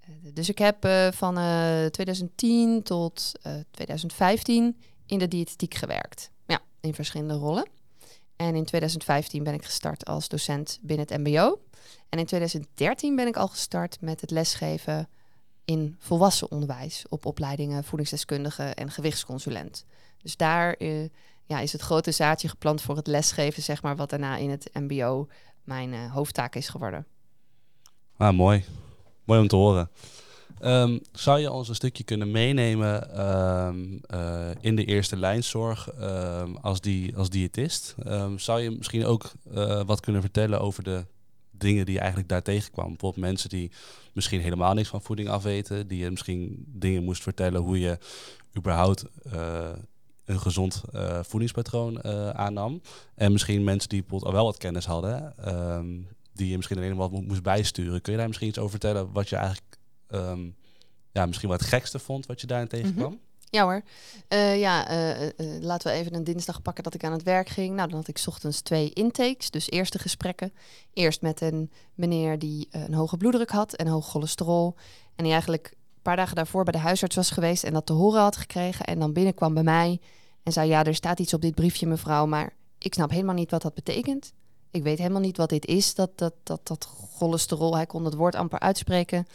Uh, 0.08 0.34
dus 0.34 0.48
ik 0.48 0.58
heb 0.58 0.84
uh, 0.84 1.08
van 1.10 1.34
2010 1.90 2.82
tot 2.82 3.32
2015 3.70 4.76
in 5.06 5.18
de 5.18 5.28
diëtetiek 5.28 5.74
gewerkt. 5.74 6.30
Ja, 6.46 6.60
in 6.80 6.94
verschillende 6.94 7.34
rollen. 7.34 7.66
En 8.36 8.54
in 8.54 8.64
2015 8.64 9.44
ben 9.44 9.54
ik 9.54 9.64
gestart 9.64 10.04
als 10.04 10.28
docent 10.28 10.78
binnen 10.82 11.06
het 11.08 11.18
MBO. 11.18 11.60
En 12.08 12.18
in 12.18 12.26
2013 12.26 13.16
ben 13.16 13.26
ik 13.26 13.36
al 13.36 13.48
gestart 13.48 14.00
met 14.00 14.20
het 14.20 14.30
lesgeven 14.30 15.08
in 15.70 15.96
volwassen 15.98 16.50
onderwijs 16.50 17.04
op 17.08 17.26
opleidingen 17.26 17.84
voedingsdeskundige 17.84 18.62
en 18.62 18.90
gewichtsconsulent. 18.90 19.84
Dus 20.22 20.36
daar 20.36 20.74
uh, 20.78 21.08
ja, 21.44 21.60
is 21.60 21.72
het 21.72 21.80
grote 21.80 22.10
zaadje 22.10 22.48
geplant 22.48 22.82
voor 22.82 22.96
het 22.96 23.06
lesgeven, 23.06 23.62
zeg 23.62 23.82
maar, 23.82 23.96
wat 23.96 24.10
daarna 24.10 24.36
in 24.36 24.50
het 24.50 24.70
MBO 24.72 25.28
mijn 25.64 25.92
uh, 25.92 26.12
hoofdtaak 26.12 26.54
is 26.54 26.68
geworden. 26.68 27.06
Ah, 28.16 28.36
mooi. 28.36 28.64
Mooi 29.24 29.40
om 29.40 29.48
te 29.48 29.56
horen. 29.56 29.90
Um, 30.62 31.00
zou 31.12 31.40
je 31.40 31.50
ons 31.50 31.68
een 31.68 31.74
stukje 31.74 32.04
kunnen 32.04 32.30
meenemen 32.30 33.20
um, 33.26 34.00
uh, 34.14 34.50
in 34.60 34.76
de 34.76 34.84
eerste 34.84 35.16
lijnzorg 35.16 35.88
um, 36.00 36.56
als, 36.56 36.80
die, 36.80 37.16
als 37.16 37.30
diëtist? 37.30 37.94
zou 38.36 38.60
je 38.60 38.70
misschien 38.70 39.06
ook 39.06 39.32
wat 39.86 40.00
kunnen 40.00 40.20
vertellen 40.20 40.60
over 40.60 40.82
de 40.82 41.04
dingen 41.60 41.84
die 41.84 41.94
je 41.94 42.00
eigenlijk 42.00 42.28
daar 42.28 42.42
tegenkwam? 42.42 42.88
Bijvoorbeeld 42.88 43.24
mensen 43.24 43.48
die 43.48 43.70
misschien 44.12 44.40
helemaal 44.40 44.74
niks 44.74 44.88
van 44.88 45.02
voeding 45.02 45.28
afweten, 45.28 45.88
die 45.88 45.98
je 45.98 46.10
misschien 46.10 46.64
dingen 46.66 47.04
moest 47.04 47.22
vertellen 47.22 47.60
hoe 47.60 47.80
je 47.80 47.98
überhaupt 48.56 49.04
uh, 49.34 49.68
een 50.24 50.40
gezond 50.40 50.82
uh, 50.94 51.18
voedingspatroon 51.22 52.00
uh, 52.06 52.30
aannam. 52.30 52.80
En 53.14 53.32
misschien 53.32 53.64
mensen 53.64 53.88
die 53.88 54.00
bijvoorbeeld 54.00 54.30
al 54.30 54.36
wel 54.36 54.46
wat 54.46 54.58
kennis 54.58 54.84
hadden, 54.84 55.34
um, 55.48 56.08
die 56.32 56.48
je 56.48 56.56
misschien 56.56 56.76
alleen 56.76 56.96
wat 56.96 57.10
moest 57.10 57.42
bijsturen. 57.42 58.00
Kun 58.00 58.12
je 58.12 58.18
daar 58.18 58.28
misschien 58.28 58.48
iets 58.48 58.58
over 58.58 58.70
vertellen 58.70 59.12
wat 59.12 59.28
je 59.28 59.36
eigenlijk 59.36 59.76
um, 60.08 60.54
ja, 61.12 61.26
misschien 61.26 61.48
wat 61.48 61.60
het 61.60 61.68
gekste 61.68 61.98
vond, 61.98 62.26
wat 62.26 62.40
je 62.40 62.46
daarin 62.46 62.68
tegenkwam? 62.68 63.10
Mm 63.10 63.18
-hmm. 63.18 63.28
Ja 63.50 63.62
hoor. 63.62 63.82
Uh, 64.28 64.60
ja, 64.60 64.90
uh, 64.90 65.22
uh, 65.22 65.30
laten 65.60 65.92
we 65.92 65.98
even 65.98 66.14
een 66.14 66.24
dinsdag 66.24 66.62
pakken 66.62 66.84
dat 66.84 66.94
ik 66.94 67.04
aan 67.04 67.12
het 67.12 67.22
werk 67.22 67.48
ging. 67.48 67.74
Nou, 67.74 67.88
dan 67.88 67.98
had 67.98 68.08
ik 68.08 68.22
ochtends 68.26 68.60
twee 68.60 68.92
intakes, 68.92 69.50
dus 69.50 69.70
eerste 69.70 69.98
gesprekken. 69.98 70.52
Eerst 70.92 71.22
met 71.22 71.40
een 71.40 71.70
meneer 71.94 72.38
die 72.38 72.68
een 72.70 72.94
hoge 72.94 73.16
bloeddruk 73.16 73.50
had 73.50 73.74
en 73.74 73.86
hoog 73.86 74.08
cholesterol. 74.08 74.74
En 75.14 75.22
die 75.24 75.32
eigenlijk 75.32 75.66
een 75.66 76.02
paar 76.02 76.16
dagen 76.16 76.36
daarvoor 76.36 76.64
bij 76.64 76.72
de 76.72 76.78
huisarts 76.78 77.16
was 77.16 77.30
geweest 77.30 77.64
en 77.64 77.72
dat 77.72 77.86
te 77.86 77.92
horen 77.92 78.20
had 78.20 78.36
gekregen. 78.36 78.84
En 78.84 78.98
dan 78.98 79.12
binnenkwam 79.12 79.54
bij 79.54 79.62
mij 79.62 80.00
en 80.42 80.52
zei, 80.52 80.68
ja, 80.68 80.84
er 80.84 80.94
staat 80.94 81.20
iets 81.20 81.34
op 81.34 81.40
dit 81.40 81.54
briefje, 81.54 81.86
mevrouw, 81.86 82.26
maar 82.26 82.52
ik 82.78 82.94
snap 82.94 83.10
helemaal 83.10 83.34
niet 83.34 83.50
wat 83.50 83.62
dat 83.62 83.74
betekent. 83.74 84.32
Ik 84.70 84.82
weet 84.82 84.98
helemaal 84.98 85.20
niet 85.20 85.36
wat 85.36 85.48
dit 85.48 85.66
is, 85.66 85.94
dat, 85.94 86.18
dat, 86.18 86.34
dat, 86.42 86.66
dat 86.66 86.88
cholesterol. 87.18 87.76
Hij 87.76 87.86
kon 87.86 88.04
het 88.04 88.14
woord 88.14 88.34
amper 88.34 88.58
uitspreken. 88.58 89.26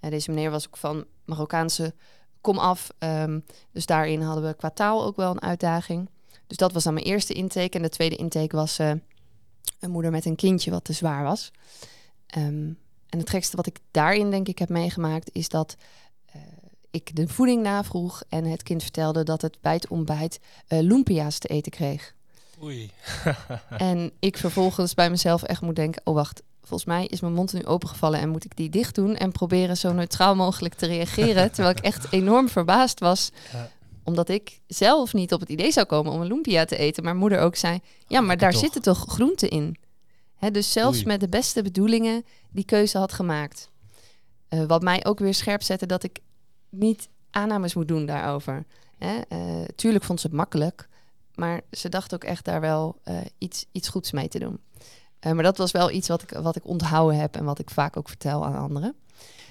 En 0.00 0.10
deze 0.10 0.30
meneer 0.30 0.50
was 0.50 0.66
ook 0.66 0.76
van 0.76 1.04
Marokkaanse 1.24 1.94
kom 2.40 2.58
af. 2.58 2.90
Um, 2.98 3.44
dus 3.72 3.86
daarin 3.86 4.22
hadden 4.22 4.46
we 4.46 4.54
qua 4.54 4.70
taal 4.70 5.04
ook 5.04 5.16
wel 5.16 5.30
een 5.30 5.42
uitdaging. 5.42 6.08
Dus 6.46 6.56
dat 6.56 6.72
was 6.72 6.84
dan 6.84 6.94
mijn 6.94 7.06
eerste 7.06 7.32
intake. 7.32 7.76
En 7.76 7.82
de 7.82 7.88
tweede 7.88 8.16
intake 8.16 8.56
was 8.56 8.78
uh, 8.78 8.90
een 9.80 9.90
moeder 9.90 10.10
met 10.10 10.24
een 10.24 10.36
kindje 10.36 10.70
wat 10.70 10.84
te 10.84 10.92
zwaar 10.92 11.22
was. 11.22 11.50
Um, 12.36 12.78
en 13.08 13.18
het 13.18 13.30
gekste 13.30 13.56
wat 13.56 13.66
ik 13.66 13.78
daarin 13.90 14.30
denk 14.30 14.48
ik 14.48 14.58
heb 14.58 14.68
meegemaakt... 14.68 15.30
is 15.32 15.48
dat 15.48 15.76
uh, 16.36 16.42
ik 16.90 17.16
de 17.16 17.28
voeding 17.28 17.62
navroeg 17.62 18.22
en 18.28 18.44
het 18.44 18.62
kind 18.62 18.82
vertelde 18.82 19.22
dat 19.22 19.42
het 19.42 19.58
bij 19.60 19.74
het 19.74 19.88
ontbijt 19.88 20.40
uh, 20.68 20.80
lumpia's 20.80 21.38
te 21.38 21.48
eten 21.48 21.72
kreeg. 21.72 22.14
Oei. 22.62 22.90
en 23.78 24.12
ik 24.18 24.36
vervolgens 24.36 24.94
bij 24.94 25.10
mezelf 25.10 25.42
echt 25.42 25.60
moet 25.60 25.76
denken: 25.76 26.02
oh 26.04 26.14
wacht, 26.14 26.42
volgens 26.68 26.88
mij 26.88 27.06
is 27.06 27.20
mijn 27.20 27.32
mond 27.32 27.52
nu 27.52 27.64
opengevallen 27.64 28.20
en 28.20 28.28
moet 28.28 28.44
ik 28.44 28.56
die 28.56 28.70
dicht 28.70 28.94
doen 28.94 29.16
en 29.16 29.32
proberen 29.32 29.76
zo 29.76 29.92
neutraal 29.92 30.34
mogelijk 30.34 30.74
te 30.74 30.86
reageren. 30.86 31.50
terwijl 31.52 31.76
ik 31.76 31.84
echt 31.84 32.12
enorm 32.12 32.48
verbaasd 32.48 33.00
was. 33.00 33.30
Ja. 33.52 33.70
Omdat 34.04 34.28
ik 34.28 34.60
zelf 34.66 35.12
niet 35.12 35.32
op 35.32 35.40
het 35.40 35.48
idee 35.48 35.72
zou 35.72 35.86
komen 35.86 36.12
om 36.12 36.20
een 36.20 36.26
lumpia 36.26 36.64
te 36.64 36.76
eten. 36.76 37.04
Maar 37.04 37.16
moeder 37.16 37.40
ook 37.40 37.56
zei: 37.56 37.80
ja, 38.06 38.20
maar 38.20 38.36
daar 38.36 38.52
toch. 38.52 38.60
zitten 38.60 38.82
toch 38.82 39.04
groenten 39.08 39.48
in. 39.48 39.76
Hè, 40.36 40.50
dus 40.50 40.72
zelfs 40.72 40.96
Oei. 40.96 41.06
met 41.06 41.20
de 41.20 41.28
beste 41.28 41.62
bedoelingen 41.62 42.24
die 42.50 42.64
keuze 42.64 42.98
had 42.98 43.12
gemaakt. 43.12 43.70
Uh, 44.50 44.64
wat 44.64 44.82
mij 44.82 45.04
ook 45.04 45.18
weer 45.18 45.34
scherp 45.34 45.62
zette 45.62 45.86
dat 45.86 46.02
ik 46.02 46.20
niet 46.68 47.08
aannames 47.30 47.74
moet 47.74 47.88
doen 47.88 48.06
daarover. 48.06 48.64
Hè? 48.98 49.20
Uh, 49.28 49.64
tuurlijk 49.76 50.04
vond 50.04 50.20
ze 50.20 50.26
het 50.26 50.36
makkelijk, 50.36 50.88
maar 51.34 51.60
ze 51.70 51.88
dacht 51.88 52.14
ook 52.14 52.24
echt 52.24 52.44
daar 52.44 52.60
wel 52.60 53.00
uh, 53.04 53.20
iets, 53.38 53.64
iets 53.72 53.88
goeds 53.88 54.12
mee 54.12 54.28
te 54.28 54.38
doen. 54.38 54.60
Uh, 55.26 55.32
maar 55.32 55.42
dat 55.42 55.56
was 55.56 55.70
wel 55.70 55.90
iets 55.90 56.08
wat 56.08 56.22
ik, 56.22 56.30
wat 56.30 56.56
ik 56.56 56.66
onthouden 56.66 57.20
heb 57.20 57.36
en 57.36 57.44
wat 57.44 57.58
ik 57.58 57.70
vaak 57.70 57.96
ook 57.96 58.08
vertel 58.08 58.44
aan 58.44 58.56
anderen. 58.56 58.94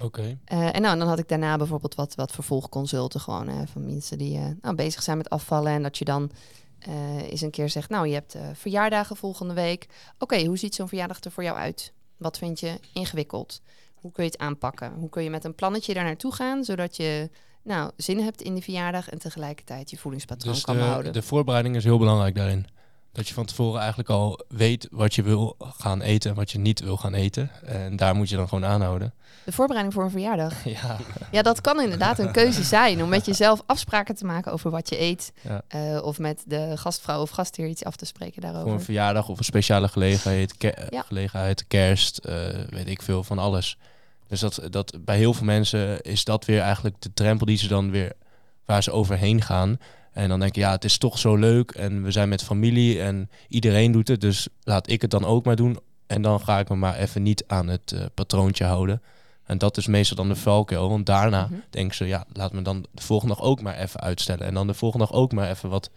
Oké. 0.01 0.37
Eh, 0.45 0.75
en 0.75 0.81
nou, 0.81 0.97
dan 0.97 1.07
had 1.07 1.19
ik 1.19 1.27
daarna 1.27 1.57
bijvoorbeeld 1.57 1.95
wat, 1.95 2.15
wat 2.15 2.31
vervolgconsulten 2.31 3.19
gewoon 3.19 3.47
hè, 3.47 3.67
van 3.67 3.85
mensen 3.85 4.17
die 4.17 4.37
eh, 4.37 4.45
nou, 4.61 4.75
bezig 4.75 5.03
zijn 5.03 5.17
met 5.17 5.29
afvallen. 5.29 5.71
En 5.71 5.83
dat 5.83 5.97
je 5.97 6.05
dan 6.05 6.31
eh, 6.79 7.31
eens 7.31 7.41
een 7.41 7.51
keer 7.51 7.69
zegt, 7.69 7.89
nou 7.89 8.07
je 8.07 8.13
hebt 8.13 8.35
eh, 8.35 8.41
verjaardagen 8.53 9.15
volgende 9.15 9.53
week. 9.53 9.87
Oké, 10.19 10.45
hoe 10.45 10.57
ziet 10.57 10.75
zo'n 10.75 10.87
verjaardag 10.87 11.19
er 11.23 11.31
voor 11.31 11.43
jou 11.43 11.57
uit? 11.57 11.93
Wat 12.17 12.37
vind 12.37 12.59
je 12.59 12.79
ingewikkeld? 12.93 13.61
Hoe 13.93 14.11
kun 14.11 14.23
je 14.23 14.29
het 14.29 14.39
aanpakken? 14.39 14.93
Hoe 14.93 15.09
kun 15.09 15.23
je 15.23 15.29
met 15.29 15.43
een 15.43 15.55
plannetje 15.55 15.93
daar 15.93 16.03
naartoe 16.03 16.33
gaan, 16.33 16.63
zodat 16.63 16.95
je 16.95 17.29
nou, 17.63 17.91
zin 17.95 18.19
hebt 18.19 18.41
in 18.41 18.53
die 18.53 18.63
verjaardag 18.63 19.09
en 19.09 19.17
tegelijkertijd 19.17 19.89
je 19.89 19.97
voedingspatroon 19.97 20.53
Dus 20.53 20.63
kan 20.63 20.75
de, 20.75 20.81
behouden? 20.81 21.13
de 21.13 21.21
voorbereiding 21.21 21.75
is 21.75 21.83
heel 21.83 21.97
belangrijk 21.97 22.35
daarin. 22.35 22.67
Dat 23.17 23.27
je 23.27 23.33
van 23.33 23.45
tevoren 23.45 23.79
eigenlijk 23.79 24.09
al 24.09 24.39
weet 24.47 24.87
wat 24.91 25.15
je 25.15 25.21
wil 25.21 25.55
gaan 25.59 26.01
eten 26.01 26.29
en 26.29 26.35
wat 26.35 26.51
je 26.51 26.59
niet 26.59 26.79
wil 26.79 26.97
gaan 26.97 27.13
eten. 27.13 27.51
En 27.65 27.95
daar 27.95 28.15
moet 28.15 28.29
je 28.29 28.35
dan 28.35 28.47
gewoon 28.47 28.65
aanhouden. 28.65 29.13
De 29.43 29.51
voorbereiding 29.51 29.93
voor 29.95 30.03
een 30.03 30.09
verjaardag. 30.11 30.53
Ja, 30.81 30.97
Ja, 31.31 31.41
dat 31.41 31.61
kan 31.61 31.81
inderdaad 31.81 32.19
een 32.19 32.31
keuze 32.31 32.63
zijn 32.63 33.03
om 33.03 33.09
met 33.09 33.25
jezelf 33.25 33.61
afspraken 33.65 34.15
te 34.15 34.25
maken 34.25 34.51
over 34.51 34.71
wat 34.71 34.89
je 34.89 35.01
eet. 35.01 35.31
Ja. 35.41 35.61
Eh, 35.67 36.03
of 36.03 36.19
met 36.19 36.43
de 36.45 36.71
gastvrouw 36.77 37.21
of 37.21 37.29
gastheer 37.29 37.67
iets 37.67 37.83
af 37.83 37.95
te 37.95 38.05
spreken 38.05 38.41
voor 38.41 38.49
een 38.49 38.55
daarover. 38.55 38.81
verjaardag 38.85 39.27
of 39.29 39.37
een 39.37 39.43
speciale 39.43 39.87
gelegenheid, 39.87 40.57
ke- 40.57 40.87
Ja. 40.89 41.01
gelegenheid 41.01 41.67
kerst, 41.67 42.17
eh, 42.17 42.35
weet 42.69 42.87
ik 42.87 43.01
veel 43.01 43.23
van 43.23 43.39
alles. 43.39 43.77
Dus 44.27 44.39
dat, 44.39 44.61
dat 44.69 44.97
bij 45.05 45.17
heel 45.17 45.33
veel 45.33 45.45
mensen 45.45 46.01
is 46.01 46.23
dat 46.23 46.45
weer 46.45 46.61
eigenlijk 46.61 46.95
de 47.01 47.13
drempel 47.13 47.45
die 47.45 47.57
ze 47.57 47.67
dan 47.67 47.91
weer 47.91 48.11
waar 48.65 48.83
ze 48.83 48.91
overheen 48.91 49.41
gaan. 49.41 49.79
En 50.17 50.29
dan 50.29 50.39
denk 50.39 50.55
je, 50.55 50.61
ja, 50.61 50.71
het 50.71 50.83
is 50.83 50.97
toch 50.97 51.17
zo 51.17 51.35
leuk 51.35 51.71
en 51.71 52.03
we 52.03 52.11
zijn 52.11 52.29
met 52.29 52.43
familie 52.43 53.01
en 53.01 53.29
iedereen 53.47 53.91
doet 53.91 54.07
het, 54.07 54.21
dus 54.21 54.47
laat 54.63 54.89
ik 54.89 55.01
het 55.01 55.11
dan 55.11 55.25
ook 55.25 55.45
maar 55.45 55.55
doen. 55.55 55.79
En 56.07 56.21
dan 56.21 56.39
ga 56.39 56.59
ik 56.59 56.69
me 56.69 56.75
maar 56.75 56.95
even 56.95 57.23
niet 57.23 57.43
aan 57.47 57.67
het 57.67 57.91
eh, 57.91 58.05
patroontje 58.13 58.63
houden. 58.65 59.01
En 59.45 59.57
dat 59.57 59.77
is 59.77 59.87
meestal 59.87 60.17
dan 60.17 60.27
de 60.27 60.35
valkuil, 60.35 60.89
want 60.89 61.05
daarna 61.05 61.43
Mhm. 61.45 61.53
denken 61.69 61.95
ze, 61.95 62.05
ja, 62.05 62.25
laat 62.33 62.53
me 62.53 62.61
dan 62.61 62.85
de 62.91 63.01
volgende 63.01 63.35
dag 63.35 63.43
ook 63.43 63.61
maar 63.61 63.77
even 63.77 63.99
uitstellen. 63.99 64.45
En 64.47 64.53
dan 64.53 64.67
de 64.67 64.73
volgende 64.73 65.05
dag 65.05 65.15
ook 65.15 65.31
maar 65.31 65.49
even 65.49 65.69
wat, 65.69 65.89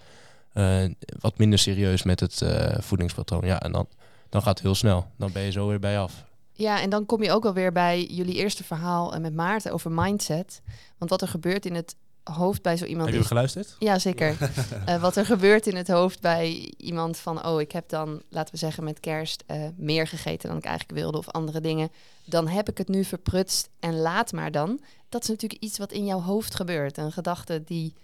eh, 0.52 0.82
wat 1.20 1.38
minder 1.38 1.58
serieus 1.58 2.02
met 2.02 2.20
het 2.20 2.42
eh, 2.42 2.78
voedingspatroon. 2.78 3.44
Ja, 3.46 3.60
en 3.60 3.72
dan, 3.72 3.86
dan 4.28 4.42
gaat 4.42 4.54
het 4.54 4.62
heel 4.66 4.74
snel. 4.74 5.06
Dan 5.16 5.32
ben 5.32 5.42
je 5.42 5.50
zo 5.50 5.68
weer 5.68 5.80
bij 5.80 5.98
af. 5.98 6.24
Ja, 6.52 6.80
en 6.80 6.90
dan 6.90 7.06
kom 7.06 7.22
je 7.22 7.32
ook 7.32 7.44
alweer 7.44 7.72
bij 7.72 8.04
jullie 8.04 8.34
eerste 8.34 8.64
verhaal 8.64 9.20
met 9.20 9.34
Maarten 9.34 9.72
over 9.72 9.90
mindset. 9.92 10.62
Want 10.98 11.10
wat 11.10 11.22
er 11.22 11.28
gebeurt 11.28 11.66
in 11.66 11.74
het 11.74 11.96
hoofd 12.24 12.62
bij 12.62 12.76
zo 12.76 12.84
iemand 12.84 13.06
Heb 13.06 13.14
je 13.14 13.20
is... 13.20 13.26
geluisterd? 13.26 13.76
Ja, 13.78 13.98
zeker. 13.98 14.36
Eh, 14.86 15.00
wat 15.00 15.16
er 15.16 15.26
gebeurt 15.26 15.66
in 15.66 15.76
het 15.76 15.88
hoofd 15.88 16.20
bij 16.20 16.72
iemand 16.76 17.18
van... 17.18 17.46
oh, 17.46 17.60
ik 17.60 17.72
heb 17.72 17.88
dan, 17.88 18.22
laten 18.28 18.52
we 18.52 18.58
zeggen 18.58 18.84
met 18.84 19.00
kerst... 19.00 19.44
eh, 19.46 19.64
meer 19.76 20.06
gegeten 20.06 20.48
dan 20.48 20.58
ik 20.58 20.64
eigenlijk 20.64 20.98
wilde 20.98 21.18
of 21.18 21.28
andere 21.28 21.60
dingen. 21.60 21.90
Dan 22.24 22.48
heb 22.48 22.68
ik 22.68 22.78
het 22.78 22.88
nu 22.88 23.04
verprutst 23.04 23.68
en 23.80 23.96
laat 23.96 24.32
maar 24.32 24.50
dan. 24.50 24.80
Dat 25.08 25.22
is 25.22 25.28
natuurlijk 25.28 25.62
iets 25.62 25.78
wat 25.78 25.92
in 25.92 26.04
jouw 26.04 26.20
hoofd 26.20 26.54
gebeurt. 26.54 26.96
Een 26.96 27.12
gedachte 27.12 27.62
die 27.64 27.94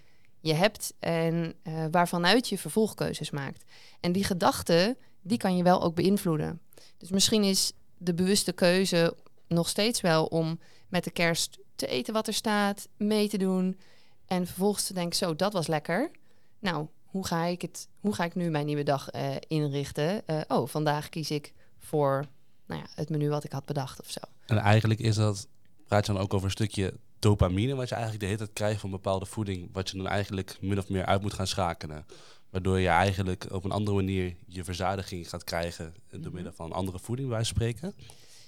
je 0.40 0.54
hebt 0.54 0.94
en 0.98 1.54
eh, 1.62 1.84
waarvanuit 1.90 2.48
je 2.48 2.58
vervolgkeuzes 2.58 3.30
maakt. 3.30 3.64
En 4.00 4.12
die 4.12 4.24
gedachte, 4.24 4.96
die 5.22 5.38
kan 5.38 5.56
je 5.56 5.62
wel 5.62 5.82
ook 5.82 5.94
beïnvloeden. 5.94 6.60
Dus 6.98 7.10
misschien 7.10 7.44
is 7.44 7.72
de 7.98 8.14
bewuste 8.14 8.52
keuze 8.52 9.16
nog 9.48 9.68
steeds 9.68 10.00
wel 10.00 10.24
om 10.24 10.58
met 10.88 11.04
de 11.04 11.10
kerst 11.10 11.58
te 11.76 11.86
eten 11.86 12.12
wat 12.12 12.26
er 12.26 12.34
staat, 12.34 12.88
mee 12.96 13.28
te 13.28 13.38
doen... 13.38 13.78
En 14.26 14.46
vervolgens 14.46 14.86
te 14.86 14.94
denken, 14.94 15.16
zo, 15.16 15.36
dat 15.36 15.52
was 15.52 15.66
lekker. 15.66 16.10
Nou, 16.58 16.86
hoe 17.04 17.26
ga 17.26 17.44
ik, 17.44 17.62
het, 17.62 17.88
hoe 18.00 18.14
ga 18.14 18.24
ik 18.24 18.34
nu 18.34 18.50
mijn 18.50 18.66
nieuwe 18.66 18.82
dag 18.82 19.10
eh, 19.10 19.30
inrichten? 19.48 20.26
Eh, 20.26 20.40
oh, 20.48 20.68
vandaag 20.68 21.08
kies 21.08 21.30
ik 21.30 21.52
voor 21.78 22.24
nou 22.66 22.80
ja, 22.80 22.86
het 22.94 23.10
menu 23.10 23.28
wat 23.28 23.44
ik 23.44 23.52
had 23.52 23.64
bedacht 23.64 24.00
of 24.00 24.10
zo. 24.10 24.20
En 24.46 24.58
eigenlijk 24.58 25.00
is 25.00 25.16
dat, 25.16 25.48
praat 25.86 26.06
je 26.06 26.12
dan 26.12 26.22
ook 26.22 26.34
over 26.34 26.46
een 26.46 26.52
stukje 26.52 26.94
dopamine, 27.18 27.74
wat 27.74 27.88
je 27.88 27.94
eigenlijk 27.94 28.22
de 28.24 28.30
hele 28.30 28.38
tijd 28.44 28.52
krijgt 28.56 28.80
van 28.80 28.90
bepaalde 28.90 29.26
voeding, 29.26 29.68
wat 29.72 29.90
je 29.90 29.96
dan 29.96 30.06
eigenlijk 30.06 30.58
min 30.60 30.78
of 30.78 30.88
meer 30.88 31.04
uit 31.04 31.22
moet 31.22 31.32
gaan 31.34 31.46
schakelen. 31.46 32.06
Waardoor 32.50 32.78
je 32.80 32.88
eigenlijk 32.88 33.46
op 33.50 33.64
een 33.64 33.70
andere 33.70 33.96
manier 33.96 34.36
je 34.46 34.64
verzadiging 34.64 35.28
gaat 35.28 35.44
krijgen 35.44 35.94
door 36.10 36.20
Mhm. 36.20 36.32
middel 36.34 36.52
van 36.52 36.72
andere 36.72 36.98
voeding, 36.98 37.30
van 37.30 37.44
spreken. 37.44 37.94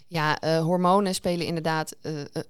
Ja, 0.06 0.40
eh, 0.40 0.60
hormonen 0.62 1.14
spelen 1.14 1.46
inderdaad 1.46 1.96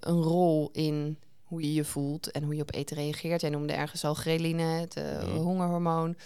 een 0.01 0.23
rol 0.23 0.71
in 0.73 1.19
hoe 1.49 1.63
je 1.63 1.73
je 1.73 1.85
voelt 1.85 2.31
en 2.31 2.43
hoe 2.43 2.55
je 2.55 2.63
op 2.63 2.75
eten 2.75 2.97
reageert. 2.97 3.41
Jij 3.41 3.51
noemde 3.51 3.73
ergens 3.73 4.05
al 4.05 4.15
ghreline, 4.15 4.63
het 4.63 4.97
eh, 4.97 5.13
Ja. 5.13 5.27
hongerhormoon. 5.27 6.17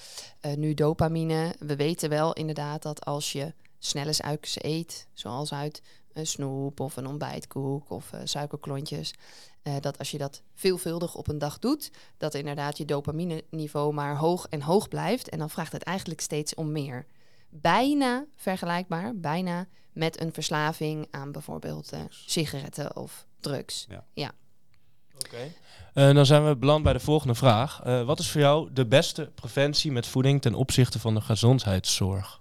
Eh, 0.41 0.55
nu 0.55 0.75
dopamine. 0.75 1.55
We 1.59 1.77
weten 1.77 2.09
wel 2.09 2.33
inderdaad 2.33 2.83
dat 2.83 3.05
als 3.05 3.33
je 3.33 3.55
snelle 3.79 4.13
suikers 4.13 4.63
eet, 4.63 5.07
zoals 5.13 5.53
uit 5.53 5.83
een 6.13 6.27
snoep 6.27 6.81
of 6.81 6.97
een 6.97 7.07
ontbijtkoek 7.07 7.91
of 7.91 8.13
eh, 8.13 8.21
suikerklontjes, 8.25 9.15
dat 9.81 9.99
als 9.99 10.11
je 10.11 10.19
dat 10.19 10.43
veelvuldig 10.55 11.15
op 11.15 11.29
een 11.29 11.39
dag 11.39 11.59
doet, 11.59 11.91
dat 12.17 12.35
inderdaad 12.35 12.79
je 12.79 12.85
dopamine-niveau 12.85 13.93
maar 13.93 14.17
hoog 14.17 14.47
en 14.49 14.63
hoog 14.63 14.89
blijft. 14.89 15.29
En 15.29 15.39
dan 15.39 15.51
vraagt 15.51 15.73
het 15.73 15.83
eigenlijk 15.83 16.21
steeds 16.21 16.55
om 16.55 16.73
meer. 16.73 17.07
Bijna 17.49 18.25
vergelijkbaar, 18.37 19.17
bijna 19.17 19.67
met 19.93 20.21
een 20.21 20.33
verslaving 20.33 21.07
aan 21.11 21.33
bijvoorbeeld 21.33 21.93
sigaretten 22.09 22.97
of 22.97 23.27
drugs. 23.41 23.87
Oké. 25.25 25.53
Eh, 25.95 26.15
dan 26.15 26.27
zijn 26.27 26.47
we 26.49 26.57
beland 26.57 26.83
bij 26.83 26.93
de 26.93 27.01
volgende 27.01 27.35
vraag. 27.35 27.81
Eh, 27.85 28.05
wat 28.05 28.19
is 28.19 28.31
voor 28.31 28.41
jou 28.41 28.69
de 28.73 28.87
beste 28.87 29.31
preventie 29.35 29.93
met 29.93 30.07
voeding 30.07 30.43
ten 30.43 30.55
opzichte 30.55 30.99
van 30.99 31.15
de 31.15 31.21
gezondheidszorg? 31.21 32.41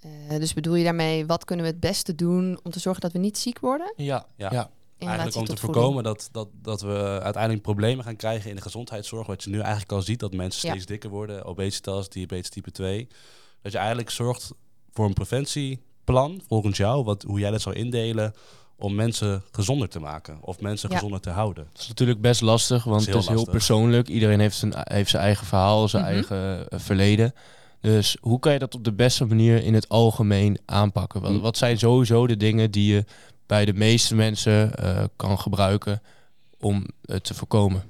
Eh, 0.00 0.38
dus 0.38 0.54
bedoel 0.54 0.74
je 0.74 0.84
daarmee, 0.84 1.26
wat 1.26 1.44
kunnen 1.44 1.64
we 1.64 1.70
het 1.70 1.80
beste 1.80 2.14
doen 2.14 2.60
om 2.62 2.70
te 2.70 2.78
zorgen 2.80 3.02
dat 3.02 3.12
we 3.12 3.18
niet 3.18 3.38
ziek 3.38 3.58
worden? 3.58 3.92
Ja, 3.96 4.26
Ja. 4.36 4.48
ja. 4.52 4.70
Eigenlijk 4.98 5.36
om 5.36 5.44
te 5.44 5.56
voorkomen 5.56 6.04
dat, 6.04 6.28
dat, 6.32 6.48
dat 6.52 6.80
we 6.80 7.20
uiteindelijk 7.22 7.62
problemen 7.62 8.04
gaan 8.04 8.16
krijgen 8.16 8.50
in 8.50 8.56
de 8.56 8.62
gezondheidszorg. 8.62 9.26
Wat 9.26 9.42
je 9.44 9.50
nu 9.50 9.58
eigenlijk 9.58 9.92
al 9.92 10.02
ziet, 10.02 10.20
dat 10.20 10.32
mensen 10.32 10.68
Ja. 10.68 10.74
steeds 10.74 10.86
dikker 10.86 11.10
worden. 11.10 11.44
Obesitas, 11.44 12.08
diabetes 12.08 12.50
type 12.50 12.70
2. 12.70 13.08
Dat 13.62 13.72
je 13.72 13.78
eigenlijk 13.78 14.10
zorgt 14.10 14.52
voor 14.92 15.06
een 15.06 15.12
preventieplan, 15.12 16.42
volgens 16.48 16.76
jou, 16.76 17.04
wat, 17.04 17.22
hoe 17.22 17.38
jij 17.38 17.50
dat 17.50 17.60
zou 17.60 17.74
indelen, 17.74 18.34
om 18.78 18.94
mensen 18.94 19.42
gezonder 19.50 19.88
te 19.88 20.00
maken. 20.00 20.38
Of 20.40 20.60
mensen 20.60 20.88
Ja. 20.88 20.94
gezonder 20.94 21.20
te 21.20 21.30
houden. 21.30 21.66
Dat 21.72 21.82
is 21.82 21.88
natuurlijk 21.88 22.20
best 22.20 22.40
lastig, 22.40 22.84
want 22.84 23.00
is 23.00 23.06
het 23.06 23.16
is 23.16 23.28
heel 23.28 23.44
persoonlijk. 23.50 24.08
Iedereen 24.08 24.40
heeft 24.40 24.56
zijn, 24.56 24.72
heeft 24.76 25.10
zijn 25.10 25.22
eigen 25.22 25.46
verhaal, 25.46 25.88
zijn 25.88 26.02
Mhm. 26.04 26.12
eigen 26.12 26.68
eh, 26.70 26.78
verleden. 26.78 27.34
Dus 27.80 28.16
hoe 28.20 28.38
kan 28.38 28.52
je 28.52 28.58
dat 28.58 28.74
op 28.74 28.84
de 28.84 28.92
beste 28.92 29.24
manier 29.24 29.62
in 29.64 29.74
het 29.74 29.88
algemeen 29.88 30.58
aanpakken? 30.64 31.20
Wat, 31.20 31.30
Hm. 31.30 31.38
wat 31.40 31.56
zijn 31.56 31.78
sowieso 31.78 32.26
de 32.26 32.36
dingen 32.36 32.70
die 32.70 32.94
je 32.94 33.04
bij 33.46 33.64
de 33.64 33.72
meeste 33.74 34.14
mensen 34.14 34.74
eh, 34.74 35.04
kan 35.16 35.38
gebruiken 35.38 36.02
om 36.60 36.86
het 37.04 37.24
te 37.24 37.34
voorkomen? 37.34 37.82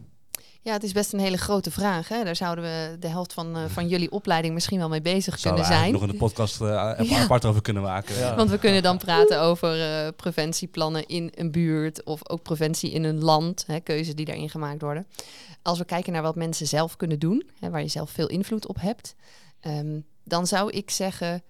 Ja, 0.66 0.72
het 0.72 0.82
is 0.82 0.92
best 0.92 1.12
een 1.12 1.18
hele 1.18 1.36
grote 1.36 1.70
vraag. 1.70 2.08
Hè? 2.08 2.24
Daar 2.24 2.36
zouden 2.36 2.64
we 2.64 2.96
de 3.00 3.08
helft 3.08 3.32
van, 3.32 3.56
eh, 3.56 3.64
van 3.68 3.88
jullie 3.88 4.10
opleiding 4.10 4.54
misschien 4.54 4.78
wel 4.78 4.88
mee 4.88 5.00
bezig 5.00 5.38
Zouden 5.38 5.64
kunnen 5.64 5.80
we 5.80 5.88
zijn. 5.88 6.00
nog 6.00 6.10
een 6.12 6.16
podcast 6.16 6.60
eh, 6.60 6.92
even 6.98 7.16
Ja. 7.16 7.22
apart 7.22 7.44
over 7.44 7.62
kunnen 7.62 7.82
maken. 7.82 8.16
Ja. 8.18 8.34
Want 8.34 8.50
we 8.50 8.58
kunnen 8.58 8.82
dan 8.82 8.98
praten 8.98 9.40
over 9.40 9.80
eh, 9.80 10.08
preventieplannen 10.16 11.06
in 11.06 11.32
een 11.34 11.50
buurt 11.50 12.04
of 12.04 12.28
ook 12.28 12.42
preventie 12.42 12.90
in 12.90 13.04
een 13.04 13.22
land, 13.24 13.64
hè, 13.66 13.80
keuzes 13.80 14.14
die 14.14 14.24
daarin 14.24 14.50
gemaakt 14.50 14.80
worden. 14.80 15.06
Als 15.62 15.78
we 15.78 15.84
kijken 15.84 16.12
naar 16.12 16.22
wat 16.22 16.36
mensen 16.36 16.66
zelf 16.66 16.96
kunnen 16.96 17.18
doen, 17.18 17.50
hè, 17.60 17.70
waar 17.70 17.82
je 17.82 17.88
zelf 17.88 18.10
veel 18.10 18.28
invloed 18.28 18.66
op 18.66 18.80
hebt, 18.80 19.14
ehm, 19.60 20.00
dan 20.24 20.46
zou 20.46 20.70
ik 20.70 20.90
zeggen 20.90 21.42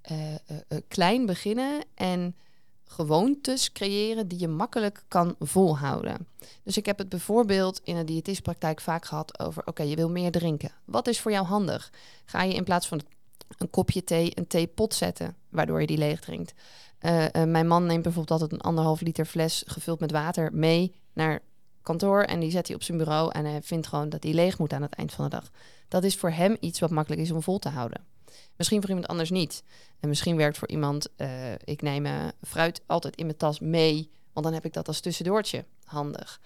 eh, 0.00 0.34
eh, 0.34 0.38
eh, 0.68 0.78
klein 0.88 1.26
beginnen 1.26 1.80
en 1.94 2.36
gewoontes 2.84 3.72
creëren 3.72 4.28
die 4.28 4.38
je 4.38 4.48
makkelijk 4.48 5.04
kan 5.08 5.34
volhouden. 5.38 6.26
Dus 6.62 6.76
ik 6.76 6.86
heb 6.86 6.98
het 6.98 7.08
bijvoorbeeld 7.08 7.80
in 7.84 7.96
de 7.96 8.04
diëtistpraktijk 8.04 8.80
vaak 8.80 9.04
gehad 9.04 9.38
over, 9.38 9.66
oké, 9.66 9.82
je 9.82 9.96
wil 9.96 10.10
meer 10.10 10.30
drinken. 10.30 10.72
Wat 10.84 11.08
is 11.08 11.20
voor 11.20 11.30
jou 11.30 11.46
handig? 11.46 11.92
Ga 12.24 12.42
je 12.42 12.54
in 12.54 12.64
plaats 12.64 12.88
van 12.88 13.00
een 13.58 13.70
kopje 13.70 14.04
thee 14.04 14.30
een 14.34 14.46
theepot 14.46 14.94
zetten, 14.94 15.36
waardoor 15.48 15.80
je 15.80 15.86
die 15.86 15.98
leeg 15.98 16.20
drinkt? 16.20 16.54
Eh, 16.98 17.34
eh, 17.34 17.48
mijn 17.48 17.66
man 17.66 17.86
neemt 17.86 18.02
bijvoorbeeld 18.02 18.40
altijd 18.40 18.52
een 18.52 18.68
anderhalf 18.68 19.00
liter 19.00 19.24
fles 19.24 19.62
gevuld 19.66 20.00
met 20.00 20.10
water 20.10 20.50
mee 20.52 20.94
naar 21.12 21.42
kantoor 21.82 22.22
en 22.22 22.40
die 22.40 22.50
zet 22.50 22.66
hij 22.66 22.76
op 22.76 22.82
zijn 22.82 22.98
bureau 22.98 23.32
en 23.32 23.44
hij 23.44 23.62
vindt 23.62 23.86
gewoon 23.86 24.08
dat 24.08 24.22
hij 24.22 24.32
leeg 24.32 24.58
moet 24.58 24.72
aan 24.72 24.82
het 24.82 24.94
eind 24.94 25.12
van 25.12 25.24
de 25.24 25.30
dag. 25.30 25.50
Dat 25.88 26.04
is 26.04 26.16
voor 26.16 26.30
hem 26.30 26.56
iets 26.60 26.80
wat 26.80 26.90
makkelijk 26.90 27.22
is 27.22 27.30
om 27.30 27.42
vol 27.42 27.58
te 27.58 27.68
houden. 27.68 28.04
Misschien 28.56 28.80
voor 28.80 28.88
iemand 28.88 29.06
anders 29.06 29.30
niet. 29.30 29.62
En 30.00 30.08
misschien 30.08 30.36
werkt 30.36 30.58
voor 30.58 30.68
iemand, 30.68 31.08
eh, 31.16 31.52
ik 31.64 31.82
neem 31.82 32.06
eh, 32.06 32.26
fruit 32.42 32.80
altijd 32.86 33.16
in 33.16 33.26
mijn 33.26 33.38
tas 33.38 33.60
mee, 33.60 34.10
want 34.32 34.46
dan 34.46 34.54
heb 34.54 34.64
ik 34.64 34.72
dat 34.72 34.88
als 34.88 35.00
tussendoortje 35.00 35.64
handig. 35.84 36.40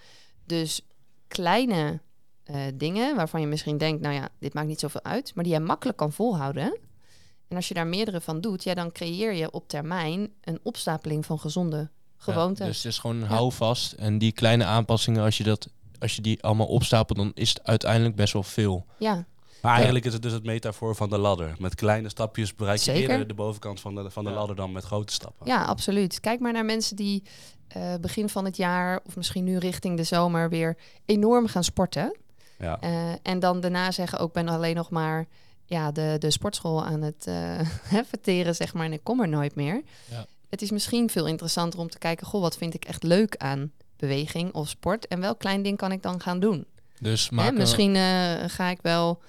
Dus 0.45 0.81
kleine 1.27 1.99
eh, 2.43 2.61
dingen 2.73 3.15
waarvan 3.15 3.41
je 3.41 3.47
misschien 3.47 3.77
denkt, 3.77 4.01
nou 4.01 4.15
ja, 4.15 4.29
dit 4.39 4.53
maakt 4.53 4.67
niet 4.67 4.79
zoveel 4.79 5.03
uit, 5.03 5.35
maar 5.35 5.43
die 5.43 5.53
je 5.53 5.59
makkelijk 5.59 5.97
kan 5.97 6.11
volhouden. 6.11 6.77
En 7.47 7.55
als 7.55 7.67
je 7.67 7.73
daar 7.73 7.87
meerdere 7.87 8.21
van 8.21 8.41
doet, 8.41 8.63
ja, 8.63 8.73
dan 8.73 8.91
creëer 8.91 9.33
je 9.33 9.51
op 9.51 9.67
termijn 9.67 10.33
een 10.41 10.59
opstapeling 10.63 11.25
van 11.25 11.39
gezonde 11.39 11.89
gewoonten. 12.17 12.65
Ja, 12.65 12.71
dus 12.71 12.83
het 12.83 12.91
is 12.91 12.99
gewoon 12.99 13.19
Ja. 13.19 13.25
houvast. 13.25 13.91
En 13.93 14.17
die 14.17 14.31
kleine 14.31 14.63
aanpassingen, 14.63 15.23
als 15.23 15.37
je, 15.37 15.43
dat, 15.43 15.67
als 15.99 16.15
je 16.15 16.21
die 16.21 16.43
allemaal 16.43 16.67
opstapelt, 16.67 17.17
dan 17.17 17.31
is 17.33 17.49
het 17.49 17.63
uiteindelijk 17.63 18.15
best 18.15 18.33
wel 18.33 18.43
veel. 18.43 18.85
Ja, 18.99 19.25
Maar 19.61 19.73
eigenlijk 19.75 20.05
is 20.05 20.13
het 20.13 20.21
dus 20.21 20.31
het 20.31 20.43
metafoor 20.43 20.95
van 20.95 21.09
de 21.09 21.17
ladder. 21.17 21.55
Met 21.59 21.75
kleine 21.75 22.09
stapjes 22.09 22.55
bereik 22.55 22.77
je 22.79 22.91
Zeker. 22.91 23.09
eerder 23.09 23.27
de 23.27 23.33
bovenkant 23.33 23.79
van 23.79 23.95
de, 23.95 24.09
van 24.09 24.23
de 24.23 24.29
Ja. 24.29 24.35
ladder 24.35 24.55
dan 24.55 24.71
met 24.71 24.83
grote 24.83 25.13
stappen. 25.13 25.45
Ja, 25.47 25.63
absoluut. 25.63 26.19
Kijk 26.19 26.39
maar 26.39 26.53
naar 26.53 26.65
mensen 26.65 26.95
die 26.95 27.23
eh, 27.67 27.93
begin 28.01 28.29
van 28.29 28.45
het 28.45 28.57
jaar 28.57 28.99
of 29.05 29.15
misschien 29.15 29.43
nu 29.43 29.57
richting 29.57 29.97
de 29.97 30.03
zomer 30.03 30.49
weer 30.49 30.77
enorm 31.05 31.47
gaan 31.47 31.63
sporten. 31.63 32.15
Ja. 32.59 32.79
Eh, 32.79 33.11
en 33.23 33.39
dan 33.39 33.59
daarna 33.59 33.91
zeggen 33.91 34.19
ook 34.19 34.27
ik 34.27 34.33
ben 34.33 34.47
alleen 34.47 34.75
nog 34.75 34.89
maar 34.89 35.25
ja, 35.65 35.91
de, 35.91 36.15
de 36.19 36.31
sportschool 36.31 36.85
aan 36.85 37.01
het 37.01 37.27
eh 37.27 37.59
verteren, 38.09 38.55
zeg 38.55 38.73
maar, 38.73 38.85
en 38.85 38.93
ik 38.93 39.03
kom 39.03 39.21
er 39.21 39.27
nooit 39.27 39.55
meer. 39.55 39.81
Ja. 40.09 40.25
Het 40.49 40.61
is 40.61 40.71
misschien 40.71 41.09
veel 41.09 41.27
interessanter 41.27 41.79
om 41.79 41.89
te 41.89 41.97
kijken, 41.97 42.27
goh, 42.27 42.41
wat 42.41 42.57
vind 42.57 42.73
ik 42.73 42.85
echt 42.85 43.03
leuk 43.03 43.37
aan 43.37 43.71
beweging 43.97 44.53
of 44.53 44.69
sport 44.69 45.07
en 45.07 45.19
welk 45.19 45.39
klein 45.39 45.61
ding 45.61 45.77
kan 45.77 45.91
ik 45.91 46.01
dan 46.01 46.21
gaan 46.21 46.39
doen? 46.39 46.65
Dus 46.99 47.29
Hè, 47.35 47.51
misschien 47.51 47.95
eh, 47.95 48.33
ga 48.47 48.69
ik 48.69 48.79
wel 48.81 49.21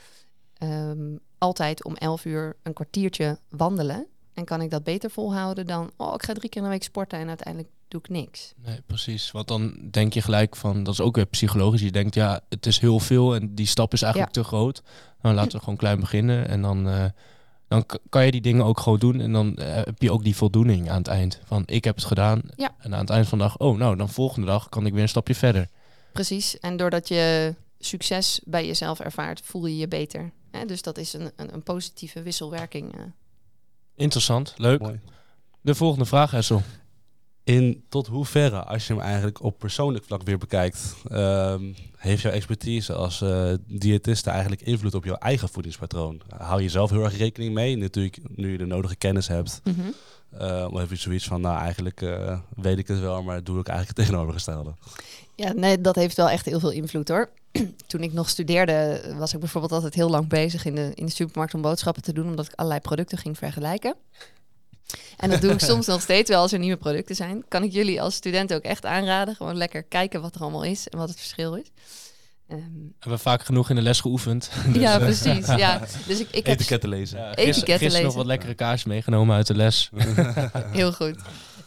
ehm, 0.60 1.16
altijd 1.38 1.84
om 1.84 1.94
11 1.94 2.24
uur 2.24 2.56
een 2.62 2.72
kwartiertje 2.72 3.38
wandelen. 3.48 4.06
En 4.34 4.44
kan 4.44 4.60
ik 4.60 4.70
dat 4.70 4.84
beter 4.84 5.10
volhouden 5.10 5.66
dan, 5.66 5.90
oh, 5.96 6.14
ik 6.14 6.22
ga 6.22 6.32
drie 6.32 6.48
keer 6.48 6.62
in 6.62 6.66
de 6.68 6.74
week 6.74 6.82
sporten 6.82 7.18
en 7.18 7.28
uiteindelijk 7.28 7.72
doe 7.88 8.00
ik 8.00 8.08
niks. 8.08 8.52
Nee, 8.64 8.80
precies. 8.86 9.30
Want 9.30 9.48
dan 9.48 9.88
denk 9.90 10.12
je 10.12 10.22
gelijk 10.22 10.56
van, 10.56 10.82
dat 10.82 10.92
is 10.92 11.00
ook 11.00 11.16
weer 11.16 11.26
psychologisch. 11.26 11.80
Je 11.80 11.90
denkt, 11.90 12.14
ja, 12.14 12.40
het 12.48 12.66
is 12.66 12.78
heel 12.78 12.98
veel 12.98 13.34
en 13.34 13.54
die 13.54 13.66
stap 13.66 13.92
is 13.92 14.02
eigenlijk 14.02 14.32
te 14.32 14.44
groot. 14.44 14.82
Nou, 15.22 15.34
laten 15.34 15.52
we 15.52 15.58
gewoon 15.58 15.76
klein 15.76 16.00
beginnen. 16.00 16.48
En 16.48 16.62
dan, 16.62 16.88
eh, 16.88 17.04
dan 17.68 17.84
kan 18.08 18.24
je 18.24 18.30
die 18.30 18.40
dingen 18.40 18.64
ook 18.64 18.80
gewoon 18.80 18.98
doen. 18.98 19.20
En 19.20 19.32
dan 19.32 19.56
eh, 19.56 19.74
heb 19.74 20.02
je 20.02 20.12
ook 20.12 20.24
die 20.24 20.36
voldoening 20.36 20.90
aan 20.90 20.98
het 20.98 21.08
eind. 21.08 21.40
Van, 21.44 21.62
ik 21.66 21.84
heb 21.84 21.94
het 21.94 22.04
gedaan. 22.04 22.42
Ja. 22.56 22.74
En 22.78 22.94
aan 22.94 23.00
het 23.00 23.10
eind 23.10 23.28
van 23.28 23.38
de 23.38 23.44
dag, 23.44 23.58
oh, 23.58 23.78
nou, 23.78 23.96
dan 23.96 24.08
volgende 24.08 24.46
dag 24.46 24.68
kan 24.68 24.86
ik 24.86 24.92
weer 24.92 25.02
een 25.02 25.08
stapje 25.08 25.34
verder. 25.34 25.68
Precies. 26.12 26.58
En 26.58 26.76
doordat 26.76 27.08
je 27.08 27.54
succes 27.80 28.40
bij 28.44 28.66
jezelf 28.66 29.00
ervaart, 29.00 29.40
voel 29.44 29.66
je 29.66 29.76
je 29.76 29.88
beter. 29.88 30.30
Hè? 30.50 30.64
Dus 30.64 30.82
dat 30.82 30.98
is 30.98 31.12
een, 31.12 31.30
een, 31.36 31.54
een 31.54 31.62
positieve 31.62 32.22
wisselwerking. 32.22 32.94
eh. 32.96 33.02
Interessant, 33.96 34.54
leuk. 34.56 34.80
Mooi. 34.80 35.00
De 35.60 35.74
volgende 35.74 36.04
vraag, 36.04 36.30
Hessel. 36.30 36.62
In 37.44 37.84
tot 37.88 38.06
hoeverre, 38.06 38.62
als 38.64 38.86
je 38.86 38.92
hem 38.92 39.02
eigenlijk 39.02 39.42
op 39.42 39.58
persoonlijk 39.58 40.04
vlak 40.04 40.22
weer 40.22 40.38
bekijkt, 40.38 40.94
ehm, 41.10 41.72
heeft 41.96 42.22
jouw 42.22 42.32
expertise 42.32 42.92
als 42.94 43.20
eh 43.22 43.52
diëtiste 43.66 44.30
eigenlijk 44.30 44.62
invloed 44.62 44.94
op 44.94 45.04
jouw 45.04 45.14
eigen 45.16 45.48
voedingspatroon? 45.48 46.20
Hou 46.36 46.62
je 46.62 46.68
zelf 46.68 46.90
heel 46.90 47.04
erg 47.04 47.16
rekening 47.16 47.54
mee? 47.54 47.76
Natuurlijk, 47.76 48.18
nu 48.36 48.52
je 48.52 48.58
de 48.58 48.66
nodige 48.66 48.96
kennis 48.96 49.28
hebt, 49.28 49.60
Mhm. 49.64 49.80
eh 50.30 50.66
of 50.70 50.78
heb 50.78 50.90
je 50.90 50.96
zoiets 50.96 51.24
van, 51.26 51.40
nou 51.40 51.58
eigenlijk 51.58 52.02
eh, 52.02 52.38
weet 52.56 52.78
ik 52.78 52.88
het 52.88 53.00
wel, 53.00 53.22
maar 53.22 53.44
doe 53.44 53.60
ik 53.60 53.68
eigenlijk 53.68 53.98
het 53.98 54.06
tegenovergestelde? 54.06 54.74
Ja, 55.36 55.52
nee, 55.52 55.80
dat 55.80 55.94
heeft 55.94 56.16
wel 56.16 56.28
echt 56.30 56.44
heel 56.46 56.60
veel 56.60 56.70
invloed 56.72 57.08
hoor. 57.08 57.30
Toen 57.86 58.02
ik 58.02 58.12
nog 58.12 58.28
studeerde, 58.28 59.02
was 59.18 59.32
ik 59.32 59.40
bijvoorbeeld 59.40 59.72
altijd 59.72 59.94
heel 59.94 60.10
lang 60.10 60.28
bezig 60.28 60.64
in 60.64 60.74
de, 60.74 60.90
in 60.94 61.06
de 61.06 61.12
supermarkt 61.12 61.54
om 61.54 61.60
boodschappen 61.60 62.02
te 62.02 62.12
doen, 62.12 62.26
omdat 62.26 62.46
ik 62.46 62.52
allerlei 62.54 62.80
producten 62.80 63.18
ging 63.18 63.38
vergelijken. 63.38 63.94
En 65.16 65.30
dat 65.30 65.40
doe 65.40 65.52
ik 65.52 65.60
soms 65.70 65.86
nog 65.86 66.00
steeds 66.00 66.30
wel 66.30 66.40
als 66.40 66.52
er 66.52 66.58
nieuwe 66.58 66.76
producten 66.76 67.16
zijn. 67.16 67.44
Kan 67.48 67.62
ik 67.62 67.72
jullie 67.72 68.02
als 68.02 68.14
student 68.14 68.54
ook 68.54 68.62
echt 68.62 68.86
aanraden. 68.86 69.34
Gewoon 69.36 69.56
lekker 69.56 69.82
kijken 69.82 70.20
wat 70.20 70.34
er 70.34 70.40
allemaal 70.40 70.64
is 70.64 70.88
en 70.88 70.98
wat 70.98 71.08
het 71.08 71.18
verschil 71.18 71.54
is. 71.54 71.70
Ehm, 72.48 72.60
Hebben 72.98 73.16
we 73.16 73.18
vaak 73.18 73.44
genoeg 73.44 73.70
in 73.70 73.76
de 73.76 73.82
les 73.82 74.00
geoefend. 74.00 74.50
ja, 74.72 74.98
precies. 74.98 75.46
Ja. 75.46 75.78
Dus 76.06 76.20
ik, 76.20 76.28
ik 76.30 76.46
heb 76.46 76.58
Etiketten 76.58 76.88
lezen. 76.88 77.18
Ja, 77.18 77.24
Etiketten 77.24 77.54
gisteren, 77.54 77.78
gisteren 77.78 77.92
nog 77.92 78.02
lezen. 78.02 78.18
wat 78.18 78.26
lekkere 78.26 78.54
kaars 78.54 78.84
meegenomen 78.84 79.36
uit 79.36 79.46
de 79.46 79.54
les. 79.54 79.90
Heel 80.72 80.92
goed. 80.92 81.16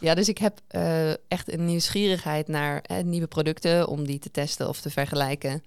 Ja, 0.03 0.13
dus 0.13 0.29
ik 0.29 0.37
heb 0.37 0.59
eh, 0.67 1.11
echt 1.11 1.51
een 1.51 1.65
nieuwsgierigheid 1.65 2.47
naar 2.47 2.81
eh, 2.81 3.03
nieuwe 3.03 3.27
producten 3.27 3.87
om 3.87 4.05
die 4.05 4.19
te 4.19 4.31
testen 4.31 4.67
of 4.67 4.81
te 4.81 4.89
vergelijken. 4.89 5.63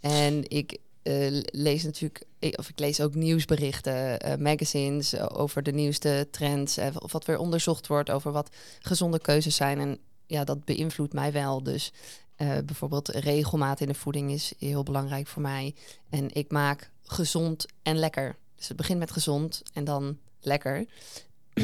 En 0.00 0.50
ik 0.50 0.78
eh, 1.02 1.42
lees 1.44 1.84
natuurlijk, 1.84 2.24
of 2.40 2.68
ik 2.68 2.78
lees 2.78 3.00
ook 3.00 3.14
nieuwsberichten, 3.14 4.18
magazines 4.42 5.18
over 5.20 5.62
de 5.62 5.72
nieuwste 5.72 6.28
trends, 6.30 6.78
of 6.98 7.12
wat 7.12 7.24
weer 7.24 7.38
onderzocht 7.38 7.86
wordt 7.86 8.10
over 8.10 8.32
wat 8.32 8.50
gezonde 8.80 9.18
keuzes 9.18 9.56
zijn. 9.56 9.78
En 9.78 9.98
ja, 10.26 10.44
dat 10.44 10.64
beïnvloedt 10.64 11.12
mij 11.12 11.32
wel. 11.32 11.62
Dus 11.62 11.92
bijvoorbeeld 12.36 13.08
regelmaat 13.08 13.80
in 13.80 13.88
de 13.88 13.94
voeding 13.94 14.30
is 14.30 14.52
heel 14.58 14.82
belangrijk 14.82 15.26
voor 15.26 15.42
mij. 15.42 15.74
En 16.10 16.34
ik 16.34 16.50
maak 16.50 16.90
gezond 17.02 17.66
en 17.82 17.96
lekker. 17.96 18.36
Dus 18.56 18.68
het 18.68 18.76
begint 18.76 18.98
met 18.98 19.10
gezond 19.10 19.62
en 19.72 19.84
dan 19.84 20.18
lekker. 20.40 20.86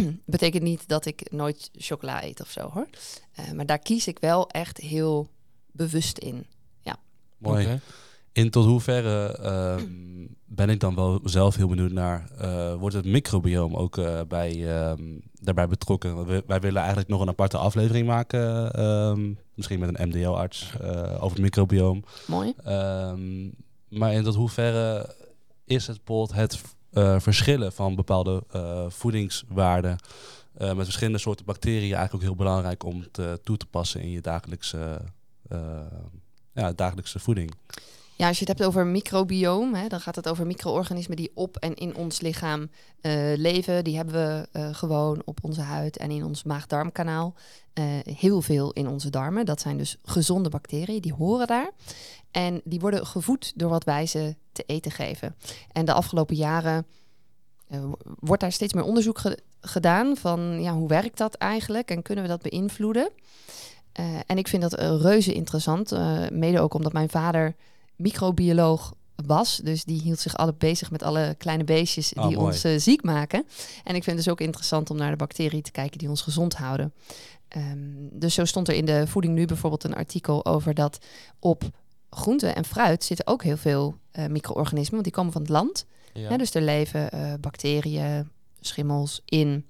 Betekent 0.27 0.63
niet 0.63 0.89
dat 0.89 1.07
ik 1.07 1.31
nooit 1.31 1.71
chocola 1.73 2.25
eet 2.25 2.41
of 2.41 2.51
zo 2.51 2.71
hoor. 2.71 2.87
Eh, 3.35 3.51
maar 3.53 3.67
daar 3.67 3.79
kies 3.79 4.07
ik 4.07 4.19
wel 4.19 4.49
echt 4.51 4.79
heel 4.79 5.29
bewust 5.73 6.19
in. 6.19 6.47
Mooi. 7.39 7.65
Oké. 7.65 7.81
In 8.33 8.51
tot 8.51 8.65
hoeverre 8.67 9.27
ehm, 9.37 9.87
ben 10.61 10.69
ik 10.71 10.81
dan 10.81 10.95
wel 10.95 11.21
zelf 11.25 11.57
heel 11.57 11.69
benieuwd 11.69 11.93
naar, 11.93 12.31
eh, 12.39 12.75
wordt 12.75 12.95
het 12.95 13.05
microbioom 13.05 13.75
ook 13.77 13.99
eh, 13.99 14.21
bij, 14.29 14.77
ehm, 14.79 15.03
daarbij 15.41 15.69
betrokken? 15.69 16.27
We- 16.27 16.43
wij 16.47 16.61
willen 16.61 16.79
eigenlijk 16.79 17.09
nog 17.09 17.21
een 17.21 17.29
aparte 17.29 17.57
aflevering 17.57 18.07
maken, 18.07 18.73
ehm, 18.73 19.33
misschien 19.55 19.79
met 19.79 19.99
een 19.99 20.09
MDO-arts, 20.09 20.77
eh, 20.81 21.15
over 21.15 21.31
het 21.37 21.39
microbioom. 21.41 22.05
Mooi. 22.27 22.53
Ehm, 22.65 23.49
maar 23.89 24.13
in 24.13 24.23
tot 24.23 24.35
hoeverre 24.35 25.15
is 25.65 25.87
het 25.87 25.97
bijvoorbeeld 26.05 26.39
het 26.39 26.61
eh, 26.95 27.21
verschillen 27.21 27.73
van 27.73 27.95
bepaalde 27.95 28.45
eh, 28.51 28.85
voedingswaarden 28.89 29.99
eh, 30.55 30.73
met 30.73 30.85
verschillende 30.85 31.19
soorten 31.19 31.45
bacteriën 31.45 31.81
eigenlijk 31.81 32.15
ook 32.15 32.21
heel 32.21 32.35
belangrijk 32.35 32.85
om 32.85 33.11
te, 33.11 33.41
toe 33.45 33.57
te 33.57 33.67
passen 33.67 34.01
in 34.01 34.11
je 34.11 34.21
dagelijkse, 34.21 35.01
ja, 36.53 36.73
dagelijkse 36.73 37.19
voeding? 37.19 37.55
Ja, 38.17 38.29
als 38.29 38.39
je 38.39 38.45
het 38.45 38.59
hebt 38.59 38.69
over 38.69 38.87
microbioom, 38.87 39.75
hè, 39.75 39.89
dan 39.89 40.01
gaat 40.01 40.17
het 40.17 40.29
over 40.29 40.47
micro-organismen 40.47 41.17
die 41.17 41.31
op 41.35 41.57
en 41.57 41.75
in 41.75 41.97
ons 41.97 42.21
lichaam 42.21 42.71
eh, 43.01 43.13
leven. 43.37 43.85
Die 43.85 43.97
hebben 43.97 44.15
we 44.15 44.49
eh, 44.53 44.75
gewoon 44.75 45.23
op 45.25 45.39
onze 45.43 45.61
huid 45.61 45.97
en 45.97 46.11
in 46.11 46.25
ons 46.25 46.43
maag-darmkanaal. 46.43 47.35
Eh, 47.73 47.85
heel 48.05 48.43
veel 48.43 48.73
in 48.73 48.89
onze 48.89 49.11
darmen. 49.11 49.47
Dat 49.47 49.61
zijn 49.61 49.77
dus 49.77 49.97
gezonde 50.03 50.49
bacteriën, 50.49 51.01
die 51.01 51.13
horen 51.15 51.47
daar. 51.47 51.71
En 52.31 52.61
die 52.65 52.81
worden 52.81 53.07
gevoed 53.07 53.53
door 53.57 53.71
wat 53.71 53.85
wij 53.85 54.07
ze 54.07 54.37
te 54.53 54.63
eten 54.67 54.91
geven. 54.91 55.37
En 55.73 55.85
de 55.85 55.93
afgelopen 55.93 56.37
jaren 56.37 56.87
wordt 58.19 58.43
daar 58.43 58.53
steeds 58.53 58.73
meer 58.73 58.85
onderzoek 58.85 59.19
ge- 59.19 59.39
gedaan 59.61 60.17
van 60.17 60.63
ja, 60.63 60.73
hoe 60.75 60.89
werkt 60.89 61.19
dat 61.19 61.35
eigenlijk 61.35 61.91
en 61.91 62.03
kunnen 62.03 62.25
we 62.25 62.31
dat 62.31 62.43
beïnvloeden? 62.43 63.11
En 64.27 64.39
ik 64.39 64.49
vind 64.49 64.63
dat 64.63 64.73
reuze 65.03 65.33
interessant, 65.33 65.91
mede 66.31 66.61
ook 66.61 66.75
omdat 66.75 66.93
mijn 66.93 67.09
vader 67.09 67.55
microbioloog 67.97 68.95
was. 69.27 69.61
Dus 69.65 69.85
die 69.85 70.01
hield 70.01 70.19
zich 70.19 70.37
altijd 70.37 70.59
bezig 70.59 70.91
met 70.91 71.03
alle 71.03 71.35
kleine 71.39 71.65
beestjes 71.65 72.13
Oh, 72.13 72.27
die 72.29 72.37
mooi. 72.37 72.47
ons 72.47 72.65
eh, 72.65 72.79
ziek 72.79 73.03
maken. 73.03 73.47
En 73.85 73.95
ik 73.95 74.05
vind 74.05 74.17
het 74.17 74.25
dus 74.25 74.29
ook 74.29 74.41
interessant 74.41 74.91
om 74.91 74.97
naar 74.97 75.11
de 75.11 75.17
bacteriën 75.17 75.63
te 75.63 75.71
kijken 75.71 75.99
die 75.99 76.09
ons 76.09 76.23
gezond 76.23 76.55
houden. 76.55 76.93
Ehm, 77.49 77.79
dus 78.13 78.35
zo 78.35 78.45
stond 78.45 78.69
er 78.69 78.75
in 78.75 78.85
de 78.85 79.07
voeding 79.07 79.35
nu 79.35 79.45
bijvoorbeeld 79.47 79.85
een 79.85 79.95
artikel 79.95 80.45
over 80.47 80.75
dat 80.75 80.99
op 81.39 81.63
groente 82.11 82.47
en 82.49 82.65
fruit 82.65 83.05
zitten 83.05 83.27
ook 83.27 83.43
heel 83.43 83.57
veel 83.57 83.95
eh, 84.11 84.27
micro-organismen, 84.27 84.91
want 84.93 85.05
die 85.05 85.13
komen 85.13 85.33
van 85.33 85.41
het 85.41 85.51
land. 85.51 85.87
Ja. 86.13 86.37
Dus 86.37 86.55
er 86.55 86.63
leven 86.63 87.11
eh, 87.11 87.33
bacteriën, 87.41 88.31
schimmels 88.61 89.23
in 89.25 89.65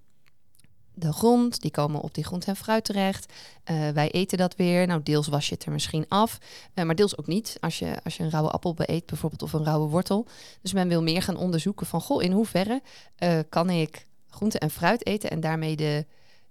de 0.95 1.13
grond. 1.13 1.61
Die 1.61 1.71
komen 1.71 2.01
op 2.01 2.15
die 2.15 2.25
groente 2.25 2.47
en 2.47 2.57
fruit 2.57 2.85
terecht. 2.85 3.33
Eh, 3.65 3.89
wij 3.89 4.11
eten 4.11 4.39
dat 4.39 4.57
weer. 4.57 4.87
Nou, 4.87 5.01
deels 5.03 5.29
was 5.29 5.49
je 5.49 5.55
het 5.55 5.65
er 5.65 5.73
misschien 5.73 6.05
af. 6.09 6.39
eh, 6.75 6.85
maar 6.85 6.95
deels 6.95 7.19
ook 7.19 7.27
niet. 7.27 7.57
Als 7.61 7.79
je, 7.79 7.97
als 8.05 8.17
je 8.17 8.23
een 8.23 8.31
rauwe 8.31 8.51
appel 8.51 8.75
beet 8.75 9.07
bijvoorbeeld 9.07 9.43
of 9.43 9.53
een 9.53 9.65
rauwe 9.65 9.89
wortel. 9.89 10.27
Dus 10.63 10.73
men 10.73 10.89
wil 10.89 11.03
meer 11.03 11.23
gaan 11.23 11.37
onderzoeken 11.37 11.87
van... 11.87 12.01
goh, 12.01 12.23
in 12.23 12.33
hoeverre 12.33 12.83
eh, 13.17 13.39
kan 13.49 13.71
ik 13.71 14.07
groente 14.29 14.59
en 14.59 14.71
fruit 14.71 15.07
eten... 15.07 15.31
en 15.31 15.41
daarmee 15.41 15.77
de 15.77 16.07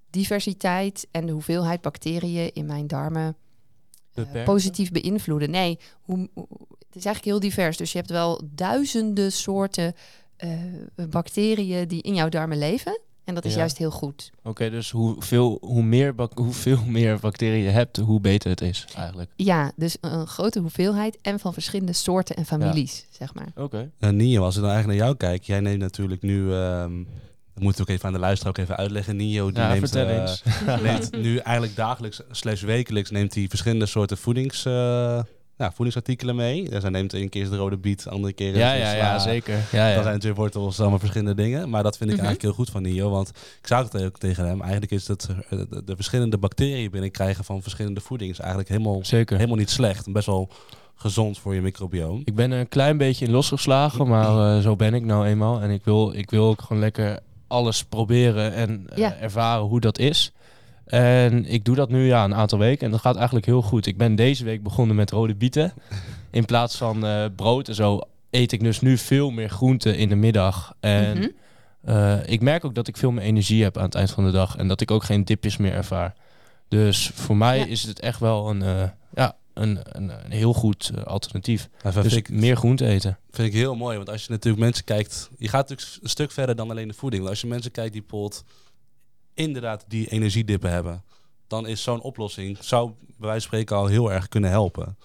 diversiteit 0.09 1.07
en 1.11 1.25
de 1.25 1.31
hoeveelheid 1.31 1.81
bacteriën 1.81 2.53
in 2.53 2.65
mijn 2.65 2.87
darmen 2.87 3.35
positief 4.43 4.91
beïnvloeden. 4.91 5.49
Nee, 5.49 5.79
hoe, 6.01 6.29
hoe- 6.33 6.47
het 6.79 6.95
is 7.01 7.05
eigenlijk 7.05 7.25
heel 7.25 7.49
divers. 7.49 7.77
Dus 7.77 7.91
je 7.91 7.97
hebt 7.97 8.09
wel 8.09 8.41
duizenden 8.51 9.31
soorten 9.31 9.95
bacteriën 11.09 11.87
die 11.87 12.01
in 12.01 12.13
jouw 12.15 12.29
darmen 12.29 12.57
leven. 12.57 12.99
En 13.25 13.35
dat 13.35 13.45
is 13.45 13.51
Ja. 13.53 13.57
juist 13.57 13.77
heel 13.77 13.91
goed. 13.91 14.31
Oké, 14.43 14.69
dus 14.69 14.91
hoeveel, 14.91 15.57
hoe 15.61 15.83
meer 15.83 16.15
bak- 16.15 16.37
hoeveel 16.45 16.79
meer 16.87 17.19
bacteriën 17.19 17.63
je 17.63 17.69
hebt, 17.69 17.97
hoe 17.97 18.19
beter 18.19 18.49
het 18.49 18.61
is 18.61 18.85
eigenlijk. 18.95 19.31
Ja, 19.35 19.71
dus 19.75 19.97
een 20.01 20.27
grote 20.27 20.59
hoeveelheid 20.59 21.17
en 21.21 21.39
van 21.39 21.53
verschillende 21.53 21.93
soorten 21.93 22.35
en 22.35 22.45
families, 22.45 23.05
zeg 23.11 23.33
maar. 23.33 23.47
Oké. 23.55 23.89
Uh, 23.99 24.09
Nio, 24.09 24.43
als 24.43 24.55
ik 24.55 24.61
dan 24.61 24.69
eigenlijk 24.71 24.99
naar 24.99 25.07
jou 25.09 25.17
kijk, 25.29 25.43
jij 25.43 25.59
neemt 25.59 25.79
natuurlijk 25.79 26.21
nu, 26.21 26.53
ehm 26.53 27.03
dat 27.53 27.63
moet 27.63 27.73
ik 27.73 27.81
ook 27.81 27.89
even 27.89 28.05
aan 28.05 28.13
de 28.13 28.19
luisteraar 28.19 28.53
ook 28.57 28.63
even 28.63 28.77
uitleggen. 28.77 29.15
Nio 29.15 29.51
die 29.51 29.61
Ja, 29.61 29.73
neemt, 29.73 29.95
eh, 29.95 30.17
eens. 30.21 30.43
neemt 30.83 31.11
nu 31.11 31.37
eigenlijk 31.37 31.75
dagelijks 31.75 32.21
slash 32.31 32.61
wekelijks 32.61 33.09
neemt 33.09 33.33
hij 33.33 33.47
verschillende 33.49 33.85
soorten 33.85 34.17
voedings, 34.17 34.65
eh, 34.65 35.21
ja, 35.57 35.71
voedingsartikelen 35.71 36.35
mee. 36.35 36.69
Dus 36.69 36.81
hij 36.81 36.91
neemt 36.91 37.13
een 37.13 37.29
keer 37.29 37.49
de 37.49 37.55
rode 37.57 37.77
biet, 37.77 38.07
andere 38.07 38.33
keer 38.33 38.57
ja, 38.57 38.73
een 38.73 38.79
ja, 38.79 38.85
sla. 38.89 38.97
ja, 38.97 39.19
zeker. 39.19 39.53
Ja, 39.71 39.93
Dan 39.93 40.03
zijn 40.03 40.13
natuurlijk 40.13 40.39
wortels, 40.41 40.79
allemaal 40.79 40.99
verschillende 40.99 41.35
dingen. 41.35 41.69
Maar 41.69 41.83
dat 41.83 41.97
vind 41.97 42.09
ik 42.09 42.15
Mhm. 42.15 42.25
eigenlijk 42.25 42.55
heel 42.55 42.65
goed 42.65 42.73
van 42.73 42.81
Nio. 42.81 43.09
Want 43.09 43.29
ik 43.61 43.67
zou 43.67 43.83
het 43.91 44.03
ook 44.03 44.17
tegen 44.19 44.45
hem. 44.45 44.61
Eigenlijk 44.61 44.91
is 44.91 45.05
dat 45.05 45.29
eh, 45.49 45.59
de, 45.69 45.81
de 45.85 45.95
verschillende 45.95 46.37
bacteriën 46.37 46.91
binnenkrijgen 46.91 47.43
van 47.43 47.61
verschillende 47.61 48.01
voeding 48.01 48.31
is 48.31 48.39
eigenlijk 48.39 48.69
helemaal, 48.69 48.99
Zeker. 49.05 49.35
helemaal 49.37 49.57
niet 49.57 49.69
slecht. 49.69 50.11
Best 50.11 50.25
wel 50.25 50.49
gezond 50.95 51.39
voor 51.39 51.55
je 51.55 51.61
microbioom. 51.61 52.21
Ik 52.25 52.35
ben 52.35 52.51
er 52.51 52.59
een 52.59 52.67
klein 52.69 52.97
beetje 52.97 53.25
in 53.25 53.31
losgeslagen, 53.31 54.07
maar 54.07 54.55
eh, 54.57 54.61
zo 54.63 54.75
ben 54.75 54.93
ik 54.93 55.03
nou 55.03 55.25
eenmaal. 55.25 55.61
En 55.61 55.69
ik 55.69 55.83
wil, 55.85 56.13
ik 56.13 56.29
wil 56.31 56.45
ook 56.47 56.61
gewoon 56.61 56.81
lekker 56.81 57.19
alles 57.47 57.83
proberen 57.83 58.53
en 58.53 58.85
eh, 58.89 58.97
Ja. 58.97 59.15
ervaren 59.15 59.63
hoe 59.63 59.79
dat 59.79 59.99
is. 59.99 60.31
En 60.85 61.45
ik 61.45 61.65
doe 61.65 61.75
dat 61.75 61.89
nu 61.89 62.05
ja, 62.05 62.23
een 62.23 62.35
aantal 62.35 62.59
weken 62.59 62.85
en 62.85 62.91
dat 62.91 62.99
gaat 63.01 63.15
eigenlijk 63.15 63.45
heel 63.45 63.61
goed. 63.61 63.85
Ik 63.85 63.97
ben 63.97 64.15
deze 64.15 64.43
week 64.43 64.63
begonnen 64.63 64.95
met 64.95 65.11
rode 65.11 65.35
bieten. 65.35 65.73
In 66.31 66.45
plaats 66.45 66.77
van 66.77 67.05
eh, 67.05 67.25
brood 67.35 67.67
en 67.67 67.75
zo 67.75 68.01
eet 68.29 68.51
ik 68.51 68.59
dus 68.63 68.79
nu 68.81 68.97
veel 68.97 69.29
meer 69.31 69.49
groente 69.49 69.97
in 69.97 70.09
de 70.09 70.15
middag. 70.15 70.73
En 70.79 71.17
Mhm. 71.17 71.27
eh, 71.83 72.17
ik 72.25 72.41
merk 72.41 72.65
ook 72.65 72.75
dat 72.75 72.87
ik 72.87 72.97
veel 72.97 73.11
meer 73.11 73.23
energie 73.23 73.63
heb 73.63 73.77
aan 73.77 73.83
het 73.85 73.95
eind 73.95 74.11
van 74.11 74.25
de 74.25 74.31
dag. 74.31 74.55
En 74.57 74.67
dat 74.67 74.81
ik 74.81 74.91
ook 74.91 75.03
geen 75.03 75.25
dipjes 75.25 75.57
meer 75.57 75.73
ervaar. 75.73 76.13
Dus 76.67 77.11
voor 77.13 77.37
mij 77.37 77.57
Ja. 77.59 77.65
is 77.65 77.83
het 77.83 77.99
echt 77.99 78.19
wel 78.19 78.49
een, 78.49 78.61
eh, 78.61 78.83
ja, 79.15 79.35
een, 79.53 79.79
een, 79.83 80.11
een 80.25 80.31
heel 80.31 80.53
goed 80.53 80.91
alternatief. 81.05 81.69
Dus 82.01 82.13
ik, 82.13 82.29
meer 82.29 82.55
groente 82.55 82.85
eten. 82.87 83.17
vind 83.31 83.47
ik 83.47 83.53
heel 83.53 83.75
mooi, 83.75 83.95
want 83.97 84.09
als 84.09 84.25
je 84.25 84.31
natuurlijk 84.31 84.63
mensen 84.63 84.83
kijkt... 84.83 85.29
Je 85.37 85.47
gaat 85.47 85.69
natuurlijk 85.69 85.97
een 86.03 86.09
stuk 86.09 86.31
verder 86.31 86.55
dan 86.55 86.69
alleen 86.69 86.87
de 86.87 86.93
voeding. 86.93 87.21
Want 87.21 87.33
als 87.33 87.41
je 87.43 87.47
mensen 87.49 87.71
kijkt 87.71 87.91
die 87.93 88.01
bijvoorbeeld 88.01 88.43
inderdaad 89.33 89.85
die 89.87 90.07
energiedippen 90.07 90.69
hebben... 90.69 91.03
dan 91.47 91.67
is 91.67 91.83
zo'n 91.83 92.01
oplossing, 92.01 92.57
zou 92.61 92.91
bij 92.97 93.27
wijze 93.27 93.47
van 93.47 93.57
spreken 93.57 93.75
al 93.75 93.85
heel 93.85 94.11
erg 94.11 94.27
kunnen 94.27 94.49
helpen. 94.49 94.97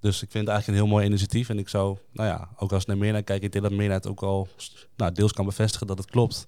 Dus 0.00 0.22
ik 0.22 0.30
vind 0.30 0.44
het 0.46 0.54
eigenlijk 0.54 0.68
een 0.68 0.84
heel 0.84 0.94
mooi 0.94 1.06
initiatief. 1.06 1.48
En 1.48 1.58
ik 1.58 1.68
zou, 1.68 1.98
nou 2.12 2.28
ja, 2.28 2.48
ook 2.56 2.72
als 2.72 2.82
ik 2.82 2.88
naar 2.88 2.98
meer 2.98 3.12
naar 3.12 3.22
kijk... 3.22 3.42
ik 3.42 3.52
denk 3.52 3.64
dat 3.64 3.72
meer 3.72 3.90
het 3.90 4.06
ook 4.06 4.22
al 4.22 4.48
nou, 4.96 5.12
deels 5.12 5.32
kan 5.32 5.44
bevestigen 5.44 5.86
dat 5.86 5.98
het 5.98 6.10
klopt... 6.10 6.46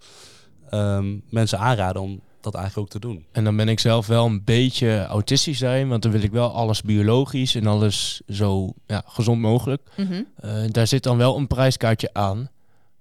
ehm, 0.71 1.19
mensen 1.29 1.59
aanraden 1.59 2.03
om 2.03 2.21
dat 2.41 2.55
eigenlijk 2.55 2.87
ook 2.87 3.01
te 3.01 3.09
doen. 3.09 3.25
En 3.33 3.45
dan 3.45 3.57
ben 3.57 3.69
ik 3.69 3.81
zelf 3.81 4.07
wel 4.07 4.27
een 4.27 4.45
beetje 4.45 5.05
autistisch 5.05 5.59
daarin. 5.59 5.89
Want 5.89 6.03
dan 6.03 6.13
wil 6.13 6.23
ik 6.23 6.31
wel 6.31 6.53
alles 6.53 6.83
biologisch 6.83 7.55
en 7.55 7.67
alles 7.67 8.23
zo 8.29 8.73
ja, 8.87 9.03
gezond 9.07 9.41
mogelijk. 9.41 9.83
Mhm. 9.97 10.23
Eh, 10.37 10.65
daar 10.69 10.87
zit 10.87 11.03
dan 11.03 11.17
wel 11.17 11.37
een 11.37 11.47
prijskaartje 11.47 12.11
aan. 12.13 12.51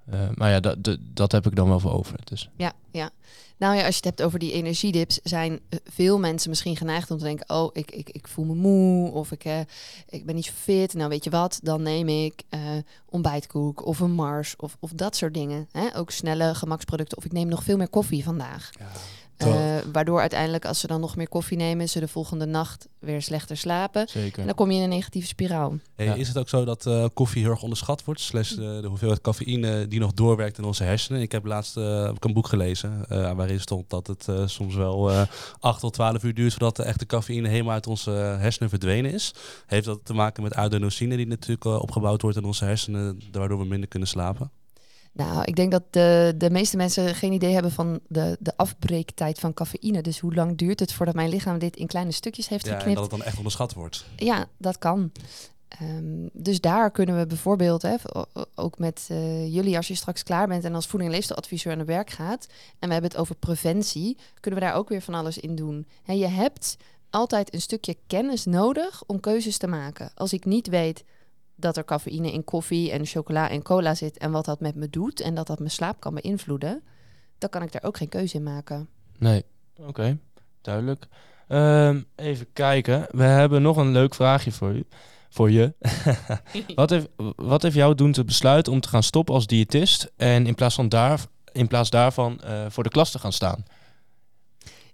Eh, 0.05 0.19
maar 0.33 0.49
ja, 0.51 0.59
dat, 0.59 0.83
dat, 0.83 0.97
dat 1.13 1.31
heb 1.31 1.45
ik 1.45 1.55
dan 1.55 1.67
wel 1.67 1.79
voor 1.79 1.93
over. 1.93 2.19
Dus. 2.23 2.49
Ja, 2.57 2.73
ja. 2.91 3.09
Nou 3.57 3.75
ja, 3.75 3.85
als 3.85 3.89
je 3.97 4.01
het 4.05 4.05
hebt 4.05 4.21
over 4.21 4.39
die 4.39 4.51
energiedips, 4.51 5.19
zijn 5.23 5.59
eh, 5.69 5.79
veel 5.83 6.19
mensen 6.19 6.49
misschien 6.49 6.77
geneigd 6.77 7.11
om 7.11 7.17
te 7.17 7.23
denken: 7.23 7.49
Oh, 7.55 7.69
ik, 7.73 7.91
ik, 7.91 8.09
ik 8.09 8.27
voel 8.27 8.45
me 8.45 8.53
moe 8.55 9.11
of 9.11 9.31
ik, 9.31 9.45
eh, 9.45 9.59
ik 10.09 10.25
ben 10.25 10.35
niet 10.35 10.51
fit. 10.51 10.93
Nou, 10.93 11.09
weet 11.09 11.23
je 11.23 11.29
wat? 11.29 11.59
Dan 11.63 11.81
neem 11.81 12.07
ik 12.09 12.43
eh, 12.49 12.59
ontbijtkoek 13.09 13.85
of 13.85 13.99
een 13.99 14.11
Mars 14.11 14.55
of, 14.55 14.77
of 14.79 14.91
dat 14.91 15.15
soort 15.15 15.33
dingen. 15.33 15.67
Hè? 15.71 15.97
Ook 15.97 16.11
snelle 16.11 16.55
gemaksproducten. 16.55 17.17
Of 17.17 17.25
ik 17.25 17.31
neem 17.31 17.47
nog 17.47 17.63
veel 17.63 17.77
meer 17.77 17.89
koffie 17.89 18.23
vandaag. 18.23 18.69
Terwijl- 18.71 18.99
Eh, 19.37 19.77
waardoor 19.91 20.19
uiteindelijk, 20.19 20.65
als 20.65 20.79
ze 20.79 20.87
dan 20.87 20.99
nog 20.99 21.15
meer 21.15 21.29
koffie 21.29 21.57
nemen, 21.57 21.89
ze 21.89 21.99
de 21.99 22.07
volgende 22.07 22.45
nacht 22.45 22.87
weer 22.99 23.21
slechter 23.21 23.57
slapen. 23.57 24.07
En 24.35 24.45
dan 24.45 24.55
kom 24.55 24.71
je 24.71 24.77
in 24.77 24.83
een 24.83 24.89
negatieve 24.89 25.27
spiraal. 25.27 25.77
Hey, 25.95 26.05
Ja. 26.05 26.13
Is 26.13 26.27
het 26.27 26.37
ook 26.37 26.49
zo 26.49 26.65
dat 26.65 26.85
eh, 26.85 27.05
koffie 27.13 27.41
heel 27.41 27.51
erg 27.51 27.61
onderschat 27.61 28.03
wordt? 28.03 28.21
Slash 28.21 28.51
eh, 28.51 28.57
de 28.57 28.87
hoeveelheid 28.87 29.21
cafeïne 29.21 29.87
die 29.87 29.99
nog 29.99 30.13
doorwerkt 30.13 30.57
in 30.57 30.63
onze 30.63 30.83
hersenen. 30.83 31.21
Ik 31.21 31.31
heb 31.31 31.45
laatst 31.45 31.77
eh, 31.77 32.03
heb 32.05 32.15
ik 32.15 32.23
een 32.23 32.33
boek 32.33 32.47
gelezen 32.47 33.05
eh, 33.09 33.31
waarin 33.31 33.59
stond 33.59 33.89
dat 33.89 34.07
het 34.07 34.27
eh, 34.27 34.47
soms 34.47 34.75
wel 34.75 35.11
eh 35.11 35.21
8 35.59 35.79
tot 35.79 35.93
12 35.93 36.23
uur 36.23 36.33
duurt 36.33 36.51
voordat 36.51 36.75
de 36.75 36.83
echte 36.83 37.05
cafeïne 37.05 37.47
helemaal 37.47 37.73
uit 37.73 37.87
onze 37.87 38.11
hersenen 38.11 38.69
verdwenen 38.69 39.11
is. 39.13 39.33
Heeft 39.65 39.85
dat 39.85 39.99
te 40.03 40.13
maken 40.13 40.43
met 40.43 40.53
adenosine 40.53 41.15
die 41.17 41.27
natuurlijk 41.27 41.65
opgebouwd 41.65 42.21
wordt 42.21 42.37
in 42.37 42.43
onze 42.43 42.65
hersenen, 42.65 43.19
waardoor 43.31 43.59
we 43.59 43.65
minder 43.65 43.87
kunnen 43.89 44.07
slapen? 44.07 44.51
Nou, 45.15 45.43
ik 45.43 45.55
denk 45.55 45.71
dat 45.71 45.83
de, 45.89 46.33
de 46.37 46.49
meeste 46.49 46.77
mensen 46.77 47.15
geen 47.15 47.31
idee 47.31 47.53
hebben 47.53 47.71
van 47.71 47.99
de, 48.07 48.37
de 48.39 48.57
afbreektijd 48.57 49.39
van 49.39 49.53
cafeïne. 49.53 50.01
Dus 50.01 50.19
hoe 50.19 50.33
lang 50.33 50.57
duurt 50.57 50.79
het 50.79 50.93
voordat 50.93 51.15
mijn 51.15 51.29
lichaam 51.29 51.59
dit 51.59 51.75
in 51.75 51.87
kleine 51.87 52.11
stukjes 52.11 52.47
heeft 52.47 52.65
Ja, 52.65 52.75
geknipt? 52.75 52.93
dat 52.99 53.03
het 53.09 53.17
dan 53.17 53.27
echt 53.27 53.37
onderschat 53.37 53.73
wordt. 53.73 54.05
Ja, 54.15 54.45
dat 54.57 54.77
kan. 54.77 55.11
Ehm, 55.67 56.27
dus 56.33 56.61
daar 56.61 56.91
kunnen 56.91 57.17
we 57.17 57.25
bijvoorbeeld, 57.25 57.81
hè, 57.81 57.95
ook 58.55 58.77
met 58.77 59.07
eh, 59.09 59.53
jullie, 59.53 59.77
als 59.77 59.87
je 59.87 59.95
straks 59.95 60.23
klaar 60.23 60.47
bent 60.47 60.63
en 60.63 60.75
als 60.75 60.87
voeding- 60.87 61.13
en 61.13 61.71
aan 61.71 61.77
het 61.77 61.87
werk 61.87 62.09
gaat, 62.09 62.47
en 62.79 62.87
we 62.87 62.93
hebben 62.93 63.11
het 63.11 63.19
over 63.19 63.35
preventie, 63.35 64.17
kunnen 64.39 64.59
we 64.59 64.65
daar 64.65 64.75
ook 64.75 64.89
weer 64.89 65.01
van 65.01 65.13
alles 65.13 65.37
in 65.37 65.55
doen. 65.55 65.87
Hè, 66.03 66.13
je 66.13 66.27
hebt 66.27 66.77
altijd 67.09 67.53
een 67.53 67.61
stukje 67.61 67.97
kennis 68.07 68.45
nodig 68.45 69.03
om 69.05 69.19
keuzes 69.19 69.57
te 69.57 69.67
maken. 69.67 70.11
Als 70.15 70.33
ik 70.33 70.45
niet 70.45 70.67
weet 70.67 71.03
dat 71.55 71.77
er 71.77 71.85
cafeïne 71.85 72.31
in 72.31 72.43
koffie 72.43 72.91
en 72.91 73.05
chocola 73.05 73.49
en 73.49 73.61
cola 73.61 73.95
zit 73.95 74.17
en 74.17 74.31
wat 74.31 74.45
dat 74.45 74.59
met 74.59 74.75
me 74.75 74.89
doet 74.89 75.21
en 75.21 75.35
dat 75.35 75.47
dat 75.47 75.59
mijn 75.59 75.71
slaap 75.71 75.99
kan 75.99 76.13
beïnvloeden, 76.13 76.83
dan 77.37 77.49
kan 77.49 77.61
ik 77.61 77.71
daar 77.71 77.83
ook 77.83 77.97
geen 77.97 78.09
keuze 78.09 78.35
in 78.35 78.43
maken. 78.43 78.89
Nee, 79.17 79.45
oké. 79.75 80.17
Duidelijk. 80.61 81.07
Ehm, 81.47 82.01
even 82.15 82.53
kijken. 82.53 83.07
We 83.11 83.23
hebben 83.23 83.61
nog 83.61 83.77
een 83.77 83.91
leuk 83.91 84.15
vraagje 84.15 84.51
voor 84.51 84.73
u. 84.73 84.85
Voor 85.29 85.51
je. 85.51 85.73
wat, 86.75 86.89
heeft, 86.89 87.07
wat 87.35 87.61
heeft 87.61 87.75
jou 87.75 87.95
doen 87.95 88.11
te 88.11 88.23
besluiten 88.23 88.73
om 88.73 88.79
te 88.79 88.87
gaan 88.87 89.03
stoppen 89.03 89.33
als 89.33 89.47
diëtist 89.47 90.11
en 90.15 90.47
in 90.47 90.55
plaats, 90.55 90.75
van 90.75 90.89
daar, 90.89 91.25
in 91.51 91.67
plaats 91.67 91.89
daarvan 91.89 92.41
eh, 92.41 92.65
voor 92.69 92.83
de 92.83 92.89
klas 92.89 93.11
te 93.11 93.19
gaan 93.19 93.33
staan? 93.33 93.63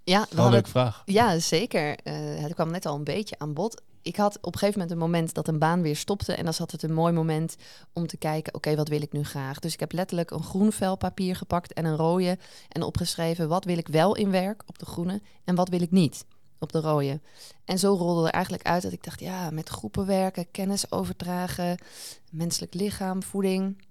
Ja, 0.04 0.26
we 0.30 0.36
Wel 0.36 0.44
een 0.44 0.50
leuke 0.52 0.68
vraag. 0.68 1.02
Ja, 1.04 1.38
zeker. 1.38 1.96
Eh, 1.96 2.14
het 2.16 2.54
kwam 2.54 2.70
net 2.70 2.86
al 2.86 2.94
een 2.94 3.04
beetje 3.04 3.38
aan 3.38 3.54
bod. 3.54 3.82
Ik 4.02 4.16
had 4.16 4.38
op 4.40 4.52
een 4.52 4.58
gegeven 4.58 4.80
moment 4.80 4.90
een 4.90 5.04
moment 5.04 5.34
dat 5.34 5.48
een 5.48 5.58
baan 5.58 5.82
weer 5.82 5.96
stopte. 5.96 6.34
En 6.34 6.44
dan 6.44 6.54
zat 6.54 6.70
het 6.70 6.82
een 6.82 6.92
mooi 6.92 7.12
moment 7.12 7.56
om 7.92 8.06
te 8.06 8.16
kijken, 8.16 8.54
oké, 8.54 8.76
wat 8.76 8.88
wil 8.88 9.02
ik 9.02 9.12
nu 9.12 9.24
graag? 9.24 9.58
Dus 9.58 9.72
ik 9.72 9.80
heb 9.80 9.92
letterlijk 9.92 10.30
een 10.30 10.42
groen 10.42 10.72
vel 10.72 10.96
papier 10.96 11.36
gepakt 11.36 11.72
en 11.72 11.84
een 11.84 11.96
rode. 11.96 12.38
En 12.68 12.82
opgeschreven, 12.82 13.48
wat 13.48 13.64
wil 13.64 13.78
ik 13.78 13.88
wel 13.88 14.16
in 14.16 14.30
werk 14.30 14.62
op 14.66 14.78
de 14.78 14.86
groene 14.86 15.22
en 15.44 15.54
wat 15.54 15.68
wil 15.68 15.80
ik 15.80 15.90
niet 15.90 16.24
op 16.58 16.72
de 16.72 16.80
rode. 16.80 17.20
En 17.64 17.78
zo 17.78 17.94
rolde 17.94 18.26
er 18.26 18.32
eigenlijk 18.32 18.64
uit 18.64 18.82
dat 18.82 18.92
ik 18.92 19.04
dacht, 19.04 19.20
ja, 19.20 19.50
met 19.50 19.68
groepen 19.68 20.06
werken, 20.06 20.50
kennis 20.50 20.90
overdragen, 20.92 21.78
menselijk 22.30 22.74
lichaam, 22.74 23.22
voeding. 23.22 23.84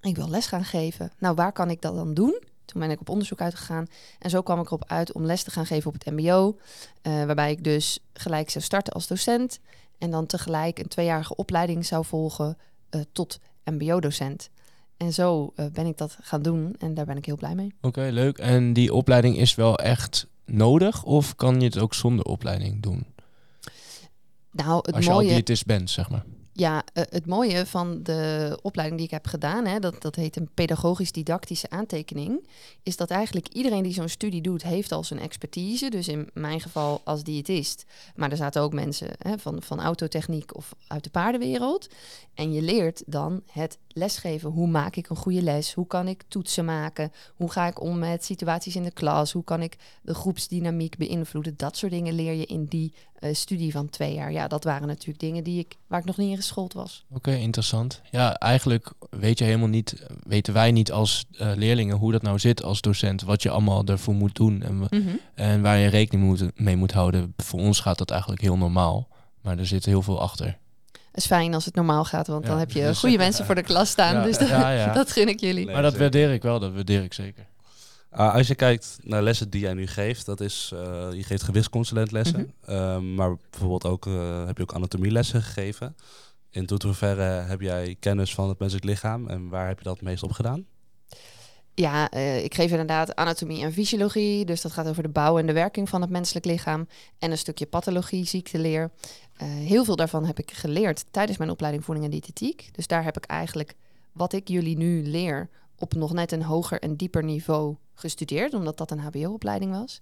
Ik 0.00 0.16
wil 0.16 0.28
les 0.28 0.46
gaan 0.46 0.64
geven. 0.64 1.12
Nou, 1.18 1.34
waar 1.34 1.52
kan 1.52 1.70
ik 1.70 1.82
dat 1.82 1.94
dan 1.94 2.14
doen? 2.14 2.42
Toen 2.70 2.80
ben 2.80 2.90
ik 2.90 3.00
op 3.00 3.08
onderzoek 3.08 3.40
uitgegaan. 3.40 3.86
En 4.18 4.30
zo 4.30 4.42
kwam 4.42 4.60
ik 4.60 4.66
erop 4.66 4.84
uit 4.86 5.12
om 5.12 5.24
les 5.24 5.42
te 5.42 5.50
gaan 5.50 5.66
geven 5.66 5.88
op 5.88 6.04
het 6.04 6.14
MBO. 6.14 6.58
eh, 7.02 7.24
waarbij 7.24 7.50
ik 7.50 7.64
dus 7.64 7.98
gelijk 8.12 8.50
zou 8.50 8.64
starten 8.64 8.92
als 8.92 9.06
docent. 9.06 9.60
En 9.98 10.10
dan 10.10 10.26
tegelijk 10.26 10.78
een 10.78 10.88
tweejarige 10.88 11.36
opleiding 11.36 11.86
zou 11.86 12.04
volgen 12.04 12.56
eh, 12.90 13.00
tot 13.12 13.40
MBO-docent. 13.64 14.50
En 14.96 15.12
zo 15.12 15.52
eh, 15.54 15.66
ben 15.72 15.86
ik 15.86 15.96
dat 15.96 16.16
gaan 16.20 16.42
doen. 16.42 16.74
En 16.78 16.94
daar 16.94 17.06
ben 17.06 17.16
ik 17.16 17.24
heel 17.24 17.36
blij 17.36 17.54
mee. 17.54 17.74
Oké, 17.80 18.08
leuk. 18.10 18.38
En 18.38 18.72
die 18.72 18.94
opleiding 18.94 19.36
is 19.36 19.54
wel 19.54 19.78
echt 19.78 20.26
nodig 20.44 21.02
of 21.04 21.34
kan 21.36 21.60
je 21.60 21.66
het 21.66 21.78
ook 21.78 21.94
zonder 21.94 22.24
opleiding 22.24 22.82
doen? 22.82 23.06
Nou, 24.52 24.76
het 24.76 24.94
als 24.94 25.04
je 25.04 25.10
al 25.10 25.16
mooie, 25.16 25.34
diëtist 25.34 25.66
bent, 25.66 25.90
zeg 25.90 26.10
maar. 26.10 26.24
Ja, 26.52 26.82
eh, 26.92 27.04
het 27.08 27.26
mooie 27.26 27.66
van 27.66 28.02
de 28.02 28.58
opleiding 28.62 28.98
die 28.98 29.08
ik 29.08 29.14
heb 29.14 29.26
gedaan, 29.26 29.66
hè, 29.66 29.78
dat, 29.78 30.02
dat 30.02 30.16
heet 30.16 30.36
een 30.36 30.50
pedagogisch-didactische 30.54 31.70
aantekening, 31.70 32.46
is 32.82 32.96
dat 32.96 33.10
eigenlijk 33.10 33.48
iedereen 33.48 33.82
die 33.82 33.92
zo'n 33.92 34.08
studie 34.08 34.40
doet, 34.40 34.62
heeft 34.62 34.92
al 34.92 35.04
zijn 35.04 35.20
expertise. 35.20 35.90
Dus 35.90 36.08
in 36.08 36.30
mijn 36.34 36.60
geval 36.60 37.00
als 37.04 37.22
diëtist. 37.22 37.84
Maar 38.16 38.30
er 38.30 38.36
zaten 38.36 38.62
ook 38.62 38.72
mensen 38.72 39.08
hè, 39.18 39.38
van, 39.38 39.62
van 39.62 39.80
autotechniek 39.80 40.56
of 40.56 40.74
uit 40.86 41.04
de 41.04 41.10
paardenwereld. 41.10 41.88
En 42.34 42.52
je 42.52 42.62
leert 42.62 43.02
dan 43.06 43.42
het 43.52 43.78
lesgeven. 43.88 44.50
Hoe 44.50 44.68
maak 44.68 44.96
ik 44.96 45.08
een 45.08 45.16
goede 45.16 45.42
les? 45.42 45.74
Hoe 45.74 45.86
kan 45.86 46.08
ik 46.08 46.22
toetsen 46.28 46.64
maken? 46.64 47.12
Hoe 47.36 47.50
ga 47.50 47.66
ik 47.66 47.80
om 47.80 47.98
met 47.98 48.24
situaties 48.24 48.76
in 48.76 48.82
de 48.82 48.90
klas? 48.90 49.32
Hoe 49.32 49.44
kan 49.44 49.62
ik 49.62 49.76
de 50.02 50.14
groepsdynamiek 50.14 50.96
beïnvloeden? 50.96 51.54
Dat 51.56 51.76
soort 51.76 51.92
dingen 51.92 52.14
leer 52.14 52.32
je 52.32 52.46
in 52.46 52.64
die 52.64 52.94
eh, 53.20 53.34
studie 53.34 53.72
van 53.72 53.88
twee 53.90 54.14
jaar. 54.14 54.32
Ja, 54.32 54.48
dat 54.48 54.64
waren 54.64 54.86
natuurlijk 54.88 55.18
dingen 55.20 55.44
die 55.44 55.58
ik, 55.58 55.76
waar 55.86 55.98
ik 56.00 56.04
nog 56.04 56.16
niet 56.16 56.30
in 56.30 56.36
geschoold 56.36 56.72
was. 56.72 57.04
Oké, 57.12 57.30
interessant. 57.34 58.00
Ja, 58.10 58.34
eigenlijk 58.36 58.92
weet 59.10 59.38
je 59.38 59.44
helemaal 59.44 59.68
niet, 59.68 60.02
weten 60.26 60.52
wij 60.54 60.72
niet 60.72 60.92
als 60.92 61.24
eh, 61.38 61.50
leerlingen 61.54 61.96
hoe 61.96 62.12
dat 62.12 62.22
nou 62.22 62.38
zit 62.38 62.62
als 62.62 62.80
docent, 62.80 63.22
wat 63.22 63.42
je 63.42 63.50
allemaal 63.50 63.84
ervoor 63.84 64.14
moet 64.14 64.34
doen 64.34 64.62
en, 64.62 64.78
wa- 64.78 64.88
en 65.34 65.62
waar 65.62 65.78
je 65.78 65.88
rekening 65.88 66.28
moet, 66.28 66.60
mee 66.60 66.76
moet 66.76 66.92
houden. 66.92 67.34
Voor 67.36 67.60
ons 67.60 67.80
gaat 67.80 67.98
dat 67.98 68.10
eigenlijk 68.10 68.40
heel 68.42 68.56
normaal, 68.56 69.08
maar 69.40 69.58
er 69.58 69.66
zit 69.66 69.84
heel 69.84 70.02
veel 70.02 70.20
achter. 70.20 70.58
Het 70.92 71.18
is 71.20 71.26
fijn 71.26 71.54
als 71.54 71.64
het 71.64 71.74
normaal 71.74 72.04
gaat, 72.04 72.26
want 72.26 72.46
dan 72.46 72.58
heb 72.58 72.70
je 72.70 72.80
dus- 72.82 72.98
goede 72.98 73.16
mensen 73.26 73.44
voor 73.44 73.54
de 73.54 73.62
klas 73.62 73.90
staan. 73.90 74.14
Ja, 74.14 74.22
dus 74.22 74.38
dat, 74.38 74.48
ja, 74.48 74.70
ja. 74.70 74.92
dat 75.02 75.10
gun 75.12 75.28
ik 75.28 75.40
jullie. 75.40 75.64
Nee, 75.64 75.72
maar 75.74 75.82
dat 75.82 75.92
zeker. 75.92 76.10
waardeer 76.10 76.32
ik 76.32 76.42
wel, 76.42 76.58
dat 76.60 76.72
waardeer 76.72 77.02
ik 77.02 77.12
zeker. 77.14 77.46
Ah, 78.10 78.34
als 78.34 78.46
je 78.46 78.54
kijkt 78.54 78.98
naar 79.02 79.22
lessen 79.22 79.50
die 79.50 79.60
jij 79.60 79.74
nu 79.74 79.86
geeft, 79.86 80.26
dat 80.26 80.40
is, 80.40 80.70
eh, 80.74 81.08
je 81.12 81.22
geeft 81.22 81.42
gewichtsconsulentlessen, 81.42 82.54
Mhm. 82.64 82.70
Ehm, 82.76 83.14
maar 83.14 83.36
bijvoorbeeld 83.50 83.84
ook, 83.84 84.06
eh, 84.06 84.46
heb 84.46 84.56
je 84.56 84.62
ook 84.62 84.72
anatomie-lessen 84.74 85.42
gegeven. 85.42 85.96
In 86.50 86.66
tot 86.66 86.82
hoeverre 86.82 87.22
heb 87.22 87.60
jij 87.60 87.96
kennis 88.00 88.34
van 88.34 88.48
het 88.48 88.58
menselijk 88.58 88.86
lichaam 88.86 89.28
en 89.28 89.48
waar 89.48 89.68
heb 89.68 89.78
je 89.78 89.84
dat 89.84 90.00
meest 90.00 90.22
op 90.22 90.32
gedaan? 90.32 90.66
Ja, 91.74 92.10
eh, 92.10 92.44
ik 92.44 92.54
geef 92.54 92.70
inderdaad 92.70 93.14
anatomie 93.16 93.62
en 93.62 93.72
fysiologie. 93.72 94.44
Dus 94.44 94.60
dat 94.60 94.72
gaat 94.72 94.88
over 94.88 95.02
de 95.02 95.08
bouw 95.08 95.38
en 95.38 95.46
de 95.46 95.52
werking 95.52 95.88
van 95.88 96.00
het 96.00 96.10
menselijk 96.10 96.44
lichaam. 96.44 96.88
En 97.18 97.30
een 97.30 97.38
stukje 97.38 97.66
pathologie, 97.66 98.24
ziekteleer. 98.24 98.90
Heel 99.44 99.84
veel 99.84 99.96
daarvan 99.96 100.24
heb 100.24 100.38
ik 100.38 100.50
geleerd 100.50 101.04
tijdens 101.10 101.38
mijn 101.38 101.50
opleiding 101.50 101.84
voeding 101.84 102.06
en 102.06 102.12
diëtetiek. 102.12 102.68
Dus 102.72 102.86
daar 102.86 103.04
heb 103.04 103.16
ik 103.16 103.24
eigenlijk 103.24 103.74
wat 104.12 104.32
ik 104.32 104.48
jullie 104.48 104.76
nu 104.76 105.02
leer 105.06 105.48
op 105.80 105.94
nog 105.94 106.12
net 106.12 106.32
een 106.32 106.42
hoger 106.42 106.80
en 106.80 106.96
dieper 106.96 107.24
niveau 107.24 107.76
gestudeerd, 107.94 108.54
omdat 108.54 108.76
dat 108.76 108.90
een 108.90 108.98
HBO-opleiding 108.98 109.72
was. 109.72 110.00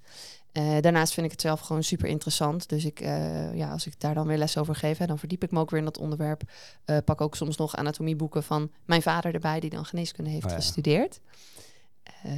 Eh, 0.53 0.81
daarnaast 0.81 1.12
vind 1.12 1.26
ik 1.26 1.33
het 1.33 1.41
zelf 1.41 1.61
gewoon 1.61 1.83
super 1.83 2.09
interessant. 2.09 2.68
Dus 2.68 2.85
ik, 2.85 3.01
eh, 3.01 3.55
ja, 3.55 3.70
als 3.70 3.87
ik 3.87 4.01
daar 4.01 4.14
dan 4.14 4.26
weer 4.26 4.39
les 4.39 4.57
over 4.57 4.74
geef, 4.74 4.99
hè, 4.99 5.07
dan 5.07 5.18
verdiep 5.18 5.43
ik 5.43 5.51
me 5.51 5.61
ook 5.61 5.70
weer 5.70 5.79
in 5.79 5.85
dat 5.85 5.99
onderwerp. 5.99 6.43
Eh, 6.85 6.97
pak 7.05 7.20
ook 7.20 7.37
soms 7.37 7.57
nog 7.57 7.76
anatomieboeken 7.76 8.43
van 8.43 8.70
mijn 8.85 9.03
vader 9.03 9.35
erbij, 9.35 9.61
die 9.61 9.70
dan 9.70 9.85
geneeskunde 9.85 10.31
heeft 10.31 10.45
Oh 10.45 10.51
ja. 10.51 10.57
gestudeerd. 10.57 11.20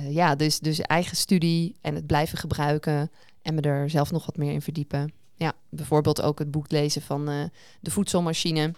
Ja, 0.09 0.35
dus, 0.35 0.59
dus 0.59 0.81
eigen 0.81 1.17
studie 1.17 1.77
en 1.81 1.95
het 1.95 2.07
blijven 2.07 2.39
gebruiken 2.39 3.11
en 3.43 3.55
me 3.55 3.61
er 3.61 3.91
zelf 3.91 4.11
nog 4.11 4.27
wat 4.27 4.37
meer 4.37 4.53
in 4.53 4.63
verdiepen. 4.63 5.13
Ja, 5.35 5.53
bijvoorbeeld 5.69 6.23
ook 6.23 6.39
het 6.39 6.51
boek 6.51 6.71
lezen 6.71 7.03
van 7.03 7.51
de 7.81 7.91
voedselmachine. 7.91 8.75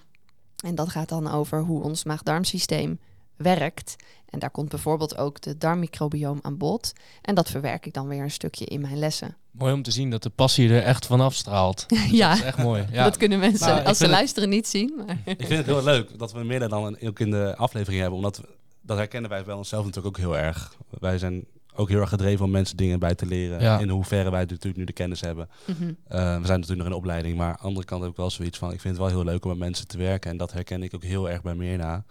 En 0.65 0.75
dat 0.75 0.89
gaat 0.89 1.09
dan 1.09 1.31
over 1.31 1.61
hoe 1.61 1.83
ons 1.83 2.05
maag-darmsysteem 2.05 2.99
werkt. 3.37 3.97
En 4.31 4.39
daar 4.39 4.51
komt 4.51 4.69
bijvoorbeeld 4.69 5.17
ook 5.17 5.41
de 5.41 5.59
darmmicrobioom 5.59 6.39
aan 6.43 6.57
bod. 6.57 6.93
En 7.23 7.35
dat 7.35 7.51
verwerk 7.51 7.87
ik 7.87 7.93
dan 7.93 8.09
weer 8.09 8.23
een 8.23 8.31
stukje 8.31 8.65
in 8.65 8.81
mijn 8.81 8.99
lessen. 8.99 9.37
Mooi 9.51 9.73
om 9.73 9.83
te 9.83 9.91
zien 9.91 10.11
dat 10.11 10.23
de 10.23 10.31
passie 10.31 10.71
er 10.73 10.83
echt 10.83 11.07
vanaf 11.07 11.35
straalt. 11.35 11.85
Dus 11.89 12.11
Ja. 12.11 12.29
Dat 12.29 12.39
is 12.39 12.45
echt 12.45 12.59
mooi. 12.59 12.87
Ja. 12.93 13.05
Dat 13.05 13.17
kunnen 13.17 13.39
mensen, 13.39 13.67
Nou, 13.69 13.85
als 13.85 13.97
ze 13.97 14.03
het- 14.03 14.13
luisteren, 14.13 14.49
niet 14.49 14.69
zien. 14.69 14.93
Maar 14.97 15.17
Ik 15.25 15.47
vind 15.47 15.57
het 15.59 15.67
heel 15.67 15.83
leuk 15.83 16.19
dat 16.19 16.33
we 16.33 16.45
meer 16.45 16.69
dan 16.69 16.97
ook 17.03 17.19
in 17.21 17.31
de 17.31 17.57
aflevering 17.57 18.01
hebben. 18.01 18.19
Omdat 18.19 18.37
we- 18.37 18.49
dat 18.81 18.97
herkennen 18.97 19.31
wij 19.31 19.45
bij 19.45 19.55
onszelf 19.55 19.85
natuurlijk 19.85 20.17
ook 20.17 20.23
heel 20.25 20.39
erg. 20.39 20.77
Wij 21.01 21.19
zijn 21.19 21.45
ook 21.75 21.89
heel 21.89 22.01
erg 22.01 22.09
gedreven 22.09 22.45
om 22.45 22.51
mensen 22.51 22.77
dingen 22.77 22.99
bij 22.99 23.15
te 23.15 23.27
leren. 23.27 23.61
Ja. 23.61 23.79
In 23.79 23.89
hoeverre 23.89 24.31
wij 24.31 24.41
natuurlijk 24.41 24.77
nu 24.77 24.85
de 24.85 24.93
kennis 24.93 25.21
hebben. 25.21 25.49
Mhm. 25.65 25.83
Eh, 25.83 26.19
we 26.19 26.47
zijn 26.47 26.61
natuurlijk 26.61 26.69
nog 26.77 26.85
in 26.87 26.91
de 26.91 26.97
opleiding. 26.97 27.37
Maar 27.37 27.49
aan 27.49 27.57
de 27.61 27.63
andere 27.67 27.87
kant 27.87 28.01
heb 28.03 28.11
ik 28.11 28.17
wel 28.17 28.31
zoiets 28.31 28.59
van... 28.59 28.73
Ik 28.73 28.81
vind 28.81 28.97
het 28.99 29.03
wel 29.07 29.13
heel 29.15 29.25
leuk 29.25 29.45
om 29.45 29.51
met 29.51 29.59
mensen 29.59 29.87
te 29.87 29.99
werken. 29.99 30.31
En 30.31 30.37
dat 30.37 30.53
herken 30.53 30.83
ik 30.83 30.95
ook 30.95 31.03
heel 31.05 31.31
erg 31.31 31.43
bij 31.43 31.55
Mirna. 31.55 32.05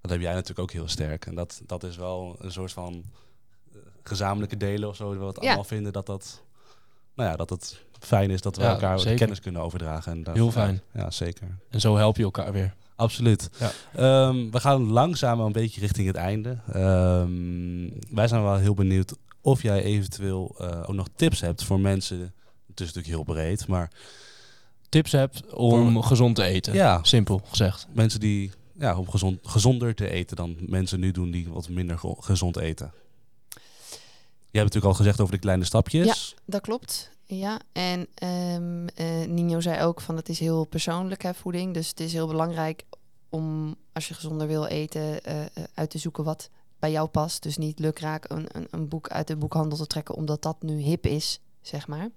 Dat 0.00 0.10
heb 0.10 0.20
jij 0.20 0.32
natuurlijk 0.32 0.58
ook 0.60 0.70
heel 0.72 0.88
sterk. 0.88 1.26
En 1.26 1.34
dat, 1.34 1.60
dat 1.66 1.82
is 1.84 1.96
wel 1.96 2.36
een 2.38 2.52
soort 2.52 2.72
van 2.72 3.04
eh, 3.72 3.78
gezamenlijke 4.02 4.56
delen 4.56 4.88
of 4.88 4.96
zo. 4.96 5.10
Dat 5.10 5.18
we 5.20 5.26
het 5.26 5.36
Ja. 5.36 5.42
allemaal 5.46 5.64
vinden 5.64 5.92
dat 5.92 6.06
dat... 6.06 6.42
Nou 7.14 7.30
ja, 7.30 7.36
dat 7.36 7.50
het 7.50 7.80
fijn 7.98 8.30
is 8.30 8.40
dat 8.40 8.56
we 8.56 8.62
Ja, 8.62 8.70
elkaar 8.72 8.98
zeker. 9.00 9.18
kennis 9.18 9.40
kunnen 9.40 9.62
overdragen. 9.62 10.12
En 10.12 10.22
dat, 10.22 10.34
Heel 10.34 10.50
fijn. 10.50 10.80
Ja, 10.92 11.00
ja, 11.00 11.10
zeker. 11.10 11.58
En 11.70 11.80
zo 11.80 11.96
help 11.96 12.16
je 12.16 12.22
elkaar 12.22 12.52
weer. 12.52 12.74
Absoluut. 12.96 13.50
Ja. 13.58 13.70
Ehm, 13.94 14.50
we 14.50 14.60
gaan 14.60 14.82
langzaam 14.90 15.40
een 15.40 15.52
beetje 15.52 15.80
richting 15.80 16.06
het 16.06 16.16
einde. 16.16 16.58
Ehm, 16.72 17.88
wij 18.14 18.28
zijn 18.28 18.42
wel 18.42 18.56
heel 18.56 18.74
benieuwd 18.74 19.14
of 19.40 19.62
jij 19.62 19.82
eventueel 19.82 20.54
eh, 20.58 20.80
ook 20.86 20.94
nog 20.94 21.08
tips 21.16 21.40
hebt 21.40 21.64
voor 21.64 21.80
mensen. 21.80 22.18
Het 22.66 22.80
is 22.80 22.86
natuurlijk 22.92 23.14
heel 23.14 23.24
breed, 23.34 23.66
maar 23.66 23.90
Tips 24.88 25.12
hebt 25.12 25.52
om 25.54 25.92
Voor- 25.92 26.02
gezond 26.04 26.34
te 26.36 26.42
eten. 26.42 26.74
ja, 26.74 26.98
Simpel 27.02 27.40
gezegd. 27.44 27.86
mensen 27.92 28.20
die 28.20 28.50
ja, 28.80 28.98
om 28.98 29.10
gezond, 29.10 29.38
gezonder 29.42 29.94
te 29.94 30.08
eten 30.10 30.36
dan 30.36 30.56
mensen 30.60 31.00
nu 31.00 31.10
doen 31.10 31.30
die 31.30 31.48
wat 31.48 31.68
minder 31.68 31.98
ge- 31.98 32.16
gezond 32.20 32.56
eten. 32.56 32.92
Je 34.52 34.58
hebt 34.58 34.72
natuurlijk 34.74 34.84
al 34.84 34.94
gezegd 34.94 35.20
over 35.20 35.34
de 35.34 35.40
kleine 35.40 35.64
stapjes. 35.64 36.34
dat 36.44 36.60
klopt. 36.60 37.10
Ja, 37.24 37.60
en 37.72 38.06
ehm 38.14 38.86
eh, 38.94 39.26
Nino 39.28 39.60
zei 39.60 39.82
ook 39.82 40.00
van 40.00 40.16
het 40.16 40.28
is 40.28 40.38
heel 40.38 40.64
persoonlijk 40.64 41.22
hè, 41.22 41.34
voeding. 41.34 41.74
Dus 41.74 41.88
het 41.88 42.00
is 42.00 42.12
heel 42.12 42.26
belangrijk 42.26 42.84
om 43.28 43.76
als 43.92 44.08
je 44.08 44.14
gezonder 44.14 44.46
wil 44.46 44.66
eten 44.66 45.22
eh, 45.24 45.40
eh, 45.40 45.46
uit 45.74 45.90
te 45.90 45.98
zoeken 45.98 46.24
wat 46.24 46.50
bij 46.78 46.90
jou 46.90 47.08
past. 47.08 47.42
Dus 47.42 47.56
niet 47.56 47.78
lukraak 47.78 48.30
een, 48.30 48.46
een, 48.52 48.66
een 48.70 48.88
boek 48.88 49.08
uit 49.08 49.26
de 49.26 49.36
boekhandel 49.36 49.78
te 49.78 49.86
trekken 49.86 50.14
omdat 50.14 50.42
dat 50.42 50.62
nu 50.62 50.78
hip 50.80 51.06
is, 51.06 51.40
zeg 51.62 51.86
maar. 51.86 52.08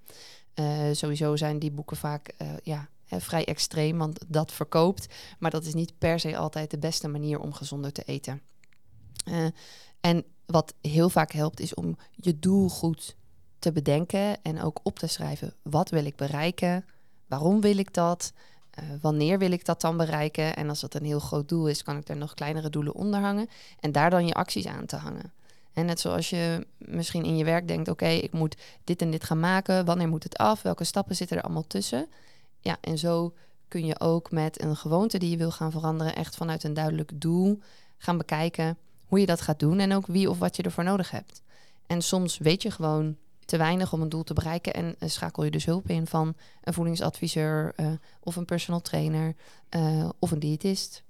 Sowieso 0.92 1.36
zijn 1.36 1.60
die 1.60 1.72
boeken 1.72 1.98
vaak 1.98 2.34
ja, 2.64 2.90
vrij 3.22 3.46
extreem, 3.46 3.98
want 3.98 4.20
dat 4.28 4.52
verkoopt. 4.52 5.14
Maar 5.40 5.52
dat 5.52 5.66
is 5.66 5.74
niet 5.74 5.98
per 5.98 6.20
se 6.20 6.38
altijd 6.38 6.72
de 6.72 6.78
beste 6.78 7.08
manier 7.08 7.40
om 7.40 7.54
gezonder 7.54 7.92
te 7.92 8.04
eten. 8.04 8.42
Eh, 9.26 9.46
en 10.02 10.24
wat 10.46 10.74
heel 10.82 11.10
vaak 11.10 11.32
helpt 11.32 11.60
is 11.60 11.74
om 11.74 11.98
je 12.12 12.40
doel 12.40 12.70
goed 12.70 13.16
te 13.60 13.72
bedenken 13.72 14.42
en 14.42 14.62
ook 14.62 14.80
op 14.84 15.00
te 15.00 15.08
schrijven. 15.08 15.54
Wat 15.62 15.90
wil 15.90 16.06
ik 16.06 16.16
bereiken? 16.16 16.86
Waarom 17.28 17.62
wil 17.62 17.78
ik 17.78 17.94
dat? 17.94 18.34
Eh, 18.70 18.84
wanneer 19.02 19.38
wil 19.38 19.52
ik 19.52 19.66
dat 19.66 19.82
dan 19.82 19.98
bereiken? 19.98 20.56
En 20.56 20.70
als 20.70 20.80
dat 20.80 20.94
een 20.94 21.06
heel 21.06 21.20
groot 21.20 21.50
doel 21.50 21.68
is, 21.68 21.84
kan 21.84 21.98
ik 21.98 22.10
er 22.10 22.18
nog 22.18 22.34
kleinere 22.34 22.70
doelen 22.70 22.94
onder 22.94 23.20
hangen. 23.20 23.48
En 23.80 23.92
daar 23.92 24.10
dan 24.10 24.28
je 24.28 24.34
acties 24.34 24.68
aan 24.68 24.86
te 24.86 24.96
hangen. 24.96 25.34
En 25.74 25.86
net 25.86 26.00
zoals 26.00 26.30
je 26.30 26.68
misschien 26.78 27.24
in 27.24 27.38
je 27.38 27.44
werk 27.44 27.68
denkt: 27.68 27.90
oké, 27.90 28.08
ik 28.08 28.34
moet 28.34 28.58
dit 28.84 29.02
en 29.02 29.12
dit 29.12 29.24
gaan 29.24 29.40
maken. 29.40 29.86
Wanneer 29.86 30.08
moet 30.08 30.24
het 30.24 30.38
af? 30.38 30.62
Welke 30.62 30.84
stappen 30.84 31.16
zitten 31.16 31.38
er 31.38 31.44
allemaal 31.44 31.68
tussen? 31.68 32.08
Ja, 32.64 32.78
en 32.82 32.98
zo 32.98 33.34
kun 33.68 33.86
je 33.86 34.00
ook 34.00 34.32
met 34.32 34.62
een 34.62 34.76
gewoonte 34.76 35.18
die 35.18 35.30
je 35.30 35.38
wil 35.38 35.52
gaan 35.52 35.72
veranderen, 35.72 36.16
echt 36.16 36.36
vanuit 36.36 36.64
een 36.64 36.74
duidelijk 36.74 37.12
doel 37.16 37.60
gaan 37.98 38.18
bekijken 38.18 38.78
hoe 39.06 39.20
je 39.20 39.26
dat 39.26 39.42
gaat 39.42 39.60
doen 39.60 39.80
en 39.80 39.94
ook 39.94 40.08
wie 40.08 40.30
of 40.30 40.40
wat 40.40 40.56
je 40.56 40.64
ervoor 40.64 40.84
nodig 40.84 41.12
hebt. 41.12 41.42
En 41.88 42.02
soms 42.02 42.38
weet 42.38 42.62
je 42.62 42.72
gewoon 42.72 43.18
te 43.46 43.58
weinig 43.58 43.94
om 43.94 44.02
een 44.02 44.10
doel 44.10 44.24
te 44.24 44.34
bereiken 44.34 44.74
en 44.74 44.96
eh, 45.00 45.10
schakel 45.10 45.44
je 45.44 45.52
dus 45.52 45.66
hulp 45.66 45.90
in 45.90 46.08
van 46.08 46.36
een 46.64 46.74
voedingsadviseur 46.74 47.74
eh, 47.76 47.88
of 48.20 48.36
een 48.36 48.46
personal 48.46 48.82
trainer 48.82 49.36
eh, 49.70 50.10
of 50.20 50.32
een 50.32 50.40
diëtist. 50.40 51.04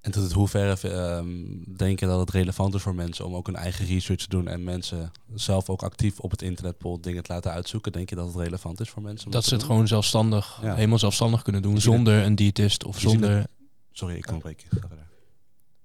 En 0.00 0.10
tot 0.10 0.22
het 0.22 0.32
hoeverre 0.32 0.88
ehm, 0.88 1.28
denk 1.76 2.00
je 2.00 2.06
dat 2.06 2.20
het 2.20 2.30
relevant 2.30 2.74
is 2.74 2.82
voor 2.82 2.94
mensen 2.94 3.26
om 3.26 3.34
ook 3.34 3.48
een 3.48 3.56
eigen 3.56 3.86
research 3.86 4.20
te 4.20 4.28
doen 4.28 4.48
en 4.48 4.64
mensen 4.64 5.12
zelf 5.34 5.70
ook 5.70 5.82
actief 5.82 6.18
op 6.18 6.30
het 6.30 6.42
internet 6.42 6.72
bijvoorbeeld 6.72 7.04
dingen 7.04 7.22
te 7.22 7.32
laten 7.32 7.52
uitzoeken? 7.52 7.92
Denk 7.92 8.08
je 8.08 8.14
dat 8.14 8.26
het 8.26 8.36
relevant 8.36 8.80
is 8.80 8.88
voor 8.90 9.02
mensen? 9.02 9.26
om 9.26 9.32
Dat 9.32 9.44
ze 9.44 9.50
het 9.50 9.60
doen? 9.60 9.70
gewoon 9.70 9.88
zelfstandig, 9.88 10.58
Ja. 10.62 10.74
helemaal 10.74 10.98
zelfstandig 10.98 11.42
kunnen 11.42 11.62
doen. 11.62 11.74
Je 11.74 11.80
Zonder 11.80 12.24
een 12.24 12.34
diëtist 12.34 12.84
of 12.84 12.94
je 12.94 13.00
ziet 13.00 13.10
zonder... 13.10 13.46
Sorry, 13.92 14.14
ik 14.16 14.22
kom 14.22 14.38
breken. 14.38 14.66
Ga 14.70 14.78
verder. 14.88 15.06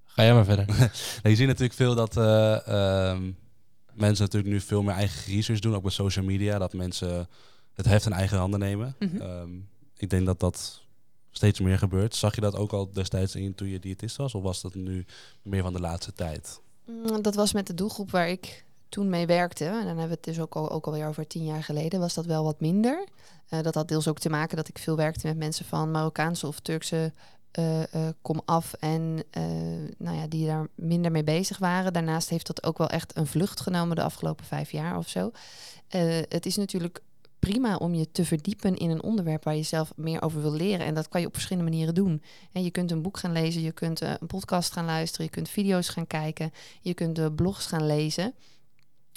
Ga 0.06 0.24
jij 0.24 0.34
maar 0.34 0.46
verder. 0.46 0.66
Nou, 0.78 0.90
je 1.24 1.36
ziet 1.36 1.48
natuurlijk 1.48 1.74
veel 1.74 1.96
dat 1.96 2.18
eh, 2.18 2.68
ehm, 2.68 3.32
mensen 3.94 4.24
natuurlijk 4.24 4.54
nu 4.54 4.60
veel 4.62 4.84
meer 4.84 4.96
eigen 4.96 5.34
research 5.34 5.60
doen, 5.60 5.76
ook 5.76 5.82
bij 5.82 5.92
social 5.92 6.26
media. 6.26 6.58
Dat 6.58 6.74
mensen 6.74 7.28
het 7.74 7.86
heft 7.86 8.06
in 8.06 8.14
eigen 8.14 8.38
handen 8.38 8.60
nemen. 8.60 8.96
Mhm. 9.00 9.22
Ehm, 9.22 9.50
ik 9.98 10.10
denk 10.10 10.26
dat 10.26 10.40
dat 10.40 10.82
steeds 11.38 11.60
meer 11.60 11.78
gebeurt. 11.78 12.16
Zag 12.16 12.36
je 12.36 12.42
dat 12.42 12.56
ook 12.56 12.74
al 12.74 12.92
destijds 12.92 13.36
in 13.36 13.56
toen 13.56 13.68
je 13.68 13.80
diëtist 13.80 14.16
was? 14.16 14.36
Of 14.36 14.44
was 14.44 14.62
dat 14.62 14.76
nu 14.76 15.06
meer 15.42 15.62
van 15.62 15.74
de 15.74 15.80
laatste 15.80 16.14
tijd? 16.14 16.62
Mm, 16.86 17.22
Dat 17.22 17.36
was 17.36 17.54
met 17.54 17.68
de 17.68 17.74
doelgroep 17.74 18.12
waar 18.12 18.30
ik 18.30 18.66
toen 18.90 19.10
mee 19.10 19.26
werkte. 19.26 19.66
En 19.66 19.72
dan 19.72 19.86
hebben 19.86 20.08
we 20.08 20.14
het 20.14 20.24
dus 20.24 20.40
ook, 20.40 20.56
al, 20.56 20.82
alweer 20.82 21.08
over 21.08 21.28
tien 21.28 21.46
jaar 21.46 21.64
geleden. 21.64 22.00
Was 22.00 22.14
dat 22.14 22.26
wel 22.26 22.44
wat 22.44 22.60
minder. 22.60 23.08
Eh, 23.50 23.62
dat 23.62 23.76
had 23.76 23.88
deels 23.88 24.08
ook 24.08 24.20
te 24.20 24.30
maken 24.30 24.58
dat 24.58 24.68
ik 24.68 24.78
veel 24.78 24.96
werkte 24.96 25.28
met 25.28 25.38
mensen 25.38 25.66
van 25.66 25.92
Marokkaanse 25.92 26.48
of 26.48 26.60
Turkse 26.60 27.14
eh, 27.52 27.84
kom 28.22 28.42
af. 28.46 28.74
En 28.74 29.24
nou 29.98 30.18
ja, 30.18 30.28
die 30.28 30.46
daar 30.46 30.68
minder 30.76 31.12
mee 31.12 31.24
bezig 31.24 31.58
waren. 31.58 31.94
Daarnaast 31.94 32.30
heeft 32.30 32.48
dat 32.48 32.64
ook 32.64 32.78
wel 32.78 32.90
echt 32.90 33.18
een 33.18 33.28
vlucht 33.28 33.60
genomen 33.60 33.96
de 33.96 34.04
afgelopen 34.04 34.46
vijf 34.46 34.72
jaar 34.72 34.98
of 34.98 35.10
zo. 35.10 35.32
Het 36.28 36.46
is 36.46 36.56
natuurlijk 36.56 37.02
prima 37.52 37.76
om 37.76 37.94
je 37.94 38.12
te 38.12 38.26
verdiepen 38.26 38.76
in 38.76 38.90
een 38.90 39.04
onderwerp 39.04 39.44
waar 39.44 39.56
je 39.56 39.64
zelf 39.64 39.94
meer 39.96 40.22
over 40.22 40.42
wil 40.42 40.54
leren. 40.54 40.86
En 40.86 40.94
dat 40.94 41.10
kan 41.10 41.22
je 41.22 41.28
op 41.28 41.34
verschillende 41.34 41.70
manieren 41.70 41.94
doen. 41.94 42.22
En 42.52 42.64
je 42.64 42.72
kunt 42.72 42.92
een 42.92 43.02
boek 43.02 43.18
gaan 43.18 43.32
lezen, 43.32 43.62
je 43.62 43.72
kunt 43.72 44.02
eh, 44.02 44.14
een 44.20 44.28
podcast 44.28 44.72
gaan 44.72 44.86
luisteren, 44.86 45.26
je 45.26 45.32
kunt 45.32 45.50
video's 45.50 45.90
gaan 45.90 46.08
kijken, 46.08 46.52
je 46.82 46.94
kunt 46.94 47.16
de 47.16 47.32
blogs 47.32 47.66
gaan 47.66 47.86
lezen. 47.86 48.34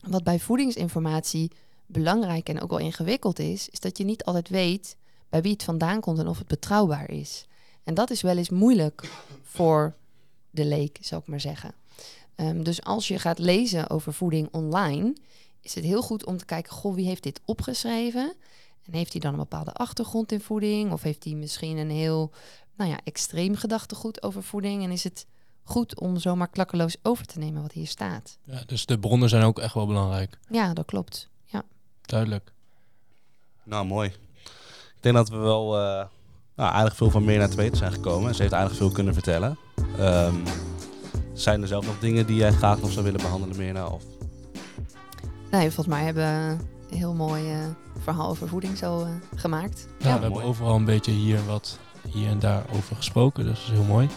Wat 0.08 0.24
bij 0.24 0.38
voedingsinformatie 0.38 1.50
belangrijk 1.86 2.48
en 2.48 2.60
ook 2.60 2.70
wel 2.70 2.78
ingewikkeld 2.78 3.38
is, 3.38 3.68
is 3.68 3.80
dat 3.80 3.98
je 3.98 4.04
niet 4.04 4.24
altijd 4.24 4.48
weet 4.48 4.96
bij 5.28 5.42
wie 5.42 5.52
het 5.52 5.62
vandaan 5.62 6.00
komt 6.00 6.18
en 6.18 6.28
of 6.28 6.38
het 6.38 6.46
betrouwbaar 6.46 7.10
is. 7.10 7.46
En 7.84 7.94
dat 7.94 8.10
is 8.10 8.22
wel 8.22 8.36
eens 8.36 8.50
moeilijk 8.50 9.10
voor 9.42 9.94
de 10.50 10.64
leek, 10.64 10.98
zou 11.00 11.20
ik 11.20 11.26
maar 11.26 11.40
zeggen. 11.40 11.74
Ehm, 12.34 12.62
dus 12.62 12.82
als 12.84 13.08
je 13.08 13.18
gaat 13.18 13.38
lezen 13.38 13.90
over 13.90 14.12
voeding 14.12 14.48
online, 14.50 15.12
is 15.60 15.74
het 15.74 15.84
heel 15.84 16.02
goed 16.02 16.26
om 16.26 16.36
te 16.36 16.44
kijken, 16.44 16.72
goh, 16.72 16.94
wie 16.94 17.06
heeft 17.06 17.22
dit 17.22 17.40
opgeschreven? 17.44 18.34
En 18.84 18.94
heeft 18.94 19.12
hij 19.12 19.20
dan 19.20 19.32
een 19.32 19.38
bepaalde 19.38 19.72
achtergrond 19.72 20.32
in 20.32 20.40
voeding? 20.40 20.92
Of 20.92 21.02
heeft 21.02 21.24
hij 21.24 21.34
misschien 21.34 21.76
een 21.76 21.90
heel, 21.90 22.32
nou 22.76 22.90
ja, 22.90 22.98
extreem 23.04 23.54
gedachtegoed 23.54 24.22
over 24.22 24.42
voeding? 24.42 24.82
En 24.84 24.90
is 24.90 25.04
het 25.04 25.26
goed 25.62 26.00
om 26.00 26.18
zomaar 26.18 26.48
klakkeloos 26.48 26.96
over 27.02 27.26
te 27.26 27.38
nemen 27.38 27.62
wat 27.62 27.72
hier 27.72 27.86
staat? 27.86 28.38
Ja, 28.44 28.62
dus 28.66 28.86
de 28.86 28.98
bronnen 28.98 29.28
zijn 29.28 29.42
ook 29.42 29.58
echt 29.58 29.74
wel 29.74 29.86
belangrijk. 29.86 30.38
Ja, 30.50 30.74
dat 30.74 30.84
klopt. 30.84 31.28
Ja. 31.44 31.62
Duidelijk. 32.00 32.52
Nou, 33.64 33.86
mooi. 33.86 34.08
Ik 34.94 35.04
denk 35.04 35.14
dat 35.14 35.28
we 35.28 35.36
wel 35.36 35.76
eh, 35.76 36.06
nou, 36.56 36.68
eigenlijk 36.70 36.96
veel 36.96 37.10
van 37.10 37.24
meer 37.24 37.38
naar 37.38 37.48
te 37.50 37.56
weten 37.56 37.76
zijn 37.76 37.92
gekomen. 37.92 38.34
Ze 38.34 38.40
heeft 38.40 38.54
eigenlijk 38.54 38.82
veel 38.82 38.94
kunnen 38.94 39.14
vertellen. 39.14 39.58
Ehm, 39.98 40.34
zijn 41.32 41.62
er 41.62 41.68
zelf 41.68 41.86
nog 41.86 41.98
dingen 41.98 42.26
die 42.26 42.36
jij 42.36 42.52
graag 42.52 42.80
nog 42.80 42.92
zou 42.92 43.04
willen 43.04 43.20
behandelen, 43.20 43.56
Mirna? 43.56 43.86
Of 43.86 44.02
Nee, 45.50 45.64
volgens 45.66 45.86
mij 45.86 46.04
hebben 46.04 46.24
we 46.24 46.56
een 46.90 46.98
heel 46.98 47.14
mooi 47.14 47.50
eh, 47.52 47.58
verhaal 48.02 48.28
over 48.28 48.48
voeding 48.48 48.76
zo 48.78 49.00
eh, 49.00 49.08
gemaakt. 49.34 49.86
Ja, 49.98 50.04
we 50.04 50.08
mooi. 50.10 50.20
hebben 50.22 50.42
overal 50.42 50.74
een 50.76 50.84
beetje 50.84 51.12
hier 51.12 51.38
wat 51.46 51.78
hier 52.12 52.28
en 52.28 52.38
daar 52.38 52.62
over 52.76 52.96
gesproken. 52.96 53.44
Dus 53.44 53.58
dat 53.58 53.62
is 53.68 53.72
heel 53.78 53.88
mooi. 53.88 54.08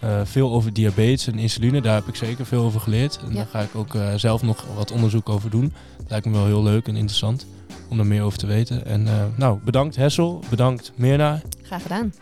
Eh, 0.00 0.20
veel 0.24 0.52
over 0.52 0.72
diabetes 0.72 1.26
en 1.26 1.38
insuline, 1.38 1.80
daar 1.80 1.94
heb 1.94 2.08
ik 2.08 2.14
zeker 2.16 2.46
veel 2.46 2.64
over 2.64 2.80
geleerd. 2.80 3.18
En 3.24 3.28
Ja. 3.28 3.34
daar 3.34 3.46
ga 3.46 3.60
ik 3.60 3.74
ook 3.74 3.94
eh, 3.94 4.14
zelf 4.14 4.42
nog 4.42 4.64
wat 4.76 4.90
onderzoek 4.90 5.28
over 5.28 5.50
doen. 5.50 5.72
Het 5.98 6.10
lijkt 6.10 6.26
me 6.26 6.32
wel 6.32 6.44
heel 6.46 6.62
leuk 6.62 6.88
en 6.88 6.96
interessant 6.96 7.46
om 7.88 7.98
er 7.98 8.06
meer 8.06 8.22
over 8.22 8.38
te 8.38 8.46
weten. 8.46 8.84
En 8.86 9.08
eh, 9.08 9.24
nou, 9.36 9.58
bedankt 9.64 9.96
Hessel, 9.96 10.42
bedankt 10.50 10.92
Mirna. 10.96 11.40
Graag 11.62 11.82
gedaan. 11.82 12.12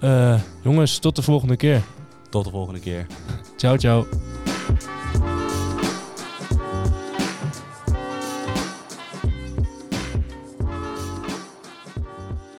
Eh, 0.00 0.40
jongens, 0.62 0.98
tot 0.98 1.16
de 1.16 1.22
volgende 1.22 1.56
keer. 1.56 1.82
tot 2.30 2.44
de 2.44 2.50
volgende 2.50 2.80
keer. 2.80 3.06
Ciao, 3.56 3.76
ciao. 3.76 4.06